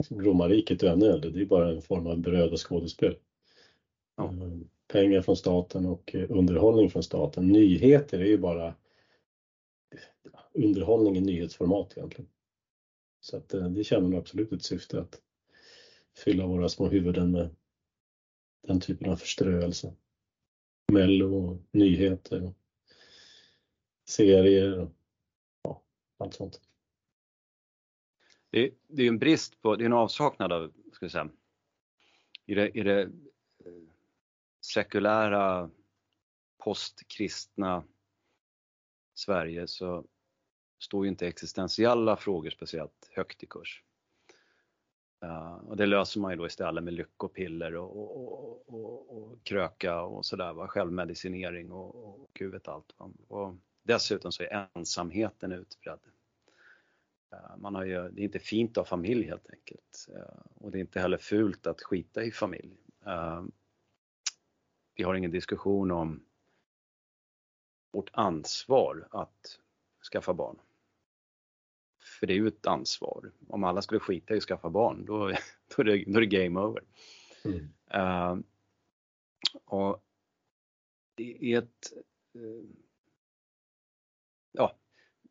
romarriket 0.09 0.83
ännu 0.83 1.05
äldre, 1.05 1.31
det 1.31 1.41
är 1.41 1.45
bara 1.45 1.69
en 1.69 1.81
form 1.81 2.07
av 2.07 2.17
bröd 2.17 2.51
och 2.51 2.69
skådespel. 2.69 3.17
Ja. 4.15 4.29
Mm. 4.29 4.69
Pengar 4.87 5.21
från 5.21 5.35
staten 5.35 5.85
och 5.85 6.15
eh, 6.15 6.31
underhållning 6.31 6.89
från 6.89 7.03
staten. 7.03 7.47
Nyheter 7.47 8.19
är 8.19 8.25
ju 8.25 8.37
bara 8.37 8.75
underhållning 10.53 11.17
i 11.17 11.21
nyhetsformat 11.21 11.97
egentligen. 11.97 12.29
Så 13.19 13.37
att 13.37 13.53
eh, 13.53 13.69
det 13.69 13.83
känner 13.83 14.07
nog 14.07 14.19
absolut 14.19 14.51
ett 14.51 14.63
syfte 14.63 14.99
att 14.99 15.21
fylla 16.17 16.45
våra 16.45 16.69
små 16.69 16.87
huvuden 16.87 17.31
med 17.31 17.55
den 18.67 18.79
typen 18.79 19.09
av 19.09 19.15
förströelse. 19.15 19.93
Mello, 20.91 21.59
nyheter, 21.71 22.53
serier 24.09 24.79
och 24.79 24.91
ja, 25.63 25.81
allt 26.17 26.33
sånt 26.33 26.68
det, 28.49 28.71
det 28.87 29.03
är 29.03 29.07
en 29.07 29.19
brist 29.19 29.61
på, 29.61 29.75
det 29.75 29.83
är 29.83 29.85
en 29.85 29.93
avsaknad 29.93 30.51
av, 30.51 30.73
ska 30.93 31.05
jag 31.05 31.11
säga, 31.11 31.29
i 32.45 32.55
det, 32.55 32.69
i 32.69 32.83
det 32.83 33.01
eh, 33.01 33.09
sekulära 34.61 35.69
postkristna 36.57 37.83
Sverige 39.13 39.67
så 39.67 40.05
står 40.79 41.05
ju 41.05 41.09
inte 41.09 41.27
existentiella 41.27 42.17
frågor 42.17 42.49
speciellt 42.49 43.09
högt 43.11 43.43
i 43.43 43.45
kurs. 43.45 43.83
Uh, 45.25 45.53
och 45.53 45.77
det 45.77 45.85
löser 45.85 46.19
man 46.19 46.31
ju 46.31 46.37
då 46.37 46.45
istället 46.45 46.83
med 46.83 46.93
lyckopiller 46.93 47.75
och, 47.75 47.97
och, 47.97 48.73
och, 48.73 49.17
och 49.17 49.43
kröka 49.43 50.01
och 50.01 50.25
sådär, 50.25 50.67
självmedicinering 50.67 51.71
och, 51.71 51.95
och 51.95 52.29
gud 52.33 52.51
vet 52.51 52.67
allt. 52.67 52.95
Och 53.27 53.55
dessutom 53.83 54.31
så 54.31 54.43
är 54.43 54.69
ensamheten 54.73 55.51
utbredd. 55.51 55.99
Eh, 57.31 57.57
man 57.57 57.75
har 57.75 57.85
ju, 57.85 58.09
det 58.09 58.21
är 58.21 58.25
inte 58.25 58.39
fint 58.39 58.71
att 58.71 58.77
ha 58.77 58.85
familj 58.85 59.25
helt 59.25 59.49
enkelt. 59.49 60.07
Eh, 60.15 60.41
och 60.55 60.71
det 60.71 60.77
är 60.77 60.81
inte 60.81 60.99
heller 60.99 61.17
fult 61.17 61.67
att 61.67 61.81
skita 61.81 62.23
i 62.23 62.31
familj. 62.31 62.77
Eh, 63.05 63.43
vi 64.95 65.03
har 65.03 65.15
ingen 65.15 65.31
diskussion 65.31 65.91
om 65.91 66.23
vårt 67.91 68.09
ansvar 68.13 69.07
att 69.11 69.59
skaffa 70.11 70.33
barn. 70.33 70.59
För 72.19 72.27
det 72.27 72.33
är 72.33 72.37
ju 72.37 72.47
ett 72.47 72.67
ansvar. 72.67 73.31
Om 73.47 73.63
alla 73.63 73.81
skulle 73.81 73.99
skita 73.99 74.33
i 74.33 74.37
att 74.37 74.43
skaffa 74.43 74.69
barn, 74.69 75.05
då, 75.05 75.27
då, 75.75 75.81
är, 75.81 75.83
det, 75.83 76.03
då 76.07 76.17
är 76.17 76.21
det 76.25 76.43
game 76.43 76.59
over. 76.59 76.83
Mm. 77.45 77.69
Uh, 77.95 78.43
och 79.65 80.03
i 81.17 81.53
ett 81.53 81.93
uh, 82.35 82.63
ja, 82.71 82.88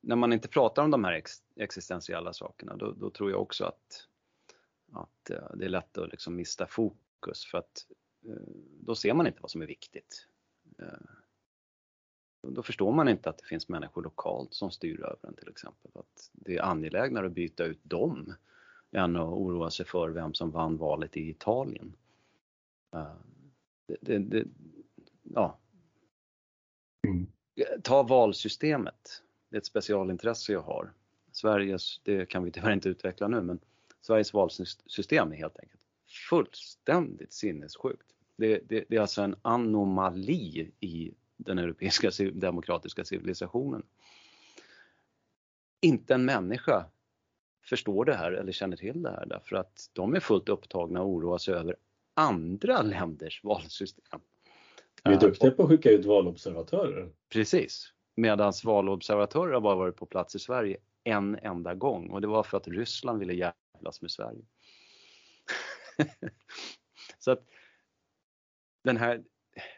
när 0.08 0.16
man 0.16 0.32
inte 0.32 0.48
pratar 0.48 0.82
om 0.82 0.90
de 0.90 1.04
här 1.04 1.12
ex 1.12 1.42
existentiella 1.56 2.32
sakerna 2.32 2.76
då, 2.76 2.92
då, 2.92 3.10
tror 3.10 3.30
jag 3.30 3.42
också 3.42 3.64
att, 3.64 4.06
att 4.92 5.30
eh, 5.30 5.56
det 5.56 5.64
är 5.64 5.68
lätt 5.68 5.98
att 5.98 6.10
liksom 6.10 6.36
mista 6.36 6.66
fokus 6.66 7.46
för 7.50 7.58
att 7.58 7.86
eh, 8.26 8.52
då 8.80 8.94
ser 8.94 9.14
man 9.14 9.26
inte 9.26 9.38
vad 9.40 9.50
som 9.50 9.62
är 9.62 9.66
viktigt. 9.66 10.26
Eh, 10.78 10.98
då 12.48 12.62
förstår 12.62 12.92
man 12.92 13.08
inte 13.08 13.30
att 13.30 13.38
det 13.38 13.44
finns 13.44 13.68
människor 13.68 14.02
lokalt 14.02 14.54
som 14.54 14.70
styr 14.70 15.00
över 15.00 15.28
en 15.28 15.34
till 15.34 15.48
exempel. 15.48 15.90
Att 15.94 16.30
det 16.32 16.56
är 16.56 16.62
angelägnare 16.62 17.26
att 17.26 17.32
byta 17.32 17.64
ut 17.64 17.80
dem 17.82 18.34
än 18.90 19.16
att 19.16 19.28
oroa 19.28 19.70
sig 19.70 19.86
för 19.86 20.10
vem 20.10 20.34
som 20.34 20.50
vann 20.50 20.76
valet 20.76 21.16
i 21.16 21.30
Italien. 21.30 21.96
det, 23.86 23.96
det, 24.00 24.18
det, 24.18 24.44
ja. 25.22 25.58
Mm. 27.06 27.26
Ta 27.82 28.02
valsystemet. 28.02 29.22
Det 29.48 29.56
är 29.56 29.58
ett 29.58 29.66
specialintresse 29.66 30.52
jag 30.52 30.62
har. 30.62 30.92
Sveriges, 31.32 32.00
det 32.02 32.26
kan 32.26 32.44
vi 32.44 32.50
tyvärr 32.50 32.72
inte 32.72 32.88
utveckla 32.88 33.28
nu, 33.28 33.40
men 33.40 33.58
Sveriges 34.00 34.34
valsystem 34.34 35.32
är 35.32 35.36
helt 35.36 35.60
enkelt 35.60 35.80
fullständigt 36.30 37.32
sinnessjukt. 37.32 38.06
Det, 38.36 38.60
det, 38.68 38.84
det 38.88 38.96
är 38.96 39.00
alltså 39.00 39.22
en 39.22 39.36
anomali 39.42 40.70
i 40.80 41.14
den 41.36 41.58
europeiska 41.58 42.10
demokratiska 42.32 43.04
civilisationen. 43.04 43.82
Inte 45.80 46.14
en 46.14 46.24
människa 46.24 46.86
förstår 47.64 48.04
det 48.04 48.14
här 48.14 48.32
eller 48.32 48.52
känner 48.52 48.76
till 48.76 49.02
det 49.02 49.10
här 49.10 49.26
därför 49.26 49.56
att 49.56 49.90
de 49.92 50.14
är 50.14 50.20
fullt 50.20 50.48
upptagna 50.48 51.02
och 51.02 51.08
oroar 51.08 51.38
sig 51.38 51.54
över 51.54 51.76
andra 52.14 52.82
länders 52.82 53.44
valsystem. 53.44 54.20
Vi 55.04 55.12
är 55.12 55.20
duktiga 55.20 55.50
på 55.50 55.62
att 55.62 55.68
skicka 55.68 55.90
ut 55.90 56.04
valobservatörer. 56.04 57.10
Precis. 57.28 57.92
Medan 58.18 58.52
valobservatörer 58.64 59.52
har 59.52 59.60
bara 59.60 59.74
varit 59.74 59.96
på 59.96 60.06
plats 60.06 60.34
i 60.34 60.38
Sverige 60.38 60.76
en 61.04 61.38
enda 61.42 61.74
gång 61.74 62.10
och 62.10 62.20
det 62.20 62.26
var 62.26 62.42
för 62.42 62.56
att 62.56 62.68
Ryssland 62.68 63.18
ville 63.18 63.32
jävlas 63.32 64.02
med 64.02 64.10
Sverige. 64.10 64.42
Så 67.18 67.30
att 67.30 67.44
den 68.84 68.96
här 68.96 69.24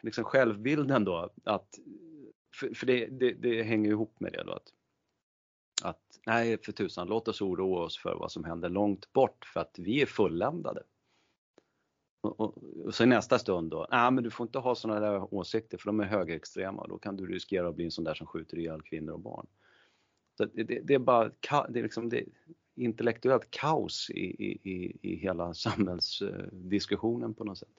liksom 0.01 0.23
självbilden 0.23 1.05
då 1.05 1.31
att, 1.43 1.79
för, 2.55 2.73
för 2.73 2.85
det, 2.85 3.05
det, 3.05 3.33
det, 3.33 3.63
hänger 3.63 3.89
ihop 3.89 4.19
med 4.19 4.33
det 4.33 4.43
då 4.43 4.51
att, 4.51 4.73
att 5.83 6.19
nej 6.25 6.57
för 6.63 6.71
tusan 6.71 7.07
låt 7.07 7.27
oss 7.27 7.41
oroa 7.41 7.85
oss 7.85 7.97
för 7.97 8.15
vad 8.15 8.31
som 8.31 8.43
händer 8.43 8.69
långt 8.69 9.13
bort 9.13 9.45
för 9.53 9.59
att 9.59 9.75
vi 9.79 10.01
är 10.01 10.05
fulländade. 10.05 10.83
Och, 12.21 12.39
och, 12.39 12.57
och 12.85 12.95
så 12.95 13.03
i 13.03 13.07
nästa 13.07 13.39
stund 13.39 13.71
då, 13.71 13.87
nej 13.91 14.11
men 14.11 14.23
du 14.23 14.31
får 14.31 14.45
inte 14.45 14.59
ha 14.59 14.75
sådana 14.75 14.99
där 14.99 15.33
åsikter 15.33 15.77
för 15.77 15.85
de 15.85 15.99
är 15.99 16.05
högerextrema 16.05 16.87
då 16.87 16.97
kan 16.97 17.15
du 17.15 17.25
riskera 17.25 17.67
att 17.67 17.75
bli 17.75 17.85
en 17.85 17.91
sån 17.91 18.03
där 18.03 18.13
som 18.13 18.27
skjuter 18.27 18.59
ihjäl 18.59 18.81
kvinnor 18.81 19.13
och 19.13 19.19
barn. 19.19 19.47
Så 20.37 20.45
det, 20.45 20.63
det, 20.63 20.79
det 20.79 20.93
är 20.93 20.99
bara, 20.99 21.31
det 21.69 21.79
är 21.79 21.83
liksom 21.83 22.09
det, 22.09 22.25
intellektuellt 22.75 23.51
kaos 23.51 24.09
i, 24.09 24.43
i, 24.69 24.97
i 25.01 25.15
hela 25.15 25.53
samhällsdiskussionen 25.53 27.33
på 27.33 27.43
något 27.43 27.57
sätt. 27.57 27.69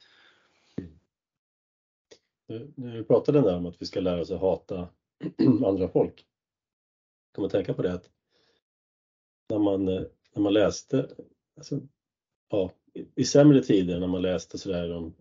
Du, 2.46 2.72
du 2.76 3.04
pratade 3.04 3.40
där 3.40 3.56
om 3.56 3.66
att 3.66 3.82
vi 3.82 3.86
ska 3.86 4.00
lära 4.00 4.20
oss 4.20 4.30
att 4.30 4.40
hata 4.40 4.88
andra 5.66 5.88
folk. 5.88 6.26
Kan 7.34 7.42
man 7.42 7.50
tänka 7.50 7.74
på 7.74 7.82
det 7.82 7.92
att 7.92 8.10
när 9.48 9.58
man, 9.58 9.88
eh, 9.88 10.02
när 10.34 10.42
man 10.42 10.52
läste, 10.52 11.08
alltså, 11.56 11.80
ja, 12.48 12.70
i 13.14 13.24
sämre 13.24 13.62
tider 13.62 14.00
när 14.00 14.06
man 14.06 14.22
läste 14.22 14.58
sådär 14.58 14.92
om 14.92 15.14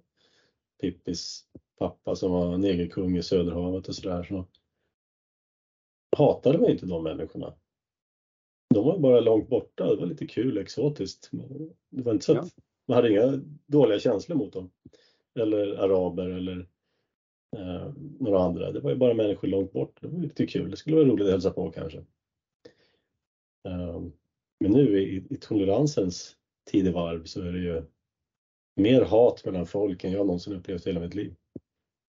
Pippis 0.82 1.46
pappa 1.78 2.16
som 2.16 2.32
var 2.32 2.58
negerkung 2.58 3.18
i 3.18 3.24
Söderhavet 3.24 3.88
och 3.88 3.96
sådär 3.96 4.24
så 4.24 4.48
hatade 6.18 6.58
man 6.58 6.72
inte 6.72 6.86
de 6.86 7.04
människorna. 7.04 7.54
De 8.74 8.86
var 8.86 9.00
bara 9.00 9.20
långt 9.20 9.50
borta, 9.50 9.90
det 9.90 9.96
var 9.96 10.06
lite 10.06 10.28
kul, 10.28 10.58
exotiskt. 10.58 11.30
Det 11.90 12.02
var 12.02 12.14
inte 12.14 12.26
så 12.26 12.38
att 12.38 12.56
man 12.88 12.96
hade 12.96 13.10
inga 13.10 13.42
dåliga 13.66 14.00
känslor 14.00 14.38
mot 14.38 14.54
dem. 14.54 14.72
Eller 15.40 15.68
araber 15.68 16.30
eller 16.30 16.70
eh, 17.58 17.94
några 18.20 18.40
andra. 18.40 18.72
Det 18.72 18.80
var 18.80 18.92
ju 18.92 18.98
bara 18.98 19.14
människor 19.14 19.48
långt 19.48 19.74
bort. 19.74 20.02
Det 20.02 20.08
var 20.08 20.20
lite 20.20 20.48
kul, 20.48 20.72
det 20.72 20.78
skulle 20.78 20.96
vara 20.96 21.06
roligt 21.06 21.26
att 21.26 21.32
hälsa 21.32 21.52
på 21.52 21.72
kanske. 21.72 21.98
Eh, 23.68 24.02
men 24.60 24.72
nu 24.72 25.02
i, 25.02 25.28
i 25.30 25.38
toleransens 25.38 26.38
tidevarv 26.66 27.24
så 27.24 27.42
är 27.42 27.52
det 27.52 27.60
ju 27.60 27.84
mer 28.76 29.02
hat 29.02 29.46
mellan 29.46 29.66
folk 29.66 30.04
än 30.04 30.12
jag 30.12 30.26
någonsin 30.26 30.56
upplevt 30.56 30.88
i 30.88 30.90
hela 30.90 31.00
mitt 31.00 31.16
liv. 31.16 31.36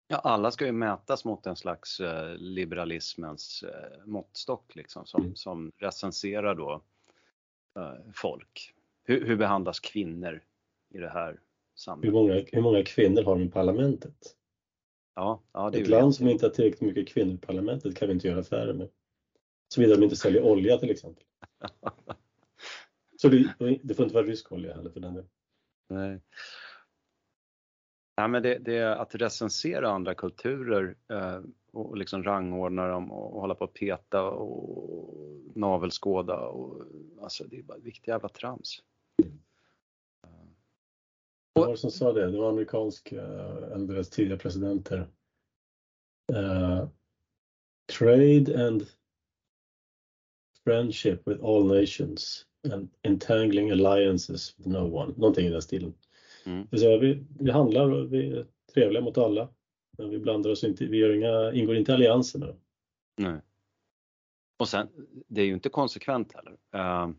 Ja, 0.07 0.17
alla 0.17 0.51
ska 0.51 0.65
ju 0.65 0.71
mätas 0.71 1.25
mot 1.25 1.45
en 1.45 1.55
slags 1.55 1.99
eh, 1.99 2.35
liberalismens 2.37 3.63
eh, 3.63 4.05
måttstock 4.05 4.75
liksom, 4.75 5.05
som, 5.05 5.21
mm. 5.21 5.35
som 5.35 5.71
recenserar 5.77 6.55
då 6.55 6.81
eh, 7.79 8.11
folk. 8.13 8.73
Hur, 9.03 9.25
hur, 9.25 9.35
behandlas 9.35 9.79
kvinnor 9.79 10.43
i 10.93 10.97
det 10.97 11.09
här 11.09 11.39
samhället? 11.75 12.07
Hur 12.07 12.19
många, 12.19 12.43
hur 12.51 12.61
många 12.61 12.83
kvinnor 12.83 13.23
har 13.23 13.35
de 13.35 13.43
i 13.43 13.49
parlamentet? 13.49 14.35
Ja, 15.15 15.43
ja, 15.51 15.69
det 15.69 15.79
Ett 15.81 15.87
land 15.87 16.15
som 16.15 16.27
inte 16.27 16.45
har 16.45 16.51
tillräckligt 16.51 16.81
mycket 16.81 17.07
kvinnor 17.07 17.33
i 17.33 17.37
parlamentet 17.37 17.95
kan 17.95 18.07
vi 18.07 18.13
inte 18.13 18.27
göra 18.27 18.39
affärer 18.39 18.73
med. 18.73 18.89
Såvida 19.73 19.95
de 19.95 20.03
inte 20.03 20.15
säljer 20.15 20.43
olja 20.43 20.77
till 20.77 20.91
exempel. 20.91 21.23
Så 23.21 23.29
det, 23.29 23.53
det, 23.83 23.93
får 23.93 24.03
inte 24.03 24.15
vara 24.15 24.25
rysk 24.25 24.51
olja 24.51 24.75
heller 24.75 24.89
för 24.89 24.99
den 24.99 25.13
delen. 25.13 25.29
Nej. 25.89 26.21
Ja, 28.15 28.27
men 28.27 28.43
det, 28.43 28.57
det, 28.57 28.77
är 28.77 28.95
att 28.95 29.15
recensera 29.15 29.89
andra 29.89 30.15
kulturer 30.15 30.95
eh, 31.09 31.41
och 31.71 31.97
liksom 31.97 32.23
rangordna 32.23 32.87
dem 32.87 33.11
och 33.11 33.41
hålla 33.41 33.55
på 33.55 33.63
att 33.63 33.73
peta 33.73 34.23
och 34.23 35.27
navelskåda. 35.55 36.37
Och, 36.37 36.85
alltså 37.21 37.43
det 37.43 37.57
är 37.57 37.63
bara 37.63 37.77
viktigt 37.77 38.07
jävla 38.07 38.29
trams. 38.29 38.83
Vad 41.53 41.65
var 41.65 41.71
det 41.71 41.77
som 41.77 41.91
sa 41.91 42.13
det? 42.13 42.31
Det 42.31 42.37
var 42.37 42.49
amerikansk, 42.49 43.11
eh, 43.11 43.71
en 43.73 43.87
deras 43.87 44.09
tidiga 44.09 44.37
presidenter. 44.37 45.07
Uh, 46.33 46.87
trade 47.99 48.67
and 48.67 48.87
friendship 50.63 51.27
with 51.27 51.43
all 51.43 51.67
nations 51.67 52.45
entangling 53.01 53.71
alliances 53.71 54.55
with 54.57 54.67
no 54.67 54.95
one. 54.95 55.13
Någonting 55.17 55.45
i 55.45 55.49
den 55.49 55.61
stilen. 55.61 55.93
Mm. 56.45 56.67
Det 56.71 56.97
vi, 56.97 57.23
vi 57.39 57.51
handlar 57.51 57.91
och 57.91 58.13
vi 58.13 58.31
är 58.31 58.45
trevliga 58.73 59.01
mot 59.01 59.17
alla. 59.17 59.49
Men 59.97 60.09
vi 60.09 60.19
blandar 60.19 60.49
oss 60.49 60.63
inte, 60.63 60.85
vi 60.85 60.97
gör 60.97 61.15
inga, 61.15 61.53
ingår 61.53 61.75
inte 61.75 61.93
allianser 61.93 62.39
med 62.39 62.47
dem. 62.47 62.57
Nej. 63.17 63.41
Och 64.57 64.69
sen, 64.69 64.87
det 65.27 65.41
är 65.41 65.45
ju 65.45 65.53
inte 65.53 65.69
konsekvent 65.69 66.33
heller. 66.33 66.57
Uh, 66.75 67.13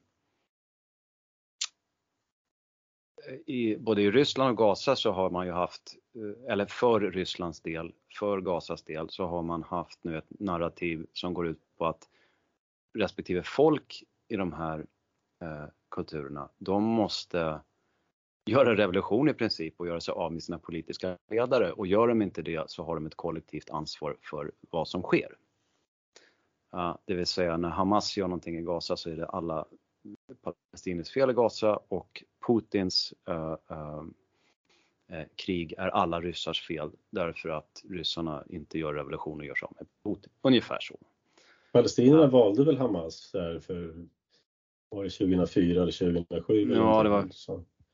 i, 3.47 3.77
både 3.77 4.03
i 4.03 4.11
Ryssland 4.11 4.51
och 4.51 4.57
Gaza 4.57 4.97
så 4.97 5.13
har 5.13 5.31
man 5.31 5.47
ju 5.47 5.53
haft, 5.53 5.97
eh, 6.15 6.53
eller 6.53 6.67
för 6.67 7.01
Rysslands 7.01 7.61
del, 7.61 7.93
för 8.19 8.41
Gazas 8.41 8.83
del 8.83 9.11
så 9.11 9.27
har 9.27 9.43
man 9.43 9.63
haft 9.63 10.05
nu 10.05 10.19
ett 10.19 10.41
narrativ 10.41 11.07
som 11.13 11.35
går 11.35 11.47
ut 11.47 11.61
på 11.79 11.87
att 11.87 12.09
respektive 12.95 13.43
folk 13.43 14.05
i 14.29 14.37
de 14.37 14.53
här 14.53 14.87
kulturerna, 15.91 16.49
de 16.59 16.83
måste 16.83 17.61
göra 18.47 18.77
revolution 18.77 19.29
i 19.29 19.35
princip 19.35 19.75
och 19.77 19.87
göra 19.87 20.01
sig 20.01 20.13
av 20.13 20.33
med 20.33 20.43
sina 20.43 20.59
politiska 20.59 21.19
ledare 21.31 21.73
och 21.73 21.87
gör 21.87 22.09
de 22.09 22.23
inte 22.23 22.43
det 22.43 22.71
så 22.71 22.85
har 22.85 22.95
de 22.95 23.07
ett 23.07 23.15
kollektivt 23.15 23.71
ansvar 23.71 24.17
för 24.23 24.53
vad 24.71 24.89
som 24.89 25.03
sker. 25.03 25.37
Det 27.05 27.15
vill 27.15 27.27
säga 27.27 27.57
när 27.57 27.69
Hamas 27.69 28.17
gör 28.17 28.29
någonting 28.29 28.59
i 28.59 28.63
Gaza 28.63 28.97
så 28.97 29.11
är 29.11 29.17
det 29.17 29.27
alla 29.27 29.67
palestiniers 30.43 31.11
fel 31.11 31.31
i 31.31 31.33
Gaza 31.33 31.77
och 31.89 32.25
Putins 32.47 33.15
uh, 33.29 33.57
uh, 33.71 34.05
krig 35.37 35.75
är 35.79 35.89
alla 35.89 36.21
ryssars 36.21 36.67
fel 36.67 36.91
därför 37.11 37.49
att 37.49 37.83
ryssarna 37.89 38.45
inte 38.49 38.79
gör 38.79 38.95
revolution 38.95 39.41
och 39.41 39.47
gör 39.47 39.55
sig 39.55 39.67
av 39.67 39.77
med 39.79 39.87
Putin. 40.05 40.33
Ungefär 40.43 40.79
så. 40.81 40.99
Palestinierna 41.73 42.27
valde 42.27 42.65
väl 42.65 42.79
Hamas 42.79 43.31
för 43.61 44.07
var 44.93 45.05
det 45.05 45.11
2004 45.11 45.83
eller 45.83 45.93
2007? 45.93 46.75
Ja, 46.75 47.03
det 47.03 47.09
var, 47.09 47.29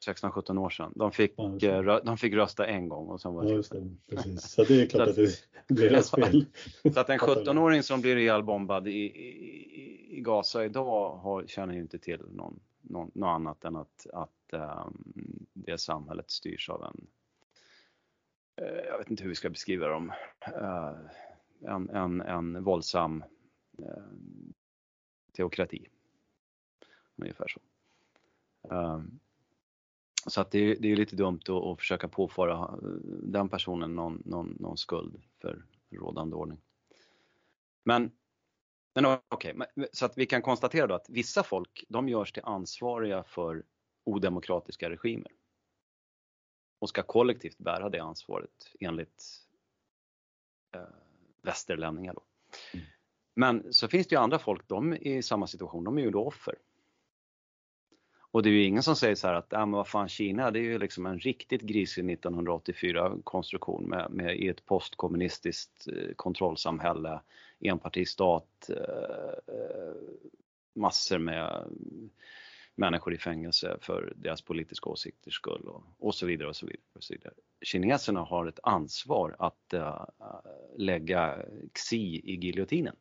16-17 0.06 0.58
år 0.58 0.70
sedan. 0.70 0.92
De 0.96 1.12
fick, 1.12 1.34
ja, 1.60 2.00
de 2.00 2.18
fick 2.18 2.34
rösta 2.34 2.66
en 2.66 2.88
gång 2.88 3.08
och 3.08 3.20
sen 3.20 3.34
var 3.34 3.44
det 3.44 3.50
ja, 3.50 3.62
det, 3.70 4.16
precis. 4.16 4.42
Så 4.50 4.64
det 4.64 4.82
är 4.82 4.86
klart 4.86 5.08
att 5.08 5.16
det 5.16 5.44
blir 5.74 5.90
deras 5.90 6.10
fel. 6.10 6.46
Så 6.94 7.00
att 7.00 7.10
en 7.10 7.18
17-åring 7.18 7.82
som 7.82 8.00
blir 8.00 8.16
ihjälbombad 8.16 8.88
i, 8.88 8.90
i, 8.90 10.16
i 10.16 10.20
Gaza 10.20 10.64
idag 10.64 11.16
har, 11.16 11.46
känner 11.46 11.74
ju 11.74 11.80
inte 11.80 11.98
till 11.98 12.20
någon, 12.30 12.60
någon, 12.80 13.10
något 13.14 13.28
annat 13.28 13.64
än 13.64 13.76
att, 13.76 14.06
att 14.12 14.52
um, 14.52 15.46
det 15.52 15.78
samhället 15.78 16.30
styrs 16.30 16.68
av 16.68 16.84
en, 16.84 17.06
uh, 18.66 18.78
jag 18.86 18.98
vet 18.98 19.10
inte 19.10 19.22
hur 19.22 19.28
vi 19.30 19.34
ska 19.34 19.50
beskriva 19.50 19.88
dem, 19.88 20.12
uh, 20.48 20.94
en, 21.60 21.90
en, 21.90 22.20
en 22.20 22.64
våldsam 22.64 23.24
uh, 23.78 23.86
teokrati. 25.36 25.88
Ungefär 27.18 27.48
så. 27.48 27.60
Um, 28.74 29.20
så 30.26 30.40
att 30.40 30.50
det, 30.50 30.74
det 30.74 30.92
är 30.92 30.96
lite 30.96 31.16
dumt 31.16 31.40
att, 31.42 31.50
att, 31.50 31.78
försöka 31.78 32.08
påföra 32.08 32.54
eh, 32.54 32.88
den 33.22 33.48
personen 33.48 33.94
någon, 33.94 34.22
någon, 34.24 34.56
någon 34.60 34.76
skuld 34.76 35.22
för 35.40 35.64
rådande 35.90 36.36
ordning. 36.36 36.60
Men, 37.84 38.10
men 38.94 39.04
okej, 39.28 39.54
okay, 39.54 39.86
så 39.92 40.06
att 40.06 40.18
vi 40.18 40.26
kan 40.26 40.42
konstatera 40.42 40.86
då 40.86 40.94
att 40.94 41.10
vissa 41.10 41.42
folk, 41.42 41.84
de 41.88 42.08
görs 42.08 42.32
till 42.32 42.42
ansvariga 42.44 43.22
för 43.22 43.62
odemokratiska 44.04 44.90
regimer. 44.90 45.32
Och 46.78 46.88
ska 46.88 47.02
kollektivt 47.02 47.58
bära 47.58 47.88
det 47.88 47.98
ansvaret 47.98 48.70
enligt 48.80 49.24
eh, 50.74 50.80
västerlänningar 51.42 52.14
då. 52.14 52.22
Mm. 52.72 52.86
Men 53.34 53.72
så 53.72 53.88
finns 53.88 54.06
det 54.06 54.14
ju 54.14 54.20
andra 54.20 54.38
folk, 54.38 54.68
de 54.68 54.92
är 54.92 55.06
i 55.06 55.22
samma 55.22 55.46
situation, 55.46 55.84
de 55.84 55.98
är 55.98 56.02
ju 56.02 56.10
då 56.10 56.24
offer. 56.24 56.54
Och 58.30 58.42
det 58.42 58.48
är 58.48 58.52
ju 58.52 58.64
ingen 58.64 58.82
som 58.82 58.96
säger 58.96 59.14
så 59.14 59.26
här 59.26 59.34
att, 59.34 59.46
ja 59.50 59.58
men 59.58 59.70
vad 59.70 59.88
fan 59.88 60.08
Kina 60.08 60.50
det 60.50 60.58
är 60.58 60.62
ju 60.62 60.78
liksom 60.78 61.06
en 61.06 61.18
riktigt 61.18 61.62
grisig 61.62 62.10
1984 62.10 63.12
konstruktion 63.24 63.84
med, 63.88 64.10
med 64.10 64.36
i 64.36 64.48
ett 64.48 64.66
postkommunistiskt 64.66 65.88
eh, 65.88 66.14
kontrollsamhälle, 66.16 67.20
enpartistat, 67.60 68.70
eh, 68.70 69.54
eh, 69.54 69.94
massor 70.74 71.18
med 71.18 71.64
människor 72.74 73.14
i 73.14 73.18
fängelse 73.18 73.78
för 73.80 74.12
deras 74.16 74.42
politiska 74.42 74.90
åsikters 74.90 75.34
skull 75.34 75.68
och, 75.68 75.82
och, 75.98 76.14
så 76.14 76.26
vidare 76.26 76.48
och 76.48 76.56
så 76.56 76.66
vidare. 76.66 76.82
Och 76.94 77.04
så 77.04 77.14
vidare. 77.14 77.34
Kineserna 77.62 78.20
har 78.20 78.46
ett 78.46 78.60
ansvar 78.62 79.36
att 79.38 79.72
äh, 79.72 80.04
lägga 80.76 81.38
Xi 81.72 82.20
i 82.24 82.36
giljotinen. 82.36 82.96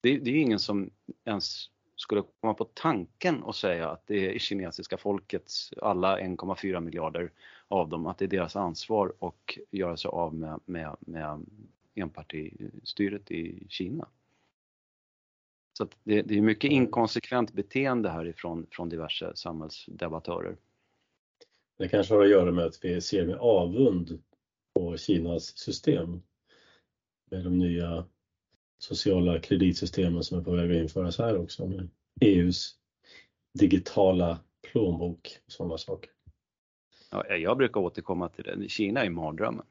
Det, 0.00 0.18
det 0.18 0.30
är 0.30 0.34
ju 0.34 0.40
ingen 0.40 0.58
som 0.58 0.90
ens 1.24 1.70
skulle 2.00 2.22
komma 2.40 2.54
på 2.54 2.64
tanken 2.64 3.42
och 3.42 3.56
säga 3.56 3.88
att 3.90 4.06
det 4.06 4.34
är 4.34 4.38
kinesiska 4.38 4.96
folkets, 4.96 5.72
alla 5.82 6.18
1,4 6.18 6.80
miljarder 6.80 7.32
av 7.68 7.88
dem, 7.88 8.06
att 8.06 8.18
det 8.18 8.24
är 8.24 8.28
deras 8.28 8.56
ansvar 8.56 9.12
att 9.20 9.56
göra 9.70 9.96
sig 9.96 10.08
av 10.08 10.34
med, 10.34 10.60
med, 10.64 10.96
med 11.00 11.46
enpartistyret 11.94 13.30
i 13.30 13.66
Kina. 13.68 14.08
Så 15.72 15.88
det, 16.04 16.22
det, 16.22 16.38
är 16.38 16.42
mycket 16.42 16.70
inkonsekvent 16.70 17.52
beteende 17.52 18.10
härifrån 18.10 18.66
från 18.70 18.88
diverse 18.88 19.36
samhällsdebattörer. 19.36 20.56
Det 21.78 21.88
kanske 21.88 22.14
har 22.14 22.22
att 22.22 22.30
göra 22.30 22.52
med 22.52 22.64
att 22.64 22.84
vi 22.84 23.00
ser 23.00 23.26
med 23.26 23.36
avund 23.36 24.22
på 24.74 24.96
Kinas 24.96 25.58
system 25.58 26.22
med 27.30 27.44
de 27.44 27.58
nya 27.58 28.04
sociala 28.82 29.40
kreditsystemen 29.40 30.24
som 30.24 30.38
är 30.38 30.42
på 30.42 30.50
väg 30.50 30.70
att 30.70 30.82
införas 30.82 31.18
här 31.18 31.38
också 31.38 31.66
med 31.66 31.88
EUs 32.20 32.74
digitala 33.58 34.38
plånbok 34.72 35.38
och 35.46 35.52
sådana 35.52 35.78
saker. 35.78 36.10
Ja, 37.10 37.36
jag 37.36 37.56
brukar 37.56 37.80
återkomma 37.80 38.28
till 38.28 38.44
det. 38.44 38.68
Kina 38.68 39.04
är 39.04 39.10
mardrömmen. 39.10 39.66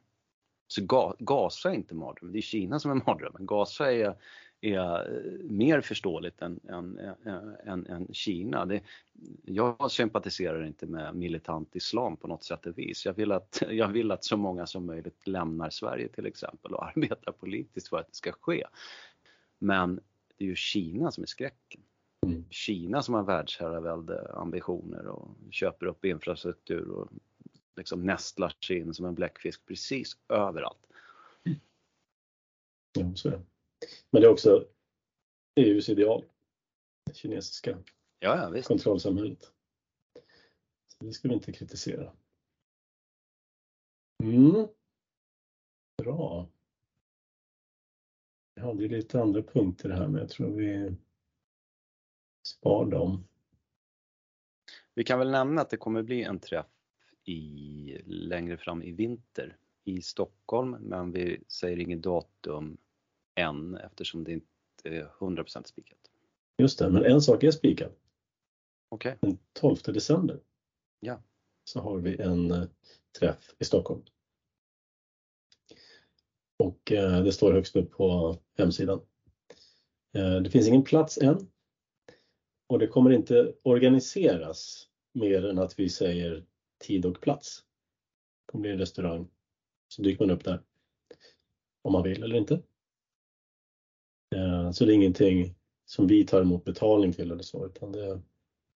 Så 0.67 1.13
Gaza 1.19 1.69
är 1.69 1.75
inte 1.75 1.95
mardrömmen, 1.95 2.33
det 2.33 2.39
är 2.39 2.41
Kina 2.41 2.79
som 2.79 2.91
är 2.91 2.95
mardrömmen. 3.05 3.45
Gaza 3.45 3.91
är, 3.93 4.15
är 4.61 5.21
mer 5.43 5.81
förståeligt 5.81 6.41
än, 6.41 6.59
än, 6.69 6.99
än, 7.65 7.85
än 7.85 8.07
Kina. 8.13 8.65
Det, 8.65 8.81
jag 9.45 9.91
sympatiserar 9.91 10.65
inte 10.65 10.85
med 10.85 11.15
militant 11.15 11.75
islam 11.75 12.17
på 12.17 12.27
något 12.27 12.43
sätt 12.43 12.65
och 12.65 12.77
vis. 12.77 13.05
Jag 13.05 13.13
vill, 13.13 13.31
att, 13.31 13.63
jag 13.69 13.87
vill 13.87 14.11
att 14.11 14.23
så 14.23 14.37
många 14.37 14.65
som 14.65 14.85
möjligt 14.85 15.27
lämnar 15.27 15.69
Sverige 15.69 16.07
till 16.07 16.25
exempel 16.25 16.73
och 16.73 16.87
arbetar 16.97 17.31
politiskt 17.31 17.87
för 17.87 17.97
att 17.97 18.07
det 18.07 18.15
ska 18.15 18.31
ske. 18.31 18.63
Men 19.59 19.95
det 20.37 20.43
är 20.43 20.47
ju 20.47 20.55
Kina 20.55 21.11
som 21.11 21.23
är 21.23 21.27
skräcken. 21.27 21.81
Mm. 22.25 22.45
Kina 22.49 23.01
som 23.01 23.13
har 23.13 23.23
världsherravälde 23.23 24.33
ambitioner 24.33 25.07
och 25.07 25.29
köper 25.51 25.85
upp 25.85 26.05
infrastruktur 26.05 26.89
och 26.89 27.09
liksom 27.75 28.05
nästlar 28.05 28.53
sig 28.67 28.77
in 28.77 28.93
som 28.93 29.05
en 29.05 29.15
bläckfisk 29.15 29.65
precis 29.65 30.17
överallt. 30.29 30.87
Ja, 32.93 33.15
så 33.15 33.27
är 33.27 33.31
det. 33.31 33.41
Men 34.09 34.21
det 34.21 34.27
är 34.27 34.31
också 34.31 34.67
EUs 35.55 35.89
ideal. 35.89 36.25
Det 37.05 37.15
kinesiska 37.15 37.83
ja, 38.19 38.37
ja, 38.37 38.49
visst. 38.49 38.67
kontrollsamhället. 38.67 39.53
Så 40.87 41.05
det 41.05 41.13
ska 41.13 41.27
vi 41.27 41.33
inte 41.33 41.51
kritisera. 41.51 42.13
Mm. 44.23 44.67
Bra. 45.97 46.49
Jag 48.53 48.63
hade 48.63 48.87
lite 48.87 49.21
andra 49.21 49.43
punkter 49.43 49.89
här 49.89 50.07
men 50.07 50.21
jag 50.21 50.29
tror 50.29 50.51
vi 50.51 50.95
spar 52.43 52.85
dem. 52.85 53.27
Vi 54.93 55.03
kan 55.03 55.19
väl 55.19 55.31
nämna 55.31 55.61
att 55.61 55.69
det 55.69 55.77
kommer 55.77 56.03
bli 56.03 56.23
en 56.23 56.39
träff 56.39 56.65
i, 57.23 58.01
längre 58.05 58.57
fram 58.57 58.83
i 58.83 58.91
vinter 58.91 59.57
i 59.83 60.01
Stockholm 60.01 60.71
men 60.71 61.11
vi 61.11 61.43
säger 61.47 61.79
inget 61.79 62.01
datum 62.01 62.77
än 63.39 63.75
eftersom 63.75 64.23
det 64.23 64.31
inte 64.31 64.45
är 64.83 65.11
100% 65.19 65.63
spikat. 65.63 65.99
Just 66.57 66.79
det, 66.79 66.89
men 66.89 67.05
en 67.05 67.21
sak 67.21 67.43
är 67.43 67.51
spikad. 67.51 67.91
Okay. 68.89 69.15
Den 69.21 69.37
12 69.53 69.77
december 69.85 70.39
ja. 70.99 71.21
så 71.63 71.79
har 71.79 71.97
vi 71.97 72.21
en 72.21 72.51
eh, 72.51 72.63
träff 73.19 73.55
i 73.59 73.65
Stockholm. 73.65 74.01
Och 76.57 76.91
eh, 76.91 77.23
det 77.23 77.31
står 77.31 77.53
högst 77.53 77.75
upp 77.75 77.91
på 77.91 78.37
hemsidan. 78.57 79.01
Eh, 80.13 80.35
det 80.35 80.49
finns 80.49 80.67
ingen 80.67 80.83
plats 80.83 81.17
än 81.17 81.47
och 82.67 82.79
det 82.79 82.87
kommer 82.87 83.11
inte 83.11 83.53
organiseras 83.63 84.87
mer 85.13 85.45
än 85.45 85.59
att 85.59 85.79
vi 85.79 85.89
säger 85.89 86.45
tid 86.77 87.05
och 87.05 87.21
plats. 87.21 87.63
Det 88.45 88.51
kommer 88.51 88.61
bli 88.61 88.71
en 88.71 88.77
restaurang. 88.77 89.27
Så 89.87 90.01
dyker 90.01 90.25
man 90.25 90.35
upp 90.35 90.43
där. 90.43 90.61
Om 91.81 91.93
man 91.93 92.03
vill 92.03 92.23
eller 92.23 92.35
inte. 92.35 92.61
Eh, 94.35 94.71
så 94.71 94.85
det 94.85 94.93
är 94.93 94.95
ingenting 94.95 95.55
som 95.85 96.07
vi 96.07 96.25
tar 96.25 96.41
emot 96.41 96.65
betalning 96.65 97.13
till 97.13 97.31
eller 97.31 97.43
så 97.43 97.65
utan 97.65 97.91
det 97.91 98.21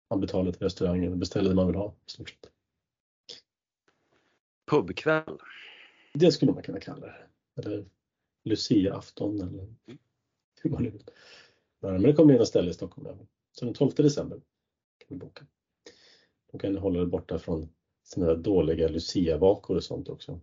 man 0.10 0.22
betalar 0.22 0.52
till 0.52 0.62
restaurangen 0.62 1.12
och 1.12 1.18
beställer 1.18 1.50
det 1.50 1.56
man 1.56 1.68
vill 1.68 1.76
ha 1.76 1.96
i 2.08 2.12
stort 2.12 2.30
sett. 2.30 2.52
Pubkväll? 4.72 5.38
Det 6.14 6.32
skulle 6.32 6.52
man 6.52 6.64
kunna 6.64 6.80
kalla 6.80 7.06
det. 7.06 7.28
Eller 7.56 7.86
Lucia-afton 8.44 9.42
eller 9.42 9.76
hur 10.62 10.70
man 10.70 10.84
vill. 10.84 11.04
Men 11.80 12.02
det 12.02 12.14
kommer 12.14 12.28
bli 12.28 12.38
något 12.38 12.48
ställe 12.48 12.70
i 12.70 12.74
Stockholm. 12.74 13.18
Så 13.52 13.66
den 13.66 13.74
12 13.74 13.92
december 13.96 14.38
kan 14.98 15.08
vi 15.08 15.16
boka. 15.16 15.46
Då 16.52 16.58
kan 16.58 16.74
ni 16.74 16.80
hålla 16.80 17.02
er 17.02 17.06
borta 17.06 17.40
från 17.40 17.70
sådana 18.04 18.34
där 18.34 18.42
dåliga 18.42 18.88
Lucia-vakor 18.88 19.76
och 19.76 19.84
sånt 19.84 20.10
också. 20.10 20.40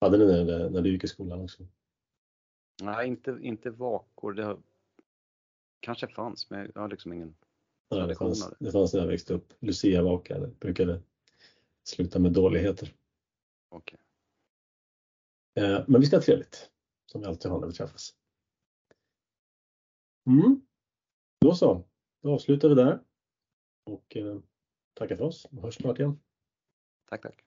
Hade 0.00 0.18
ni 0.18 0.24
det 0.24 0.70
när 0.70 0.80
du 0.80 0.92
gick 0.92 1.04
i 1.04 1.08
skolan 1.08 1.40
också? 1.40 1.66
Nej, 2.82 3.08
inte, 3.08 3.38
inte 3.40 3.70
vakor. 3.70 4.32
Det 4.32 4.44
har, 4.44 4.58
kanske 5.80 6.08
fanns, 6.08 6.50
men 6.50 6.70
jag 6.74 6.80
har 6.80 6.88
liksom 6.88 7.12
ingen 7.12 7.36
Nej, 7.90 8.08
det 8.08 8.14
fanns, 8.14 8.54
det 8.58 8.72
fanns 8.72 8.94
när 8.94 9.00
jag 9.00 9.06
växte 9.06 9.34
upp. 9.34 9.52
Lucia-vakar 9.58 10.40
det 10.40 10.60
brukade 10.60 11.02
sluta 11.84 12.18
med 12.18 12.32
dåligheter. 12.32 12.94
Okay. 13.70 13.98
Eh, 15.54 15.84
men 15.88 16.00
vi 16.00 16.06
ska 16.06 16.16
ha 16.16 16.22
trevligt, 16.22 16.70
som 17.06 17.20
vi 17.20 17.26
alltid 17.26 17.50
har 17.50 17.60
när 17.60 17.66
vi 17.66 17.72
träffas. 17.72 18.14
Mm. 20.26 20.66
Då 21.40 21.54
så, 21.54 21.84
då 22.22 22.32
avslutar 22.32 22.68
vi 22.68 22.74
där 22.74 23.00
och 23.84 24.16
eh, 24.16 24.38
tackar 24.94 25.16
för 25.16 25.24
oss 25.24 25.44
och 25.44 25.62
hörs 25.62 25.74
snart 25.74 25.98
igen. 25.98 26.20
Tack, 27.08 27.22
tack. 27.22 27.45